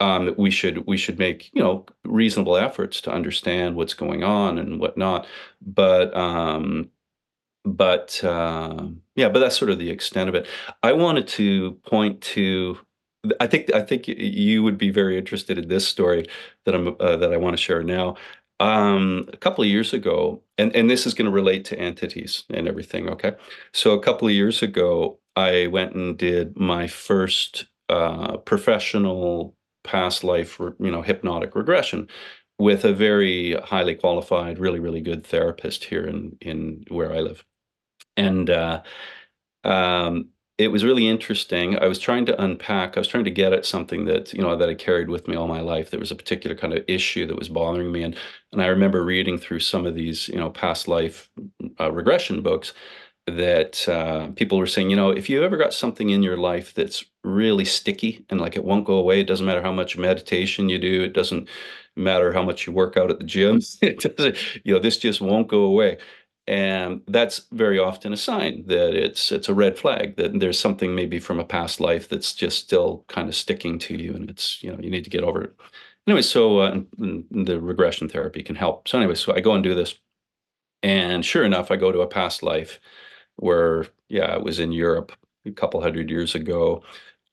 Um, 0.00 0.32
we 0.38 0.50
should 0.50 0.86
we 0.86 0.96
should 0.96 1.18
make 1.18 1.50
you 1.52 1.62
know 1.62 1.84
reasonable 2.04 2.56
efforts 2.56 3.00
to 3.02 3.10
understand 3.12 3.74
what's 3.74 3.94
going 3.94 4.22
on 4.22 4.58
and 4.58 4.78
whatnot. 4.78 5.26
But 5.60 6.16
um, 6.16 6.90
but 7.64 8.22
uh, 8.24 8.88
yeah, 9.16 9.28
but 9.28 9.40
that's 9.40 9.58
sort 9.58 9.70
of 9.72 9.78
the 9.78 9.90
extent 9.90 10.28
of 10.28 10.34
it. 10.36 10.46
I 10.82 10.92
wanted 10.92 11.28
to 11.28 11.72
point 11.86 12.20
to. 12.22 12.78
I 13.40 13.46
think 13.46 13.72
I 13.74 13.82
think 13.82 14.08
you 14.08 14.62
would 14.62 14.78
be 14.78 14.90
very 14.90 15.18
interested 15.18 15.58
in 15.58 15.68
this 15.68 15.86
story 15.86 16.26
that 16.64 16.74
I'm 16.74 16.96
uh, 17.00 17.16
that 17.16 17.32
I 17.32 17.36
want 17.36 17.56
to 17.56 17.62
share 17.62 17.82
now. 17.82 18.16
Um, 18.60 19.28
a 19.32 19.36
couple 19.36 19.62
of 19.62 19.70
years 19.70 19.92
ago, 19.92 20.42
and, 20.58 20.74
and 20.74 20.90
this 20.90 21.06
is 21.06 21.14
going 21.14 21.26
to 21.26 21.32
relate 21.32 21.64
to 21.66 21.78
entities 21.78 22.42
and 22.50 22.66
everything, 22.66 23.08
okay? 23.08 23.34
So 23.72 23.92
a 23.92 24.02
couple 24.02 24.26
of 24.26 24.34
years 24.34 24.62
ago, 24.62 25.20
I 25.36 25.68
went 25.68 25.94
and 25.94 26.18
did 26.18 26.58
my 26.58 26.88
first 26.88 27.66
uh, 27.88 28.38
professional 28.38 29.54
past 29.84 30.24
life, 30.24 30.58
you 30.58 30.90
know, 30.90 31.02
hypnotic 31.02 31.54
regression 31.54 32.08
with 32.58 32.84
a 32.84 32.92
very 32.92 33.54
highly 33.64 33.94
qualified, 33.94 34.58
really, 34.58 34.80
really 34.80 35.00
good 35.00 35.24
therapist 35.26 35.84
here 35.84 36.04
in 36.06 36.36
in 36.40 36.84
where 36.88 37.12
I 37.12 37.20
live. 37.20 37.44
And 38.16 38.50
uh, 38.50 38.82
um, 39.64 40.30
it 40.58 40.68
was 40.68 40.84
really 40.84 41.06
interesting. 41.06 41.78
I 41.78 41.86
was 41.86 42.00
trying 42.00 42.26
to 42.26 42.42
unpack, 42.42 42.96
I 42.96 43.00
was 43.00 43.06
trying 43.08 43.24
to 43.24 43.30
get 43.30 43.52
at 43.52 43.64
something 43.64 44.04
that, 44.06 44.32
you 44.34 44.42
know, 44.42 44.56
that 44.56 44.68
I 44.68 44.74
carried 44.74 45.08
with 45.08 45.28
me 45.28 45.36
all 45.36 45.46
my 45.46 45.60
life. 45.60 45.90
There 45.90 46.00
was 46.00 46.10
a 46.10 46.16
particular 46.16 46.56
kind 46.56 46.72
of 46.74 46.84
issue 46.88 47.26
that 47.26 47.38
was 47.38 47.48
bothering 47.48 47.92
me. 47.92 48.02
And 48.02 48.16
and 48.52 48.62
I 48.62 48.66
remember 48.66 49.04
reading 49.04 49.38
through 49.38 49.60
some 49.60 49.86
of 49.86 49.94
these, 49.94 50.28
you 50.28 50.36
know, 50.36 50.50
past 50.50 50.88
life 50.88 51.30
uh, 51.78 51.92
regression 51.92 52.42
books 52.42 52.72
that 53.26 53.88
uh, 53.88 54.28
people 54.36 54.58
were 54.58 54.66
saying, 54.66 54.90
you 54.90 54.96
know, 54.96 55.10
if 55.10 55.28
you 55.28 55.42
ever 55.44 55.56
got 55.58 55.74
something 55.74 56.10
in 56.10 56.22
your 56.22 56.38
life 56.38 56.72
that's 56.74 57.04
really 57.24 57.64
sticky 57.64 58.24
and 58.30 58.40
like 58.40 58.56
it 58.56 58.64
won't 58.64 58.86
go 58.86 58.94
away, 58.94 59.20
it 59.20 59.26
doesn't 59.26 59.46
matter 59.46 59.62
how 59.62 59.72
much 59.72 59.98
meditation 59.98 60.68
you 60.68 60.78
do, 60.78 61.02
it 61.04 61.12
doesn't 61.12 61.48
matter 61.96 62.32
how 62.32 62.42
much 62.42 62.66
you 62.66 62.72
work 62.72 62.96
out 62.96 63.10
at 63.10 63.18
the 63.18 63.24
gym, 63.24 63.60
it 63.82 63.98
doesn't, 64.16 64.36
you 64.64 64.72
know, 64.74 64.80
this 64.80 64.98
just 64.98 65.20
won't 65.20 65.48
go 65.48 65.62
away 65.64 65.98
and 66.48 67.02
that's 67.06 67.42
very 67.52 67.78
often 67.78 68.12
a 68.12 68.16
sign 68.16 68.64
that 68.66 68.94
it's 68.94 69.30
it's 69.32 69.48
a 69.48 69.54
red 69.54 69.78
flag 69.78 70.16
that 70.16 70.40
there's 70.40 70.58
something 70.58 70.94
maybe 70.94 71.20
from 71.20 71.38
a 71.38 71.44
past 71.44 71.80
life 71.80 72.08
that's 72.08 72.32
just 72.34 72.58
still 72.58 73.04
kind 73.08 73.28
of 73.28 73.34
sticking 73.34 73.78
to 73.78 73.94
you 73.94 74.14
and 74.14 74.30
it's 74.30 74.62
you 74.62 74.70
know 74.72 74.78
you 74.80 74.90
need 74.90 75.04
to 75.04 75.10
get 75.10 75.24
over 75.24 75.42
it 75.42 75.54
anyway, 76.08 76.22
so 76.22 76.58
uh, 76.60 76.80
the 76.98 77.60
regression 77.60 78.08
therapy 78.08 78.42
can 78.42 78.56
help. 78.56 78.88
So 78.88 78.98
anyway, 78.98 79.14
so 79.14 79.34
I 79.34 79.40
go 79.40 79.52
and 79.54 79.62
do 79.62 79.74
this, 79.74 79.94
and 80.82 81.24
sure 81.24 81.44
enough, 81.44 81.70
I 81.70 81.76
go 81.76 81.92
to 81.92 82.00
a 82.00 82.06
past 82.06 82.42
life 82.42 82.80
where 83.36 83.86
yeah, 84.08 84.34
it 84.34 84.42
was 84.42 84.58
in 84.58 84.72
Europe 84.72 85.12
a 85.46 85.52
couple 85.52 85.80
hundred 85.80 86.10
years 86.10 86.34
ago. 86.34 86.82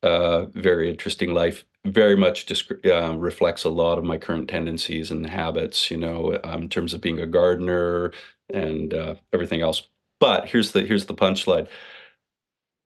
Uh, 0.04 0.46
very 0.54 0.90
interesting 0.90 1.34
life. 1.34 1.64
Very 1.86 2.16
much 2.16 2.52
uh, 2.86 3.16
reflects 3.18 3.64
a 3.64 3.70
lot 3.70 3.98
of 3.98 4.04
my 4.04 4.18
current 4.18 4.50
tendencies 4.50 5.10
and 5.12 5.26
habits. 5.26 5.90
You 5.90 5.98
know, 5.98 6.40
um, 6.44 6.64
in 6.64 6.70
terms 6.70 6.94
of 6.94 7.02
being 7.02 7.20
a 7.20 7.26
gardener 7.26 8.12
and 8.54 8.94
uh, 8.94 9.16
everything 9.34 9.62
else. 9.62 9.88
But 10.20 10.48
here's 10.48 10.72
the 10.72 10.82
here's 10.82 11.06
the 11.06 11.14
punchline 11.14 11.68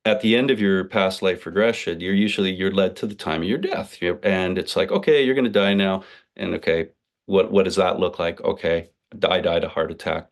at 0.06 0.22
the 0.22 0.36
end 0.36 0.50
of 0.52 0.60
your 0.60 0.86
past 0.86 1.22
life 1.22 1.46
regression, 1.46 2.00
you're 2.00 2.14
usually 2.14 2.52
you're 2.52 2.72
led 2.72 2.96
to 2.98 3.08
the 3.08 3.16
time 3.16 3.42
of 3.42 3.48
your 3.48 3.58
death, 3.58 4.02
you 4.02 4.20
and 4.24 4.58
it's 4.58 4.76
like, 4.76 4.92
okay, 4.92 5.24
you're 5.24 5.36
going 5.36 5.46
to 5.46 5.52
die 5.52 5.74
now, 5.74 6.04
and 6.36 6.54
okay, 6.56 6.90
what 7.26 7.52
what 7.52 7.66
does 7.66 7.76
that 7.76 8.00
look 8.00 8.20
like? 8.20 8.42
Okay, 8.42 8.90
I 9.14 9.40
died 9.42 9.64
a 9.64 9.70
heart 9.70 9.92
attack, 9.92 10.30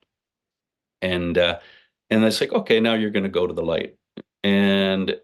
and 1.02 1.38
uh, 1.38 1.60
and 2.10 2.24
it's 2.24 2.42
like, 2.42 2.54
okay, 2.54 2.80
now 2.80 2.94
you're 2.94 3.12
going 3.12 3.24
to 3.24 3.30
go 3.30 3.48
to 3.48 3.54
the 3.54 3.64
light, 3.64 3.96
and 4.44 5.20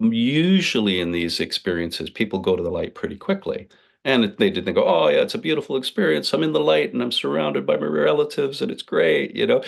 usually 0.00 1.00
in 1.00 1.10
these 1.12 1.40
experiences, 1.40 2.10
people 2.10 2.38
go 2.38 2.56
to 2.56 2.62
the 2.62 2.70
light 2.70 2.94
pretty 2.94 3.16
quickly. 3.16 3.68
And 4.04 4.34
they 4.38 4.50
didn't 4.50 4.74
go, 4.74 4.84
oh 4.84 5.08
yeah, 5.08 5.18
it's 5.18 5.34
a 5.34 5.38
beautiful 5.38 5.76
experience. 5.76 6.32
I'm 6.32 6.42
in 6.42 6.52
the 6.52 6.60
light, 6.60 6.92
and 6.92 7.02
I'm 7.02 7.12
surrounded 7.12 7.66
by 7.66 7.76
my 7.76 7.86
relatives, 7.86 8.62
and 8.62 8.70
it's 8.70 8.82
great, 8.82 9.36
you 9.36 9.46
know. 9.46 9.62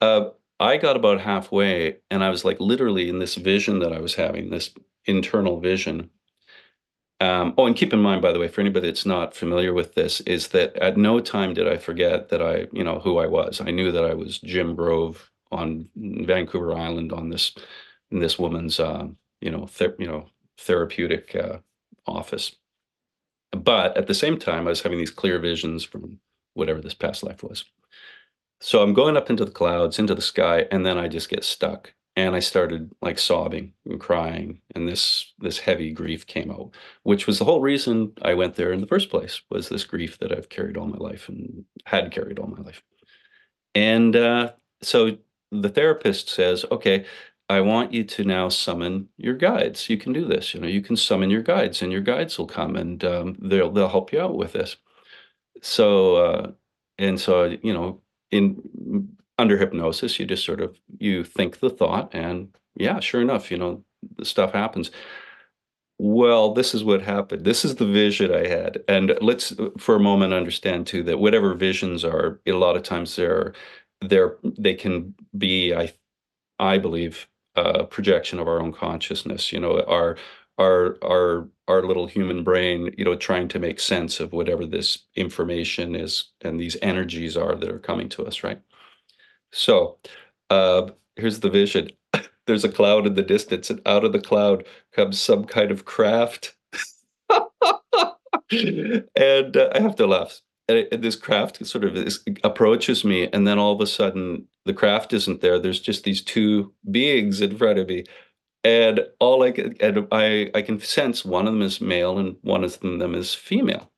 Uh, 0.00 0.30
I 0.60 0.76
got 0.76 0.96
about 0.96 1.20
halfway 1.20 1.98
and 2.10 2.24
I 2.24 2.30
was 2.30 2.44
like 2.44 2.58
literally 2.60 3.08
in 3.08 3.18
this 3.18 3.36
vision 3.36 3.78
that 3.80 3.92
I 3.92 4.00
was 4.00 4.14
having, 4.14 4.50
this 4.50 4.70
internal 5.06 5.60
vision. 5.60 6.10
Um, 7.20 7.54
oh, 7.58 7.66
and 7.66 7.76
keep 7.76 7.92
in 7.92 8.00
mind, 8.00 8.22
by 8.22 8.32
the 8.32 8.38
way, 8.38 8.48
for 8.48 8.60
anybody 8.60 8.86
that's 8.86 9.06
not 9.06 9.34
familiar 9.34 9.72
with 9.72 9.94
this, 9.94 10.20
is 10.22 10.48
that 10.48 10.76
at 10.76 10.96
no 10.96 11.18
time 11.20 11.52
did 11.54 11.66
I 11.68 11.76
forget 11.76 12.28
that 12.28 12.42
I, 12.42 12.66
you 12.72 12.84
know, 12.84 13.00
who 13.00 13.18
I 13.18 13.26
was. 13.26 13.60
I 13.60 13.70
knew 13.70 13.90
that 13.90 14.04
I 14.04 14.14
was 14.14 14.38
Jim 14.38 14.76
Grove 14.76 15.30
on 15.50 15.88
Vancouver 15.96 16.74
Island 16.74 17.12
on 17.12 17.28
this, 17.28 17.54
in 18.10 18.20
this 18.20 18.38
woman's, 18.38 18.78
uh, 18.78 19.06
you 19.40 19.50
know, 19.50 19.66
ther- 19.66 19.96
you 19.98 20.06
know, 20.06 20.26
therapeutic 20.58 21.34
uh, 21.34 21.58
office. 22.06 22.54
But 23.52 23.96
at 23.96 24.06
the 24.06 24.14
same 24.14 24.38
time, 24.38 24.66
I 24.66 24.70
was 24.70 24.82
having 24.82 24.98
these 24.98 25.10
clear 25.10 25.38
visions 25.38 25.84
from 25.84 26.18
whatever 26.54 26.80
this 26.80 26.94
past 26.94 27.22
life 27.22 27.42
was. 27.42 27.64
So 28.60 28.82
I'm 28.82 28.94
going 28.94 29.16
up 29.16 29.30
into 29.30 29.44
the 29.44 29.50
clouds, 29.50 29.98
into 29.98 30.14
the 30.14 30.22
sky, 30.22 30.66
and 30.70 30.84
then 30.84 30.98
I 30.98 31.08
just 31.08 31.28
get 31.28 31.44
stuck. 31.44 31.94
And 32.16 32.34
I 32.34 32.40
started 32.40 32.90
like 33.00 33.16
sobbing 33.16 33.74
and 33.86 34.00
crying, 34.00 34.60
and 34.74 34.88
this 34.88 35.32
this 35.38 35.60
heavy 35.60 35.92
grief 35.92 36.26
came 36.26 36.50
out, 36.50 36.72
which 37.04 37.28
was 37.28 37.38
the 37.38 37.44
whole 37.44 37.60
reason 37.60 38.12
I 38.22 38.34
went 38.34 38.56
there 38.56 38.72
in 38.72 38.80
the 38.80 38.88
first 38.88 39.08
place. 39.08 39.40
Was 39.50 39.68
this 39.68 39.84
grief 39.84 40.18
that 40.18 40.36
I've 40.36 40.48
carried 40.48 40.76
all 40.76 40.88
my 40.88 40.96
life 40.96 41.28
and 41.28 41.64
had 41.86 42.10
carried 42.10 42.40
all 42.40 42.48
my 42.48 42.60
life. 42.62 42.82
And 43.76 44.16
uh, 44.16 44.52
so 44.82 45.16
the 45.52 45.68
therapist 45.68 46.28
says, 46.28 46.64
"Okay, 46.72 47.04
I 47.48 47.60
want 47.62 47.92
you 47.92 48.04
to 48.04 48.24
now 48.24 48.48
summon 48.50 49.08
your 49.16 49.34
guides. 49.34 49.88
You 49.88 49.96
can 49.96 50.12
do 50.12 50.24
this. 50.26 50.54
You 50.54 50.60
know, 50.60 50.68
you 50.68 50.82
can 50.82 50.96
summon 50.96 51.30
your 51.30 51.42
guides, 51.42 51.82
and 51.82 51.90
your 51.92 52.02
guides 52.02 52.38
will 52.38 52.46
come 52.46 52.76
and 52.76 53.02
um, 53.04 53.36
they'll 53.40 53.70
they'll 53.70 53.88
help 53.88 54.12
you 54.12 54.20
out 54.20 54.36
with 54.36 54.52
this." 54.52 54.76
So 55.62 56.16
uh, 56.16 56.52
and 56.98 57.20
so 57.20 57.56
you 57.62 57.72
know 57.72 58.00
in 58.30 59.08
under 59.38 59.56
hypnosis 59.56 60.18
you 60.18 60.26
just 60.26 60.44
sort 60.44 60.60
of 60.60 60.76
you 60.98 61.24
think 61.24 61.60
the 61.60 61.70
thought 61.70 62.14
and 62.14 62.48
yeah 62.76 63.00
sure 63.00 63.20
enough 63.22 63.50
you 63.50 63.56
know 63.56 63.82
the 64.16 64.24
stuff 64.24 64.52
happens 64.52 64.90
well 65.98 66.52
this 66.52 66.74
is 66.74 66.84
what 66.84 67.02
happened 67.02 67.44
this 67.44 67.64
is 67.64 67.76
the 67.76 67.86
vision 67.86 68.34
i 68.34 68.46
had 68.46 68.82
and 68.88 69.16
let's 69.20 69.52
for 69.78 69.96
a 69.96 70.00
moment 70.00 70.32
understand 70.32 70.86
too 70.86 71.02
that 71.02 71.18
whatever 71.18 71.54
visions 71.54 72.04
are 72.04 72.40
a 72.46 72.52
lot 72.52 72.76
of 72.76 72.82
times 72.82 73.16
they're 73.16 73.52
they're 74.02 74.36
they 74.58 74.74
can 74.74 75.14
be 75.36 75.74
i 75.74 75.92
i 76.58 76.78
believe 76.78 77.26
a 77.58 77.84
projection 77.84 78.38
of 78.38 78.48
our 78.48 78.60
own 78.60 78.72
consciousness 78.72 79.52
you 79.52 79.60
know 79.60 79.82
our 79.82 80.16
our 80.58 80.96
our 81.02 81.48
our 81.68 81.82
little 81.82 82.06
human 82.06 82.42
brain 82.42 82.92
you 82.98 83.04
know 83.04 83.14
trying 83.14 83.48
to 83.48 83.58
make 83.58 83.80
sense 83.80 84.20
of 84.20 84.32
whatever 84.32 84.66
this 84.66 84.98
information 85.16 85.94
is 85.94 86.30
and 86.42 86.60
these 86.60 86.76
energies 86.82 87.36
are 87.36 87.54
that 87.54 87.70
are 87.70 87.78
coming 87.78 88.08
to 88.08 88.26
us 88.26 88.42
right? 88.42 88.60
So 89.52 89.98
uh 90.50 90.88
here's 91.16 91.40
the 91.40 91.50
vision. 91.50 91.90
There's 92.46 92.64
a 92.64 92.68
cloud 92.68 93.06
in 93.06 93.14
the 93.14 93.22
distance 93.22 93.70
and 93.70 93.80
out 93.86 94.04
of 94.04 94.12
the 94.12 94.20
cloud 94.20 94.64
comes 94.92 95.20
some 95.20 95.44
kind 95.44 95.70
of 95.70 95.84
craft. 95.84 96.54
And 98.50 99.58
uh, 99.58 99.68
i 99.74 99.80
have 99.80 99.96
to 99.96 100.06
laugh. 100.06 100.40
And, 100.68 100.88
and 100.90 101.02
this 101.04 101.16
craft 101.16 101.64
sort 101.66 101.84
of 101.84 101.94
is, 101.96 102.24
approaches 102.44 103.04
me 103.04 103.28
and 103.30 103.46
then 103.46 103.58
all 103.58 103.74
of 103.74 103.80
a 103.82 103.86
sudden 103.86 104.48
the 104.68 104.74
craft 104.74 105.12
isn't 105.12 105.40
there 105.40 105.58
there's 105.58 105.80
just 105.80 106.04
these 106.04 106.22
two 106.22 106.72
beings 106.90 107.40
in 107.40 107.56
front 107.58 107.78
of 107.80 107.88
me 107.88 108.04
and 108.64 109.06
all 109.20 109.42
I 109.42 109.52
can, 109.52 109.76
and 109.80 110.06
I, 110.10 110.50
I 110.54 110.62
can 110.62 110.80
sense 110.80 111.24
one 111.24 111.46
of 111.46 111.54
them 111.54 111.62
is 111.62 111.80
male 111.80 112.18
and 112.18 112.36
one 112.42 112.64
of 112.64 112.78
them 112.80 113.14
is 113.14 113.34
female. 113.34 113.90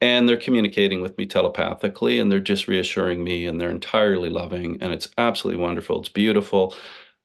And 0.00 0.28
they're 0.28 0.36
communicating 0.36 1.00
with 1.00 1.16
me 1.16 1.26
telepathically 1.26 2.18
and 2.18 2.30
they're 2.30 2.40
just 2.40 2.68
reassuring 2.68 3.24
me 3.24 3.46
and 3.46 3.60
they're 3.60 3.70
entirely 3.70 4.28
loving 4.28 4.78
and 4.82 4.92
it's 4.92 5.08
absolutely 5.16 5.62
wonderful. 5.62 6.00
It's 6.00 6.10
beautiful. 6.10 6.76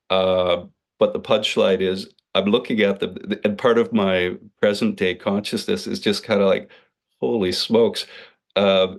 Uh, 0.10 0.64
but 0.98 1.14
the 1.14 1.20
punchline 1.20 1.82
is 1.82 2.10
I'm 2.36 2.46
looking 2.46 2.80
at 2.82 3.00
them 3.00 3.18
and 3.44 3.58
part 3.58 3.78
of 3.78 3.92
my 3.92 4.38
present 4.62 4.96
day 4.96 5.16
consciousness 5.16 5.88
is 5.88 6.00
just 6.00 6.24
kind 6.24 6.42
of 6.42 6.48
like, 6.48 6.72
holy 7.20 7.52
smokes. 7.52 8.08
Uh, 8.56 8.96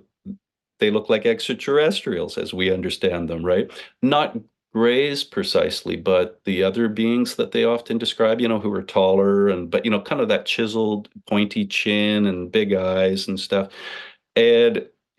they 0.80 0.90
look 0.90 1.08
like 1.08 1.26
extraterrestrials 1.26 2.38
as 2.38 2.52
we 2.54 2.72
understand 2.72 3.28
them, 3.28 3.44
right? 3.44 3.70
Not 4.02 4.36
Greys 4.72 5.24
precisely, 5.24 5.96
but 5.96 6.40
the 6.44 6.62
other 6.62 6.88
beings 6.88 7.34
that 7.36 7.50
they 7.52 7.64
often 7.64 7.98
describe, 7.98 8.40
you 8.40 8.46
know, 8.48 8.60
who 8.60 8.72
are 8.72 8.82
taller 8.82 9.48
and 9.48 9.70
but 9.70 9.84
you 9.84 9.90
know, 9.90 10.00
kind 10.00 10.20
of 10.20 10.28
that 10.28 10.46
chiseled, 10.46 11.08
pointy 11.26 11.66
chin 11.66 12.26
and 12.26 12.52
big 12.52 12.72
eyes 12.74 13.26
and 13.28 13.38
stuff. 13.40 13.68
And 14.36 14.86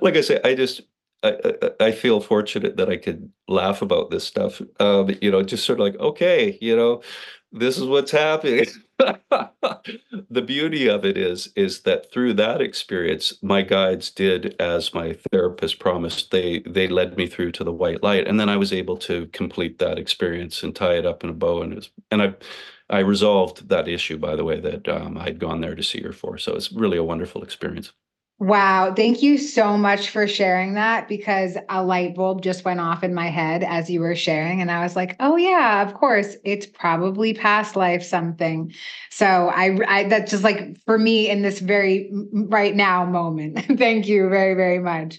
like 0.00 0.16
I 0.16 0.20
say, 0.20 0.40
I 0.44 0.54
just 0.54 0.82
I, 1.24 1.36
I, 1.80 1.86
I 1.86 1.92
feel 1.92 2.20
fortunate 2.20 2.76
that 2.76 2.88
I 2.88 2.96
could 2.96 3.30
laugh 3.48 3.82
about 3.82 4.10
this 4.10 4.24
stuff. 4.24 4.62
Um, 4.80 5.10
you 5.20 5.30
know, 5.30 5.42
just 5.42 5.64
sort 5.64 5.80
of 5.80 5.84
like, 5.86 5.98
okay, 6.00 6.56
you 6.60 6.76
know, 6.76 7.02
this 7.52 7.78
is 7.78 7.84
what's 7.84 8.12
happening. 8.12 8.66
the 10.30 10.42
beauty 10.42 10.88
of 10.88 11.04
it 11.04 11.16
is 11.16 11.52
is 11.56 11.82
that 11.82 12.10
through 12.12 12.34
that 12.34 12.60
experience 12.60 13.34
my 13.42 13.62
guides 13.62 14.10
did 14.10 14.56
as 14.60 14.92
my 14.94 15.16
therapist 15.30 15.78
promised. 15.78 16.30
They 16.30 16.60
they 16.60 16.88
led 16.88 17.16
me 17.16 17.26
through 17.26 17.52
to 17.52 17.64
the 17.64 17.72
white 17.72 18.02
light 18.02 18.26
and 18.26 18.38
then 18.40 18.48
i 18.48 18.56
was 18.56 18.72
able 18.72 18.96
to 18.98 19.26
complete 19.28 19.78
that 19.78 19.98
experience 19.98 20.62
and 20.62 20.74
tie 20.74 20.94
it 20.94 21.06
up 21.06 21.22
in 21.24 21.30
a 21.30 21.32
bow 21.32 21.62
and 21.62 21.74
was, 21.76 21.90
and 22.10 22.22
i 22.22 22.34
i 22.90 22.98
resolved 22.98 23.68
that 23.68 23.88
issue 23.88 24.18
by 24.18 24.34
the 24.36 24.44
way 24.44 24.60
that 24.60 24.88
um, 24.88 25.16
i'd 25.18 25.38
gone 25.38 25.60
there 25.60 25.74
to 25.74 25.82
see 25.82 26.02
her 26.02 26.12
for. 26.12 26.38
So 26.38 26.54
it's 26.54 26.72
really 26.72 26.98
a 26.98 27.04
wonderful 27.04 27.42
experience 27.42 27.92
Wow. 28.40 28.94
Thank 28.94 29.20
you 29.20 29.36
so 29.36 29.76
much 29.76 30.10
for 30.10 30.28
sharing 30.28 30.74
that 30.74 31.08
because 31.08 31.56
a 31.68 31.82
light 31.82 32.14
bulb 32.14 32.40
just 32.40 32.64
went 32.64 32.78
off 32.78 33.02
in 33.02 33.12
my 33.12 33.30
head 33.30 33.64
as 33.64 33.90
you 33.90 33.98
were 34.00 34.14
sharing. 34.14 34.60
And 34.60 34.70
I 34.70 34.80
was 34.84 34.94
like, 34.94 35.16
oh, 35.18 35.34
yeah, 35.34 35.82
of 35.82 35.94
course, 35.94 36.36
it's 36.44 36.64
probably 36.64 37.34
past 37.34 37.74
life 37.74 38.04
something. 38.04 38.72
So 39.10 39.26
I, 39.52 39.78
I 39.88 40.04
that's 40.04 40.30
just 40.30 40.44
like 40.44 40.80
for 40.84 40.98
me 40.98 41.28
in 41.28 41.42
this 41.42 41.58
very 41.58 42.10
right 42.32 42.76
now 42.76 43.04
moment. 43.04 43.58
Thank 43.78 44.06
you 44.06 44.28
very, 44.28 44.54
very 44.54 44.78
much. 44.78 45.18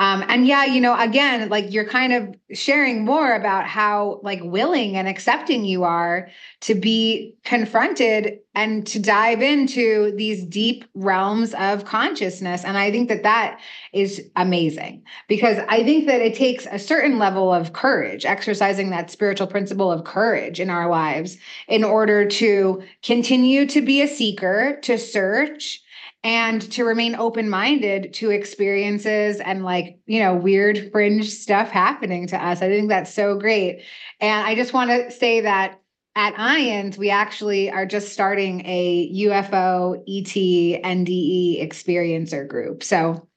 Um, 0.00 0.24
and 0.28 0.46
yeah, 0.46 0.64
you 0.64 0.80
know, 0.80 0.96
again, 0.96 1.48
like 1.48 1.72
you're 1.72 1.88
kind 1.88 2.12
of 2.12 2.34
sharing 2.52 3.04
more 3.04 3.34
about 3.34 3.66
how 3.66 4.20
like 4.22 4.40
willing 4.44 4.96
and 4.96 5.08
accepting 5.08 5.64
you 5.64 5.82
are 5.82 6.30
to 6.60 6.74
be 6.76 7.34
confronted 7.44 8.38
and 8.54 8.86
to 8.86 9.00
dive 9.00 9.42
into 9.42 10.12
these 10.16 10.44
deep 10.44 10.84
realms 10.94 11.52
of 11.54 11.84
consciousness. 11.84 12.64
And 12.64 12.78
I 12.78 12.92
think 12.92 13.08
that 13.08 13.24
that 13.24 13.60
is 13.92 14.22
amazing 14.36 15.02
because 15.28 15.58
I 15.68 15.82
think 15.82 16.06
that 16.06 16.20
it 16.20 16.34
takes 16.34 16.66
a 16.70 16.78
certain 16.78 17.18
level 17.18 17.52
of 17.52 17.72
courage, 17.72 18.24
exercising 18.24 18.90
that 18.90 19.10
spiritual 19.10 19.48
principle 19.48 19.90
of 19.90 20.04
courage 20.04 20.60
in 20.60 20.70
our 20.70 20.88
lives 20.88 21.38
in 21.66 21.82
order 21.82 22.24
to 22.26 22.82
continue 23.02 23.66
to 23.66 23.80
be 23.80 24.00
a 24.00 24.08
seeker, 24.08 24.78
to 24.82 24.96
search 24.96 25.82
and 26.24 26.60
to 26.72 26.84
remain 26.84 27.14
open 27.14 27.48
minded 27.48 28.12
to 28.14 28.30
experiences 28.30 29.38
and 29.40 29.64
like, 29.64 29.98
you 30.06 30.20
know, 30.20 30.34
weird 30.34 30.90
fringe 30.90 31.30
stuff 31.30 31.70
happening 31.70 32.26
to 32.26 32.44
us. 32.44 32.60
I 32.60 32.68
think 32.68 32.88
that's 32.88 33.12
so 33.12 33.38
great. 33.38 33.82
And 34.20 34.46
I 34.46 34.54
just 34.54 34.72
want 34.72 34.90
to 34.90 35.10
say 35.10 35.42
that 35.42 35.80
at 36.16 36.34
IANDS, 36.34 36.98
we 36.98 37.10
actually 37.10 37.70
are 37.70 37.86
just 37.86 38.12
starting 38.12 38.62
a 38.66 39.12
UFO 39.14 39.96
ET 40.08 40.82
NDE 40.84 41.64
experiencer 41.64 42.46
group. 42.48 42.82
So 42.82 43.27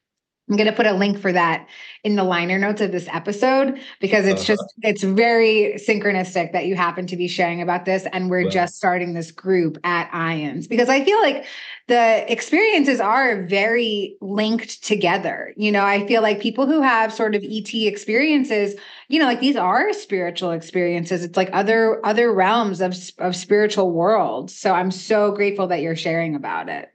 I'm 0.51 0.57
going 0.57 0.67
to 0.69 0.75
put 0.75 0.85
a 0.85 0.91
link 0.91 1.17
for 1.17 1.31
that 1.31 1.65
in 2.03 2.17
the 2.17 2.25
liner 2.25 2.59
notes 2.59 2.81
of 2.81 2.91
this 2.91 3.07
episode 3.07 3.79
because 4.01 4.25
it's 4.25 4.41
uh-huh. 4.41 4.55
just 4.55 4.73
it's 4.81 5.01
very 5.01 5.75
synchronistic 5.77 6.51
that 6.51 6.65
you 6.65 6.75
happen 6.75 7.07
to 7.07 7.15
be 7.15 7.29
sharing 7.29 7.61
about 7.61 7.85
this 7.85 8.05
and 8.11 8.29
we're 8.29 8.49
just 8.49 8.75
starting 8.75 9.13
this 9.13 9.31
group 9.31 9.77
at 9.85 10.11
IANDS 10.11 10.67
because 10.67 10.89
I 10.89 11.05
feel 11.05 11.21
like 11.21 11.45
the 11.87 12.29
experiences 12.29 12.99
are 12.99 13.43
very 13.43 14.17
linked 14.19 14.83
together. 14.83 15.53
You 15.55 15.71
know, 15.71 15.85
I 15.85 16.05
feel 16.05 16.21
like 16.21 16.41
people 16.41 16.67
who 16.67 16.81
have 16.81 17.13
sort 17.13 17.33
of 17.33 17.45
ET 17.45 17.73
experiences, 17.73 18.75
you 19.07 19.19
know, 19.19 19.25
like 19.25 19.39
these 19.39 19.55
are 19.55 19.93
spiritual 19.93 20.51
experiences. 20.51 21.23
It's 21.23 21.37
like 21.37 21.49
other 21.53 22.05
other 22.05 22.33
realms 22.33 22.81
of 22.81 22.93
of 23.19 23.37
spiritual 23.37 23.91
worlds. 23.91 24.53
So 24.53 24.73
I'm 24.73 24.91
so 24.91 25.31
grateful 25.31 25.67
that 25.67 25.79
you're 25.79 25.95
sharing 25.95 26.35
about 26.35 26.67
it. 26.67 26.91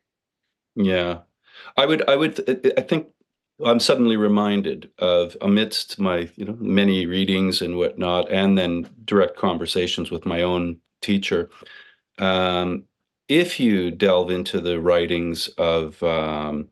Yeah. 0.75 1.21
I 1.77 1.87
would 1.87 2.09
I 2.09 2.17
would 2.17 2.75
I 2.77 2.83
think 2.83 3.07
I'm 3.65 3.81
suddenly 3.81 4.17
reminded 4.17 4.91
of 4.99 5.37
amidst 5.41 5.99
my, 5.99 6.29
you 6.37 6.45
know, 6.45 6.57
many 6.61 7.07
readings 7.07 7.63
and 7.63 7.77
whatnot, 7.77 8.31
and 8.31 8.57
then 8.59 8.89
direct 9.05 9.37
conversations 9.37 10.11
with 10.11 10.27
my 10.27 10.43
own 10.43 10.79
teacher. 11.01 11.49
Um, 12.19 12.85
if 13.29 13.61
you 13.61 13.91
delve 13.91 14.31
into 14.31 14.61
the 14.61 14.81
writings 14.81 15.49
of, 15.59 16.03
um, 16.03 16.69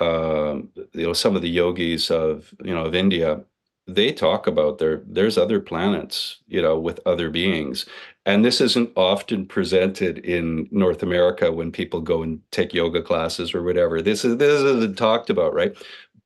uh, 0.00 0.56
you 0.92 1.06
know, 1.06 1.12
some 1.14 1.36
of 1.36 1.42
the 1.42 1.50
yogis 1.50 2.10
of, 2.10 2.54
you 2.64 2.74
know, 2.74 2.86
of 2.86 2.94
India, 2.94 3.42
they 3.86 4.12
talk 4.12 4.46
about 4.46 4.78
there. 4.78 5.02
There's 5.06 5.38
other 5.38 5.60
planets, 5.60 6.38
you 6.48 6.62
know, 6.62 6.78
with 6.78 7.00
other 7.06 7.30
beings, 7.30 7.86
and 8.26 8.44
this 8.44 8.60
isn't 8.62 8.90
often 8.96 9.46
presented 9.46 10.18
in 10.20 10.68
North 10.70 11.02
America 11.02 11.52
when 11.52 11.70
people 11.72 12.00
go 12.00 12.22
and 12.22 12.40
take 12.50 12.72
yoga 12.74 13.02
classes 13.02 13.54
or 13.54 13.62
whatever. 13.62 14.02
This 14.02 14.24
is 14.24 14.38
this 14.38 14.62
isn't 14.62 14.96
talked 14.98 15.30
about, 15.30 15.54
right? 15.54 15.76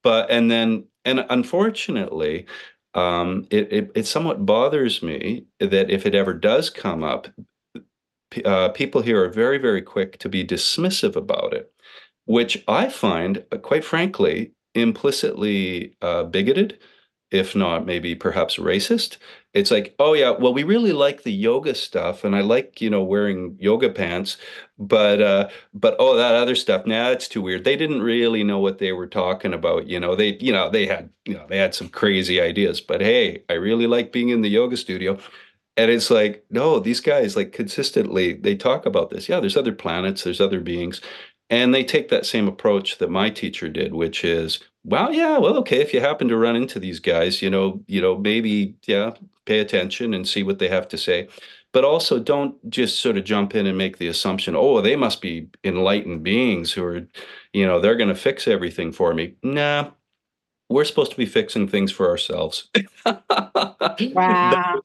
But 0.02 0.30
and 0.30 0.50
then 0.50 0.84
and 1.04 1.24
unfortunately 1.30 2.46
um, 2.94 3.46
it, 3.50 3.72
it, 3.72 3.90
it 3.94 4.06
somewhat 4.06 4.46
bothers 4.46 5.02
me 5.02 5.44
that 5.60 5.90
if 5.90 6.06
it 6.06 6.14
ever 6.14 6.32
does 6.32 6.70
come 6.70 7.04
up 7.04 7.28
uh, 8.44 8.68
people 8.70 9.00
here 9.00 9.22
are 9.22 9.28
very 9.30 9.58
very 9.58 9.82
quick 9.82 10.18
to 10.18 10.28
be 10.28 10.44
dismissive 10.44 11.16
about 11.16 11.52
it 11.52 11.72
which 12.26 12.62
i 12.68 12.88
find 12.88 13.44
uh, 13.52 13.56
quite 13.58 13.84
frankly 13.84 14.52
implicitly 14.74 15.94
uh, 16.02 16.24
bigoted 16.24 16.78
if 17.30 17.54
not 17.54 17.86
maybe 17.86 18.14
perhaps 18.14 18.56
racist 18.56 19.18
it's 19.54 19.70
like 19.70 19.94
oh 19.98 20.14
yeah 20.14 20.30
well 20.30 20.52
we 20.52 20.62
really 20.62 20.92
like 20.92 21.22
the 21.22 21.32
yoga 21.32 21.74
stuff 21.74 22.24
and 22.24 22.34
i 22.36 22.40
like 22.40 22.80
you 22.80 22.90
know 22.90 23.02
wearing 23.02 23.56
yoga 23.60 23.90
pants 23.90 24.36
but 24.78 25.20
uh 25.20 25.48
but 25.74 25.96
oh 25.98 26.16
that 26.16 26.34
other 26.34 26.54
stuff 26.54 26.86
nah 26.86 27.10
it's 27.10 27.28
too 27.28 27.42
weird. 27.42 27.64
They 27.64 27.76
didn't 27.76 28.02
really 28.02 28.44
know 28.44 28.58
what 28.60 28.78
they 28.78 28.92
were 28.92 29.06
talking 29.06 29.52
about 29.52 29.86
you 29.88 29.98
know? 29.98 30.14
They 30.14 30.36
you 30.40 30.52
know 30.52 30.70
they 30.70 30.86
had 30.86 31.10
you 31.24 31.34
know 31.34 31.46
they 31.48 31.58
had 31.58 31.74
some 31.74 31.88
crazy 31.88 32.40
ideas 32.40 32.80
but 32.80 33.00
hey 33.00 33.42
i 33.48 33.54
really 33.54 33.86
like 33.86 34.12
being 34.12 34.28
in 34.30 34.42
the 34.42 34.48
yoga 34.48 34.76
studio. 34.76 35.18
And 35.76 35.90
it's 35.90 36.10
like 36.10 36.44
no 36.50 36.80
these 36.80 37.00
guys 37.00 37.36
like 37.36 37.52
consistently 37.52 38.34
they 38.34 38.56
talk 38.56 38.86
about 38.86 39.10
this. 39.10 39.28
Yeah 39.28 39.40
there's 39.40 39.56
other 39.56 39.72
planets 39.72 40.24
there's 40.24 40.40
other 40.40 40.60
beings 40.60 41.00
and 41.50 41.74
they 41.74 41.84
take 41.84 42.08
that 42.08 42.26
same 42.26 42.48
approach 42.48 42.98
that 42.98 43.10
my 43.10 43.30
teacher 43.30 43.68
did 43.68 43.94
which 43.94 44.24
is 44.24 44.60
well 44.84 45.12
yeah 45.12 45.38
well 45.38 45.56
okay 45.56 45.80
if 45.80 45.92
you 45.92 46.00
happen 46.00 46.28
to 46.28 46.36
run 46.36 46.56
into 46.56 46.78
these 46.78 47.00
guys 47.00 47.42
you 47.42 47.50
know 47.50 47.82
you 47.86 48.00
know 48.00 48.16
maybe 48.16 48.74
yeah 48.86 49.12
pay 49.48 49.58
attention 49.60 50.12
and 50.12 50.28
see 50.28 50.42
what 50.42 50.58
they 50.60 50.68
have 50.68 50.86
to 50.88 50.98
say. 50.98 51.26
But 51.72 51.84
also 51.84 52.18
don't 52.18 52.54
just 52.70 53.00
sort 53.00 53.16
of 53.16 53.24
jump 53.24 53.54
in 53.54 53.66
and 53.66 53.76
make 53.76 53.98
the 53.98 54.08
assumption 54.08 54.54
oh 54.54 54.80
they 54.80 54.94
must 54.94 55.20
be 55.20 55.48
enlightened 55.64 56.22
beings 56.22 56.72
who 56.72 56.84
are 56.84 57.08
you 57.52 57.66
know 57.66 57.80
they're 57.80 57.96
to 57.96 58.14
fix 58.14 58.46
everything 58.46 58.92
for 58.92 59.12
me. 59.14 59.34
Nah 59.42 59.90
we're 60.70 60.84
supposed 60.84 61.10
to 61.10 61.16
be 61.16 61.26
fixing 61.26 61.66
things 61.66 61.90
for 61.90 62.08
ourselves. 62.08 62.68
Wow 64.14 64.80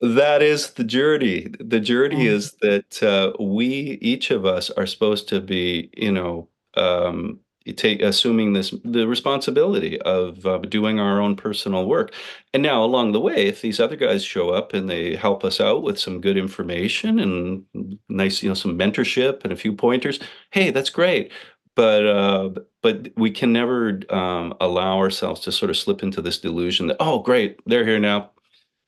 that 0.00 0.42
is 0.42 0.72
the 0.72 0.84
journey. 0.84 1.48
The 1.58 1.80
journey 1.80 2.26
is 2.26 2.52
that 2.62 3.02
uh, 3.02 3.32
we 3.42 3.98
each 4.00 4.30
of 4.30 4.46
us 4.46 4.70
are 4.70 4.86
supposed 4.86 5.28
to 5.28 5.40
be 5.40 5.90
you 5.96 6.12
know 6.12 6.48
um, 6.76 7.40
take 7.76 8.00
assuming 8.02 8.52
this 8.52 8.72
the 8.84 9.06
responsibility 9.06 10.00
of 10.02 10.46
uh, 10.46 10.58
doing 10.58 11.00
our 11.00 11.20
own 11.20 11.36
personal 11.36 11.86
work. 11.86 12.12
And 12.54 12.62
now 12.62 12.84
along 12.84 13.12
the 13.12 13.20
way 13.20 13.46
if 13.46 13.60
these 13.60 13.80
other 13.80 13.96
guys 13.96 14.24
show 14.24 14.50
up 14.50 14.72
and 14.72 14.88
they 14.88 15.16
help 15.16 15.44
us 15.44 15.60
out 15.60 15.82
with 15.82 15.98
some 15.98 16.20
good 16.20 16.36
information 16.36 17.18
and 17.18 17.98
nice 18.08 18.42
you 18.42 18.48
know 18.48 18.54
some 18.54 18.78
mentorship 18.78 19.42
and 19.44 19.52
a 19.52 19.56
few 19.56 19.72
pointers 19.72 20.20
hey 20.50 20.70
that's 20.70 20.90
great. 20.90 21.32
But 21.74 22.06
uh, 22.06 22.50
but 22.82 23.08
we 23.16 23.30
can 23.30 23.52
never 23.52 24.00
um, 24.10 24.54
allow 24.60 24.98
ourselves 24.98 25.40
to 25.42 25.52
sort 25.52 25.70
of 25.70 25.76
slip 25.76 26.02
into 26.02 26.22
this 26.22 26.38
delusion 26.38 26.88
that 26.88 26.96
oh 27.00 27.20
great 27.20 27.58
they're 27.66 27.84
here 27.84 28.00
now 28.00 28.30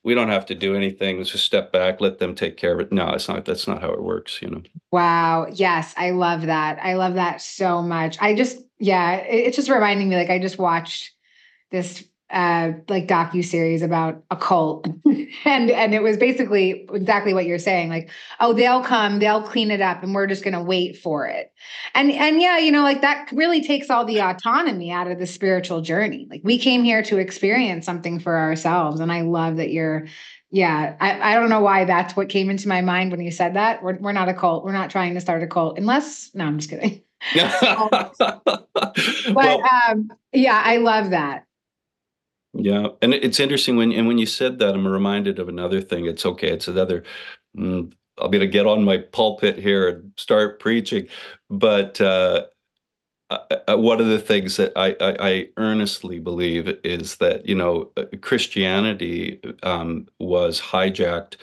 we 0.03 0.15
don't 0.15 0.29
have 0.29 0.45
to 0.47 0.55
do 0.55 0.75
anything. 0.75 1.17
Let's 1.17 1.31
just 1.31 1.45
step 1.45 1.71
back, 1.71 2.01
let 2.01 2.19
them 2.19 2.35
take 2.35 2.57
care 2.57 2.73
of 2.73 2.79
it. 2.79 2.91
No, 2.91 3.09
it's 3.09 3.27
not. 3.27 3.45
That's 3.45 3.67
not 3.67 3.81
how 3.81 3.91
it 3.91 4.03
works. 4.03 4.41
You 4.41 4.49
know. 4.49 4.61
Wow. 4.91 5.47
Yes, 5.51 5.93
I 5.97 6.11
love 6.11 6.43
that. 6.43 6.79
I 6.81 6.93
love 6.95 7.15
that 7.15 7.41
so 7.41 7.81
much. 7.81 8.17
I 8.19 8.35
just, 8.35 8.59
yeah, 8.79 9.15
it's 9.17 9.55
just 9.55 9.69
reminding 9.69 10.09
me. 10.09 10.15
Like 10.15 10.29
I 10.29 10.39
just 10.39 10.57
watched 10.57 11.11
this 11.69 12.03
uh 12.31 12.71
like 12.87 13.07
docu 13.07 13.43
series 13.43 13.81
about 13.81 14.23
a 14.31 14.35
cult. 14.35 14.87
And 15.45 15.71
and 15.71 15.95
it 15.95 16.03
was 16.03 16.17
basically 16.17 16.85
exactly 16.93 17.33
what 17.33 17.45
you're 17.45 17.57
saying 17.57 17.89
like 17.89 18.09
oh 18.41 18.53
they'll 18.53 18.83
come 18.83 19.19
they'll 19.19 19.41
clean 19.41 19.71
it 19.71 19.81
up 19.81 20.03
and 20.03 20.13
we're 20.13 20.27
just 20.27 20.43
going 20.43 20.53
to 20.53 20.61
wait 20.61 20.97
for 20.97 21.25
it. 21.25 21.51
And 21.95 22.11
and 22.11 22.41
yeah 22.41 22.57
you 22.57 22.71
know 22.71 22.83
like 22.83 23.01
that 23.01 23.29
really 23.31 23.63
takes 23.63 23.89
all 23.89 24.03
the 24.03 24.19
autonomy 24.19 24.91
out 24.91 25.09
of 25.09 25.19
the 25.19 25.27
spiritual 25.27 25.81
journey. 25.81 26.27
Like 26.29 26.41
we 26.43 26.57
came 26.57 26.83
here 26.83 27.01
to 27.03 27.17
experience 27.17 27.85
something 27.85 28.19
for 28.19 28.37
ourselves 28.37 28.99
and 28.99 29.11
i 29.11 29.21
love 29.21 29.57
that 29.57 29.71
you're 29.71 30.07
yeah 30.49 30.95
i, 30.99 31.31
I 31.31 31.35
don't 31.35 31.49
know 31.49 31.61
why 31.61 31.85
that's 31.85 32.15
what 32.15 32.29
came 32.29 32.49
into 32.49 32.67
my 32.67 32.81
mind 32.81 33.11
when 33.11 33.21
you 33.21 33.31
said 33.31 33.55
that. 33.55 33.81
We're, 33.83 33.97
we're 33.97 34.11
not 34.11 34.29
a 34.29 34.33
cult. 34.33 34.65
We're 34.65 34.73
not 34.73 34.89
trying 34.89 35.13
to 35.15 35.21
start 35.21 35.43
a 35.43 35.47
cult 35.47 35.77
unless 35.77 36.31
no 36.33 36.45
i'm 36.45 36.59
just 36.59 36.69
kidding. 36.69 37.01
Um, 37.65 37.89
but 38.19 39.33
well, 39.33 39.63
um 39.87 40.11
yeah 40.33 40.61
i 40.63 40.77
love 40.77 41.11
that 41.11 41.45
yeah, 42.53 42.87
and 43.01 43.13
it's 43.13 43.39
interesting 43.39 43.77
when 43.77 43.91
and 43.91 44.07
when 44.07 44.17
you 44.17 44.25
said 44.25 44.59
that, 44.59 44.75
I'm 44.75 44.87
reminded 44.87 45.39
of 45.39 45.49
another 45.49 45.81
thing. 45.81 46.05
It's 46.05 46.25
okay. 46.25 46.51
It's 46.51 46.67
another. 46.67 47.03
Mm, 47.57 47.93
I'm 48.17 48.31
going 48.31 48.41
to 48.41 48.47
get 48.47 48.67
on 48.67 48.83
my 48.83 48.97
pulpit 48.97 49.57
here 49.57 49.87
and 49.87 50.11
start 50.17 50.59
preaching, 50.59 51.07
but 51.49 51.99
uh, 52.01 52.45
uh, 53.29 53.37
uh, 53.69 53.77
one 53.77 54.01
of 54.01 54.07
the 54.07 54.19
things 54.19 54.57
that 54.57 54.73
I, 54.75 54.89
I, 54.99 55.29
I, 55.29 55.47
earnestly 55.55 56.19
believe 56.19 56.67
is 56.83 57.15
that 57.17 57.47
you 57.47 57.55
know 57.55 57.89
uh, 57.95 58.03
Christianity 58.21 59.39
um, 59.63 60.07
was 60.19 60.59
hijacked 60.59 61.37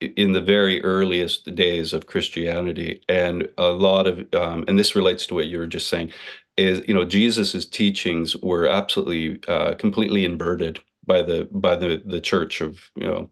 in 0.00 0.32
the 0.32 0.42
very 0.42 0.82
earliest 0.84 1.54
days 1.54 1.94
of 1.94 2.06
Christianity, 2.06 3.00
and 3.08 3.48
a 3.56 3.68
lot 3.68 4.06
of 4.06 4.18
um, 4.34 4.64
and 4.68 4.78
this 4.78 4.94
relates 4.94 5.26
to 5.28 5.34
what 5.34 5.46
you 5.46 5.58
were 5.58 5.66
just 5.66 5.88
saying 5.88 6.12
is 6.56 6.82
you 6.86 6.94
know 6.94 7.04
Jesus's 7.04 7.66
teachings 7.66 8.36
were 8.36 8.66
absolutely 8.66 9.40
uh, 9.48 9.74
completely 9.74 10.24
inverted 10.24 10.80
by 11.06 11.22
the 11.22 11.48
by 11.50 11.76
the 11.76 12.02
the 12.04 12.20
church 12.20 12.60
of 12.60 12.90
you 12.96 13.06
know 13.06 13.30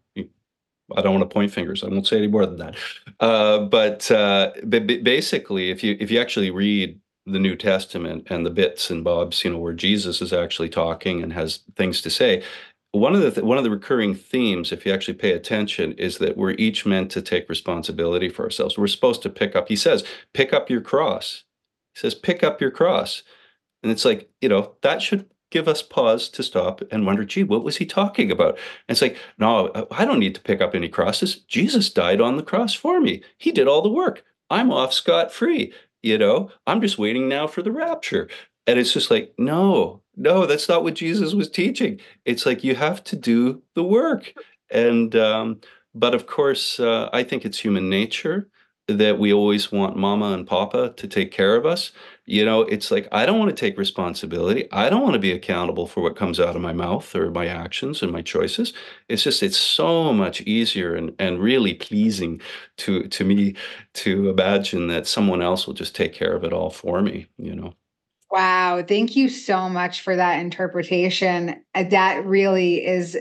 I 0.96 1.02
don't 1.02 1.14
want 1.14 1.28
to 1.28 1.32
point 1.32 1.52
fingers. 1.52 1.84
I 1.84 1.88
won't 1.88 2.06
say 2.06 2.18
any 2.18 2.26
more 2.26 2.46
than 2.46 2.58
that. 2.58 2.76
Uh, 3.20 3.60
but, 3.60 4.10
uh, 4.10 4.52
but 4.64 4.86
basically, 4.86 5.70
if 5.70 5.84
you 5.84 5.96
if 6.00 6.10
you 6.10 6.20
actually 6.20 6.50
read 6.50 6.98
the 7.26 7.38
New 7.38 7.56
Testament 7.56 8.26
and 8.30 8.44
the 8.44 8.50
bits 8.50 8.90
and 8.90 9.04
bobs, 9.04 9.44
you 9.44 9.50
know, 9.50 9.58
where 9.58 9.72
Jesus 9.72 10.20
is 10.20 10.32
actually 10.32 10.68
talking 10.68 11.22
and 11.22 11.32
has 11.32 11.60
things 11.76 12.02
to 12.02 12.10
say, 12.10 12.42
one 12.92 13.14
of 13.14 13.20
the 13.20 13.30
th- 13.30 13.44
one 13.44 13.58
of 13.58 13.64
the 13.64 13.70
recurring 13.70 14.14
themes, 14.14 14.72
if 14.72 14.84
you 14.84 14.92
actually 14.92 15.14
pay 15.14 15.32
attention, 15.32 15.92
is 15.92 16.18
that 16.18 16.36
we're 16.36 16.52
each 16.52 16.84
meant 16.86 17.10
to 17.12 17.22
take 17.22 17.48
responsibility 17.48 18.28
for 18.28 18.44
ourselves. 18.44 18.76
We're 18.76 18.88
supposed 18.88 19.22
to 19.22 19.30
pick 19.30 19.54
up. 19.54 19.68
He 19.68 19.76
says, 19.76 20.04
"Pick 20.34 20.52
up 20.52 20.68
your 20.68 20.80
cross." 20.80 21.44
He 21.94 22.00
says, 22.00 22.14
pick 22.14 22.42
up 22.42 22.60
your 22.60 22.70
cross. 22.70 23.22
And 23.82 23.90
it's 23.90 24.04
like, 24.04 24.30
you 24.40 24.48
know, 24.48 24.74
that 24.82 25.02
should 25.02 25.28
give 25.50 25.68
us 25.68 25.82
pause 25.82 26.28
to 26.28 26.42
stop 26.42 26.80
and 26.90 27.04
wonder, 27.04 27.24
gee, 27.24 27.42
what 27.42 27.64
was 27.64 27.76
he 27.76 27.86
talking 27.86 28.30
about? 28.30 28.50
And 28.50 28.94
it's 28.94 29.02
like, 29.02 29.18
no, 29.38 29.72
I 29.90 30.04
don't 30.04 30.20
need 30.20 30.34
to 30.36 30.40
pick 30.40 30.60
up 30.60 30.74
any 30.74 30.88
crosses. 30.88 31.36
Jesus 31.36 31.90
died 31.90 32.20
on 32.20 32.36
the 32.36 32.42
cross 32.42 32.72
for 32.72 33.00
me. 33.00 33.22
He 33.38 33.50
did 33.50 33.66
all 33.66 33.82
the 33.82 33.88
work. 33.88 34.22
I'm 34.50 34.70
off 34.70 34.92
scot 34.92 35.32
free. 35.32 35.72
You 36.02 36.18
know, 36.18 36.50
I'm 36.66 36.80
just 36.80 36.98
waiting 36.98 37.28
now 37.28 37.46
for 37.46 37.62
the 37.62 37.72
rapture. 37.72 38.28
And 38.66 38.78
it's 38.78 38.92
just 38.92 39.10
like, 39.10 39.32
no, 39.38 40.02
no, 40.16 40.46
that's 40.46 40.68
not 40.68 40.82
what 40.82 40.94
Jesus 40.94 41.34
was 41.34 41.50
teaching. 41.50 42.00
It's 42.24 42.46
like 42.46 42.62
you 42.62 42.74
have 42.74 43.02
to 43.04 43.16
do 43.16 43.62
the 43.74 43.82
work. 43.82 44.32
And, 44.70 45.16
um, 45.16 45.60
but 45.94 46.14
of 46.14 46.26
course, 46.26 46.78
uh, 46.78 47.10
I 47.12 47.24
think 47.24 47.44
it's 47.44 47.58
human 47.58 47.90
nature 47.90 48.48
that 48.94 49.18
we 49.18 49.32
always 49.32 49.72
want 49.72 49.96
mama 49.96 50.32
and 50.32 50.46
papa 50.46 50.92
to 50.96 51.08
take 51.08 51.32
care 51.32 51.56
of 51.56 51.66
us. 51.66 51.92
You 52.26 52.44
know, 52.44 52.62
it's 52.62 52.90
like 52.90 53.08
I 53.12 53.26
don't 53.26 53.38
want 53.38 53.50
to 53.50 53.60
take 53.60 53.76
responsibility. 53.78 54.70
I 54.72 54.88
don't 54.88 55.02
want 55.02 55.14
to 55.14 55.18
be 55.18 55.32
accountable 55.32 55.86
for 55.86 56.00
what 56.00 56.16
comes 56.16 56.38
out 56.38 56.54
of 56.54 56.62
my 56.62 56.72
mouth 56.72 57.14
or 57.14 57.30
my 57.30 57.46
actions 57.46 58.02
and 58.02 58.12
my 58.12 58.22
choices. 58.22 58.72
It's 59.08 59.22
just 59.22 59.42
it's 59.42 59.58
so 59.58 60.12
much 60.12 60.40
easier 60.42 60.94
and 60.94 61.14
and 61.18 61.40
really 61.40 61.74
pleasing 61.74 62.40
to 62.78 63.08
to 63.08 63.24
me 63.24 63.54
to 63.94 64.30
imagine 64.30 64.86
that 64.88 65.06
someone 65.06 65.42
else 65.42 65.66
will 65.66 65.74
just 65.74 65.94
take 65.94 66.12
care 66.12 66.34
of 66.34 66.44
it 66.44 66.52
all 66.52 66.70
for 66.70 67.02
me, 67.02 67.26
you 67.36 67.54
know. 67.54 67.74
Wow. 68.30 68.84
Thank 68.86 69.16
you 69.16 69.28
so 69.28 69.68
much 69.68 70.02
for 70.02 70.14
that 70.14 70.38
interpretation. 70.38 71.62
Uh, 71.74 71.82
that 71.84 72.24
really 72.24 72.86
is 72.86 73.18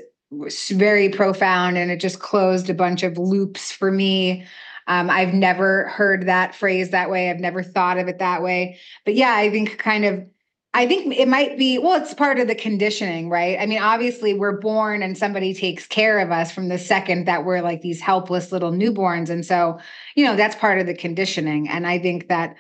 very 0.70 1.10
profound 1.10 1.78
and 1.78 1.90
it 1.90 2.00
just 2.00 2.20
closed 2.20 2.70
a 2.70 2.74
bunch 2.76 3.02
of 3.02 3.18
loops 3.18 3.72
for 3.72 3.92
me. 3.92 4.46
Um, 4.90 5.10
I've 5.10 5.34
never 5.34 5.88
heard 5.88 6.26
that 6.26 6.54
phrase 6.54 6.90
that 6.90 7.10
way. 7.10 7.30
I've 7.30 7.40
never 7.40 7.64
thought 7.64 7.98
of 7.98 8.10
it 8.10 8.20
that 8.20 8.44
way. 8.44 8.80
But 9.06 9.16
yeah, 9.16 9.36
I 9.36 9.50
think 9.50 9.78
kind 9.78 10.04
of 10.04 10.26
I 10.74 10.86
think 10.86 11.18
it 11.18 11.28
might 11.28 11.58
be, 11.58 11.80
well, 11.80 12.00
it's 12.00 12.14
part 12.14 12.40
of 12.40 12.48
the 12.48 12.54
conditioning, 12.54 13.30
right? 13.30 13.58
I 13.60 13.66
mean, 13.66 13.82
obviously, 13.82 14.36
we're 14.36 14.60
born 14.60 15.02
and 15.02 15.18
somebody 15.18 15.54
takes 15.54 15.88
care 15.88 16.20
of 16.20 16.32
us 16.32 16.52
from 16.52 16.70
the 16.70 16.78
second 16.78 17.26
that 17.26 17.44
we're 17.44 17.62
like 17.62 17.82
these 17.82 18.00
helpless 18.00 18.52
little 18.52 18.72
newborns. 18.72 19.30
And 19.30 19.44
so, 19.44 19.80
you 20.16 20.26
know, 20.26 20.36
that's 20.36 20.56
part 20.56 20.80
of 20.80 20.86
the 20.86 20.94
conditioning. 20.94 21.68
And 21.68 21.88
I 21.88 21.98
think 21.98 22.28
that 22.28 22.56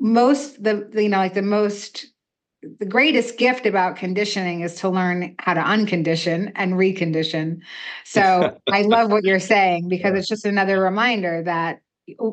most, 0.00 0.62
the, 0.62 0.90
you 0.94 1.10
know, 1.10 1.18
like 1.18 1.34
the 1.34 1.42
most, 1.42 2.06
the 2.78 2.86
greatest 2.86 3.38
gift 3.38 3.66
about 3.66 3.96
conditioning 3.96 4.60
is 4.60 4.74
to 4.76 4.88
learn 4.88 5.34
how 5.38 5.54
to 5.54 5.60
uncondition 5.60 6.52
and 6.54 6.74
recondition. 6.74 7.60
So 8.04 8.58
I 8.72 8.82
love 8.82 9.10
what 9.10 9.24
you're 9.24 9.40
saying 9.40 9.88
because 9.88 10.18
it's 10.18 10.28
just 10.28 10.44
another 10.44 10.80
reminder 10.80 11.42
that 11.42 11.80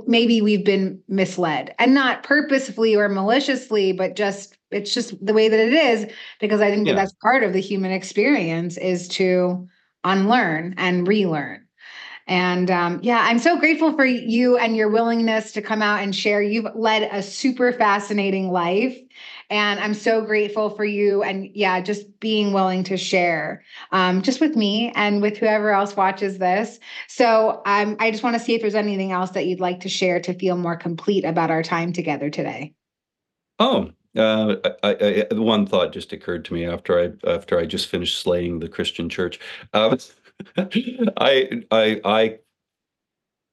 maybe 0.06 0.42
we've 0.42 0.66
been 0.66 1.02
misled 1.08 1.74
and 1.80 1.94
not 1.94 2.24
purposefully 2.24 2.96
or 2.96 3.08
maliciously, 3.08 3.94
but 3.94 4.16
just 4.16 4.58
it's 4.70 4.94
just 4.94 5.26
the 5.26 5.34
way 5.34 5.50
that 5.50 5.60
it 5.60 5.74
is 5.74 6.12
because 6.40 6.62
I 6.62 6.70
think 6.70 6.88
yeah. 6.88 6.94
that 6.94 7.02
that's 7.02 7.14
part 7.22 7.44
of 7.44 7.54
the 7.54 7.62
human 7.62 7.92
experience 7.92 8.78
is 8.78 9.08
to 9.10 9.68
unlearn 10.04 10.76
and 10.78 11.08
relearn. 11.08 11.66
And 12.28 12.70
um, 12.72 13.00
yeah, 13.02 13.26
I'm 13.28 13.40
so 13.40 13.60
grateful 13.60 13.94
for 13.94 14.06
you 14.06 14.58
and 14.58 14.76
your 14.76 14.90
willingness 14.90 15.52
to 15.54 15.62
come 15.62 15.82
out 15.82 16.02
and 16.02 16.16
share. 16.16 16.42
You've 16.42 16.68
led 16.76 17.10
a 17.12 17.22
super 17.22 17.74
fascinating 17.74 18.52
life. 18.52 18.98
And 19.52 19.82
I'm 19.82 19.94
so 19.94 20.22
grateful 20.22 20.70
for 20.70 20.86
you 20.86 21.24
and 21.24 21.50
yeah, 21.54 21.82
just 21.82 22.20
being 22.22 22.54
willing 22.54 22.86
to 22.86 22.96
share 22.96 23.64
um, 23.92 24.22
just 24.22 24.40
with 24.40 24.56
me 24.56 24.94
and 24.96 25.22
with 25.22 25.38
whoever 25.38 25.72
else 25.72 25.96
watches 25.96 26.38
this. 26.38 26.80
So 27.10 27.62
um, 27.66 27.98
I 28.00 28.12
just 28.12 28.24
want 28.24 28.38
to 28.38 28.40
see 28.40 28.56
if 28.56 28.62
there's 28.62 28.76
anything 28.76 29.12
else 29.12 29.32
that 29.32 29.46
you'd 29.46 29.60
like 29.60 29.82
to 29.82 29.90
share 29.90 30.22
to 30.22 30.34
feel 30.34 30.56
more 30.56 30.78
complete 30.78 31.26
about 31.26 31.52
our 31.52 31.64
time 31.64 31.92
together 31.92 32.30
today. 32.30 32.74
Oh, 33.60 33.92
uh, 34.16 34.56
I, 34.84 35.26
I, 35.32 35.34
one 35.36 35.68
thought 35.68 35.92
just 35.92 36.14
occurred 36.14 36.46
to 36.46 36.54
me 36.54 36.66
after 36.66 37.00
I 37.00 37.30
after 37.30 37.60
I 37.60 37.66
just 37.66 37.88
finished 37.88 38.22
slaying 38.22 38.60
the 38.60 38.70
Christian 38.70 39.10
church. 39.10 39.38
Um, 39.74 39.98
I 40.58 41.64
I 41.72 42.02
I 42.04 42.40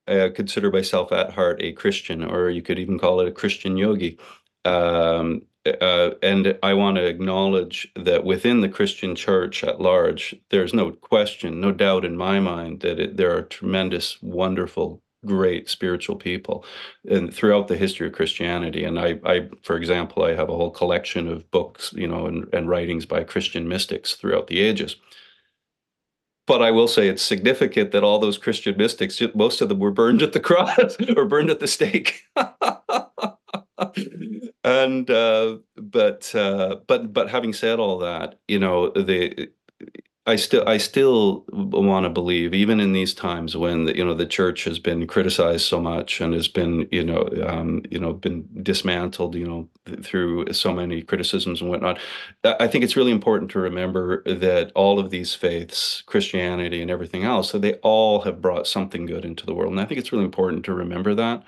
uh, 0.07 0.31
consider 0.35 0.71
myself 0.71 1.13
at 1.13 1.33
heart 1.33 1.61
a 1.61 1.73
Christian, 1.73 2.25
or 2.25 2.51
you 2.51 2.63
could 2.63 2.79
even 2.79 2.99
call 2.99 3.21
it 3.21 3.29
a 3.29 3.33
Christian 3.33 3.77
yogi. 3.77 4.19
Um, 4.65 5.43
uh, 5.81 6.15
and 6.23 6.59
I 6.63 6.75
want 6.75 6.97
to 6.97 7.07
acknowledge 7.07 7.91
that 7.97 8.25
within 8.25 8.61
the 8.61 8.69
Christian 8.69 9.15
church 9.15 9.65
at 9.65 9.81
large, 9.81 10.35
there's 10.51 10.75
no 10.75 10.93
question, 10.93 11.61
no 11.61 11.73
doubt 11.73 12.05
in 12.05 12.17
my 12.17 12.41
mind 12.41 12.81
that 12.81 12.99
it, 12.99 13.17
there 13.17 13.37
are 13.37 13.43
tremendous, 13.43 14.21
wonderful 14.23 15.03
great 15.27 15.69
spiritual 15.69 16.17
people 16.17 16.65
and 17.11 17.35
throughout 17.35 17.69
the 17.69 17.77
history 17.77 18.07
of 18.07 18.13
Christianity. 18.13 18.85
And 18.85 18.99
I, 18.99 19.19
I, 19.25 19.49
for 19.63 19.77
example, 19.77 20.23
I 20.23 20.35
have 20.35 20.49
a 20.49 20.57
whole 20.57 20.71
collection 20.71 21.29
of 21.29 21.51
books, 21.51 21.93
you 21.97 22.07
know, 22.07 22.27
and, 22.27 22.47
and 22.53 22.69
writings 22.69 23.05
by 23.05 23.25
Christian 23.25 23.69
mystics 23.69 24.15
throughout 24.15 24.47
the 24.47 24.61
ages. 24.61 24.97
But 26.47 26.63
I 26.63 26.71
will 26.71 26.89
say 26.89 27.09
it's 27.09 27.23
significant 27.23 27.91
that 27.93 28.05
all 28.05 28.19
those 28.19 28.39
Christian 28.39 28.77
mystics, 28.77 29.21
most 29.35 29.61
of 29.61 29.69
them 29.69 29.81
were 29.81 29.91
burned 29.91 30.23
at 30.23 30.33
the 30.33 30.41
cross 30.41 30.97
or 31.17 31.27
burned 31.27 31.51
at 31.51 31.61
the 31.61 31.67
stake. 31.67 32.23
and 34.65 35.11
uh, 35.11 35.59
but 35.77 36.35
uh, 36.35 36.77
but 36.87 37.13
but 37.13 37.31
having 37.31 37.53
said 37.53 37.79
all 37.79 37.99
that, 37.99 38.39
you 38.49 38.59
know, 38.59 38.91
the 38.91 39.51
I 40.29 40.37
still 40.37 40.63
I 40.69 40.77
still 40.77 41.47
want 41.49 42.05
to 42.05 42.11
believe, 42.11 42.53
even 42.53 42.81
in 42.81 42.93
these 42.93 43.15
times 43.15 43.57
when 43.57 43.87
the, 43.87 43.97
you 43.97 44.05
know 44.05 44.13
the 44.13 44.27
church 44.27 44.65
has 44.65 44.79
been 44.79 45.07
criticized 45.07 45.65
so 45.65 45.81
much 45.81 46.21
and 46.21 46.35
has 46.35 46.49
been 46.49 46.87
you 46.93 47.03
know 47.03 47.27
um, 47.47 47.83
you 47.91 47.99
know 47.99 48.13
been 48.13 48.47
dismantled 48.63 49.35
you 49.35 49.47
know 49.47 49.69
through 50.03 50.53
so 50.53 50.71
many 50.75 51.01
criticisms 51.01 51.63
and 51.63 51.71
whatnot. 51.71 51.99
I 52.45 52.67
think 52.69 52.85
it's 52.85 52.95
really 52.97 53.11
important 53.11 53.51
to 53.53 53.59
remember 53.59 54.23
that 54.25 54.71
all 54.75 54.99
of 54.99 55.09
these 55.09 55.35
faiths, 55.35 56.03
Christianity 56.03 56.83
and 56.83 56.91
everything 56.91 57.25
else, 57.25 57.51
so 57.51 57.59
they 57.59 57.75
all 57.77 58.21
have 58.21 58.43
brought 58.43 58.67
something 58.67 59.07
good 59.07 59.25
into 59.25 59.47
the 59.47 59.55
world, 59.55 59.73
and 59.73 59.81
I 59.81 59.87
think 59.87 59.99
it's 59.99 60.13
really 60.13 60.27
important 60.27 60.63
to 60.67 60.75
remember 60.75 61.15
that. 61.15 61.43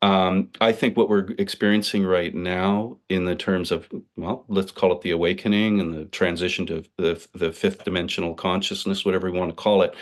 Um, 0.00 0.50
I 0.60 0.72
think 0.72 0.96
what 0.96 1.08
we're 1.08 1.30
experiencing 1.38 2.06
right 2.06 2.34
now, 2.34 2.98
in 3.08 3.24
the 3.24 3.34
terms 3.34 3.72
of, 3.72 3.88
well, 4.16 4.44
let's 4.48 4.70
call 4.70 4.92
it 4.92 5.00
the 5.00 5.10
awakening 5.10 5.80
and 5.80 5.92
the 5.92 6.04
transition 6.04 6.66
to 6.66 6.84
the, 6.98 7.26
the 7.34 7.52
fifth 7.52 7.84
dimensional 7.84 8.34
consciousness, 8.34 9.04
whatever 9.04 9.30
we 9.30 9.36
want 9.36 9.50
to 9.50 9.56
call 9.56 9.82
it, 9.82 9.94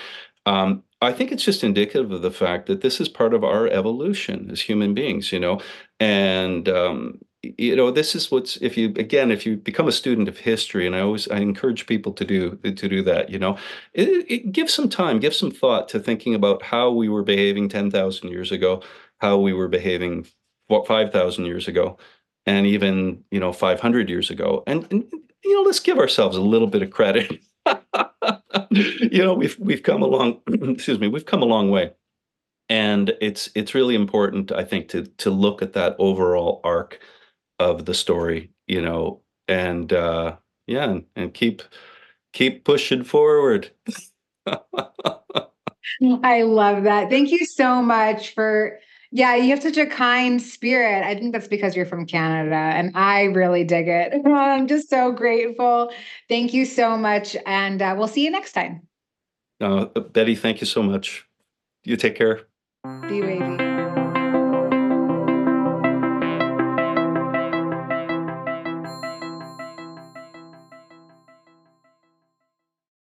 um, 0.44 0.82
I 1.02 1.12
think 1.12 1.32
it's 1.32 1.44
just 1.44 1.64
indicative 1.64 2.12
of 2.12 2.22
the 2.22 2.30
fact 2.30 2.66
that 2.66 2.80
this 2.80 3.00
is 3.00 3.08
part 3.08 3.34
of 3.34 3.42
our 3.42 3.68
evolution 3.68 4.50
as 4.50 4.60
human 4.60 4.94
beings, 4.94 5.32
you 5.32 5.40
know, 5.40 5.60
and 5.98 6.68
um, 6.68 7.18
you 7.58 7.76
know 7.76 7.90
this 7.90 8.14
is 8.14 8.30
what's 8.30 8.56
if 8.58 8.76
you 8.76 8.88
again 8.96 9.30
if 9.30 9.46
you 9.46 9.56
become 9.56 9.88
a 9.88 9.92
student 9.92 10.28
of 10.28 10.38
history 10.38 10.86
and 10.86 10.96
i 10.96 11.00
always 11.00 11.28
i 11.28 11.36
encourage 11.36 11.86
people 11.86 12.12
to 12.12 12.24
do 12.24 12.56
to 12.56 12.88
do 12.88 13.02
that 13.02 13.30
you 13.30 13.38
know 13.38 13.56
it, 13.94 14.08
it, 14.30 14.52
give 14.52 14.70
some 14.70 14.88
time 14.88 15.20
give 15.20 15.34
some 15.34 15.50
thought 15.50 15.88
to 15.88 16.00
thinking 16.00 16.34
about 16.34 16.62
how 16.62 16.90
we 16.90 17.08
were 17.08 17.22
behaving 17.22 17.68
10,000 17.68 18.28
years 18.28 18.52
ago 18.52 18.82
how 19.18 19.38
we 19.38 19.52
were 19.52 19.68
behaving 19.68 20.26
what 20.68 20.86
5000 20.86 21.44
years 21.44 21.68
ago 21.68 21.98
and 22.44 22.66
even 22.66 23.22
you 23.30 23.40
know 23.40 23.52
500 23.52 24.08
years 24.08 24.30
ago. 24.30 24.62
And, 24.66 24.86
and 24.90 25.04
you 25.44 25.54
know 25.54 25.62
let's 25.62 25.80
give 25.80 25.98
ourselves 25.98 26.36
a 26.36 26.42
little 26.42 26.68
bit 26.68 26.82
of 26.82 26.90
credit. 26.90 27.40
You 28.70 29.24
know 29.24 29.32
we've 29.34 29.58
we've 29.58 29.82
come 29.82 30.02
along 30.02 30.40
excuse 30.48 30.98
me 30.98 31.08
we've 31.08 31.24
come 31.24 31.42
a 31.42 31.46
long 31.46 31.70
way. 31.70 31.92
And 32.68 33.14
it's 33.20 33.48
it's 33.54 33.74
really 33.74 33.94
important 33.94 34.52
i 34.52 34.64
think 34.64 34.88
to 34.88 35.04
to 35.04 35.30
look 35.30 35.62
at 35.62 35.72
that 35.74 35.96
overall 35.98 36.60
arc 36.64 37.00
of 37.58 37.86
the 37.86 37.94
story 37.94 38.50
you 38.66 38.82
know 38.82 39.22
and 39.48 39.92
uh 39.92 40.36
yeah 40.66 40.90
and, 40.90 41.04
and 41.14 41.32
keep 41.32 41.62
keep 42.36 42.64
pushing 42.64 43.02
forward. 43.02 43.70
I 46.22 46.42
love 46.42 46.84
that. 46.84 47.08
Thank 47.08 47.30
you 47.30 47.46
so 47.46 47.80
much 47.80 48.34
for 48.34 48.78
yeah, 49.16 49.34
you 49.34 49.48
have 49.48 49.62
such 49.62 49.78
a 49.78 49.86
kind 49.86 50.42
spirit. 50.42 51.02
I 51.02 51.14
think 51.14 51.32
that's 51.32 51.48
because 51.48 51.74
you're 51.74 51.86
from 51.86 52.04
Canada, 52.04 52.54
and 52.54 52.94
I 52.94 53.24
really 53.24 53.64
dig 53.64 53.88
it. 53.88 54.12
I'm 54.26 54.66
just 54.66 54.90
so 54.90 55.10
grateful. 55.10 55.90
Thank 56.28 56.52
you 56.52 56.66
so 56.66 56.98
much, 56.98 57.34
and 57.46 57.80
uh, 57.80 57.94
we'll 57.96 58.08
see 58.08 58.24
you 58.24 58.30
next 58.30 58.52
time. 58.52 58.86
Uh, 59.58 59.86
Betty, 59.86 60.34
thank 60.34 60.60
you 60.60 60.66
so 60.66 60.82
much. 60.82 61.24
You 61.84 61.96
take 61.96 62.14
care. 62.14 62.42
Be 63.08 63.65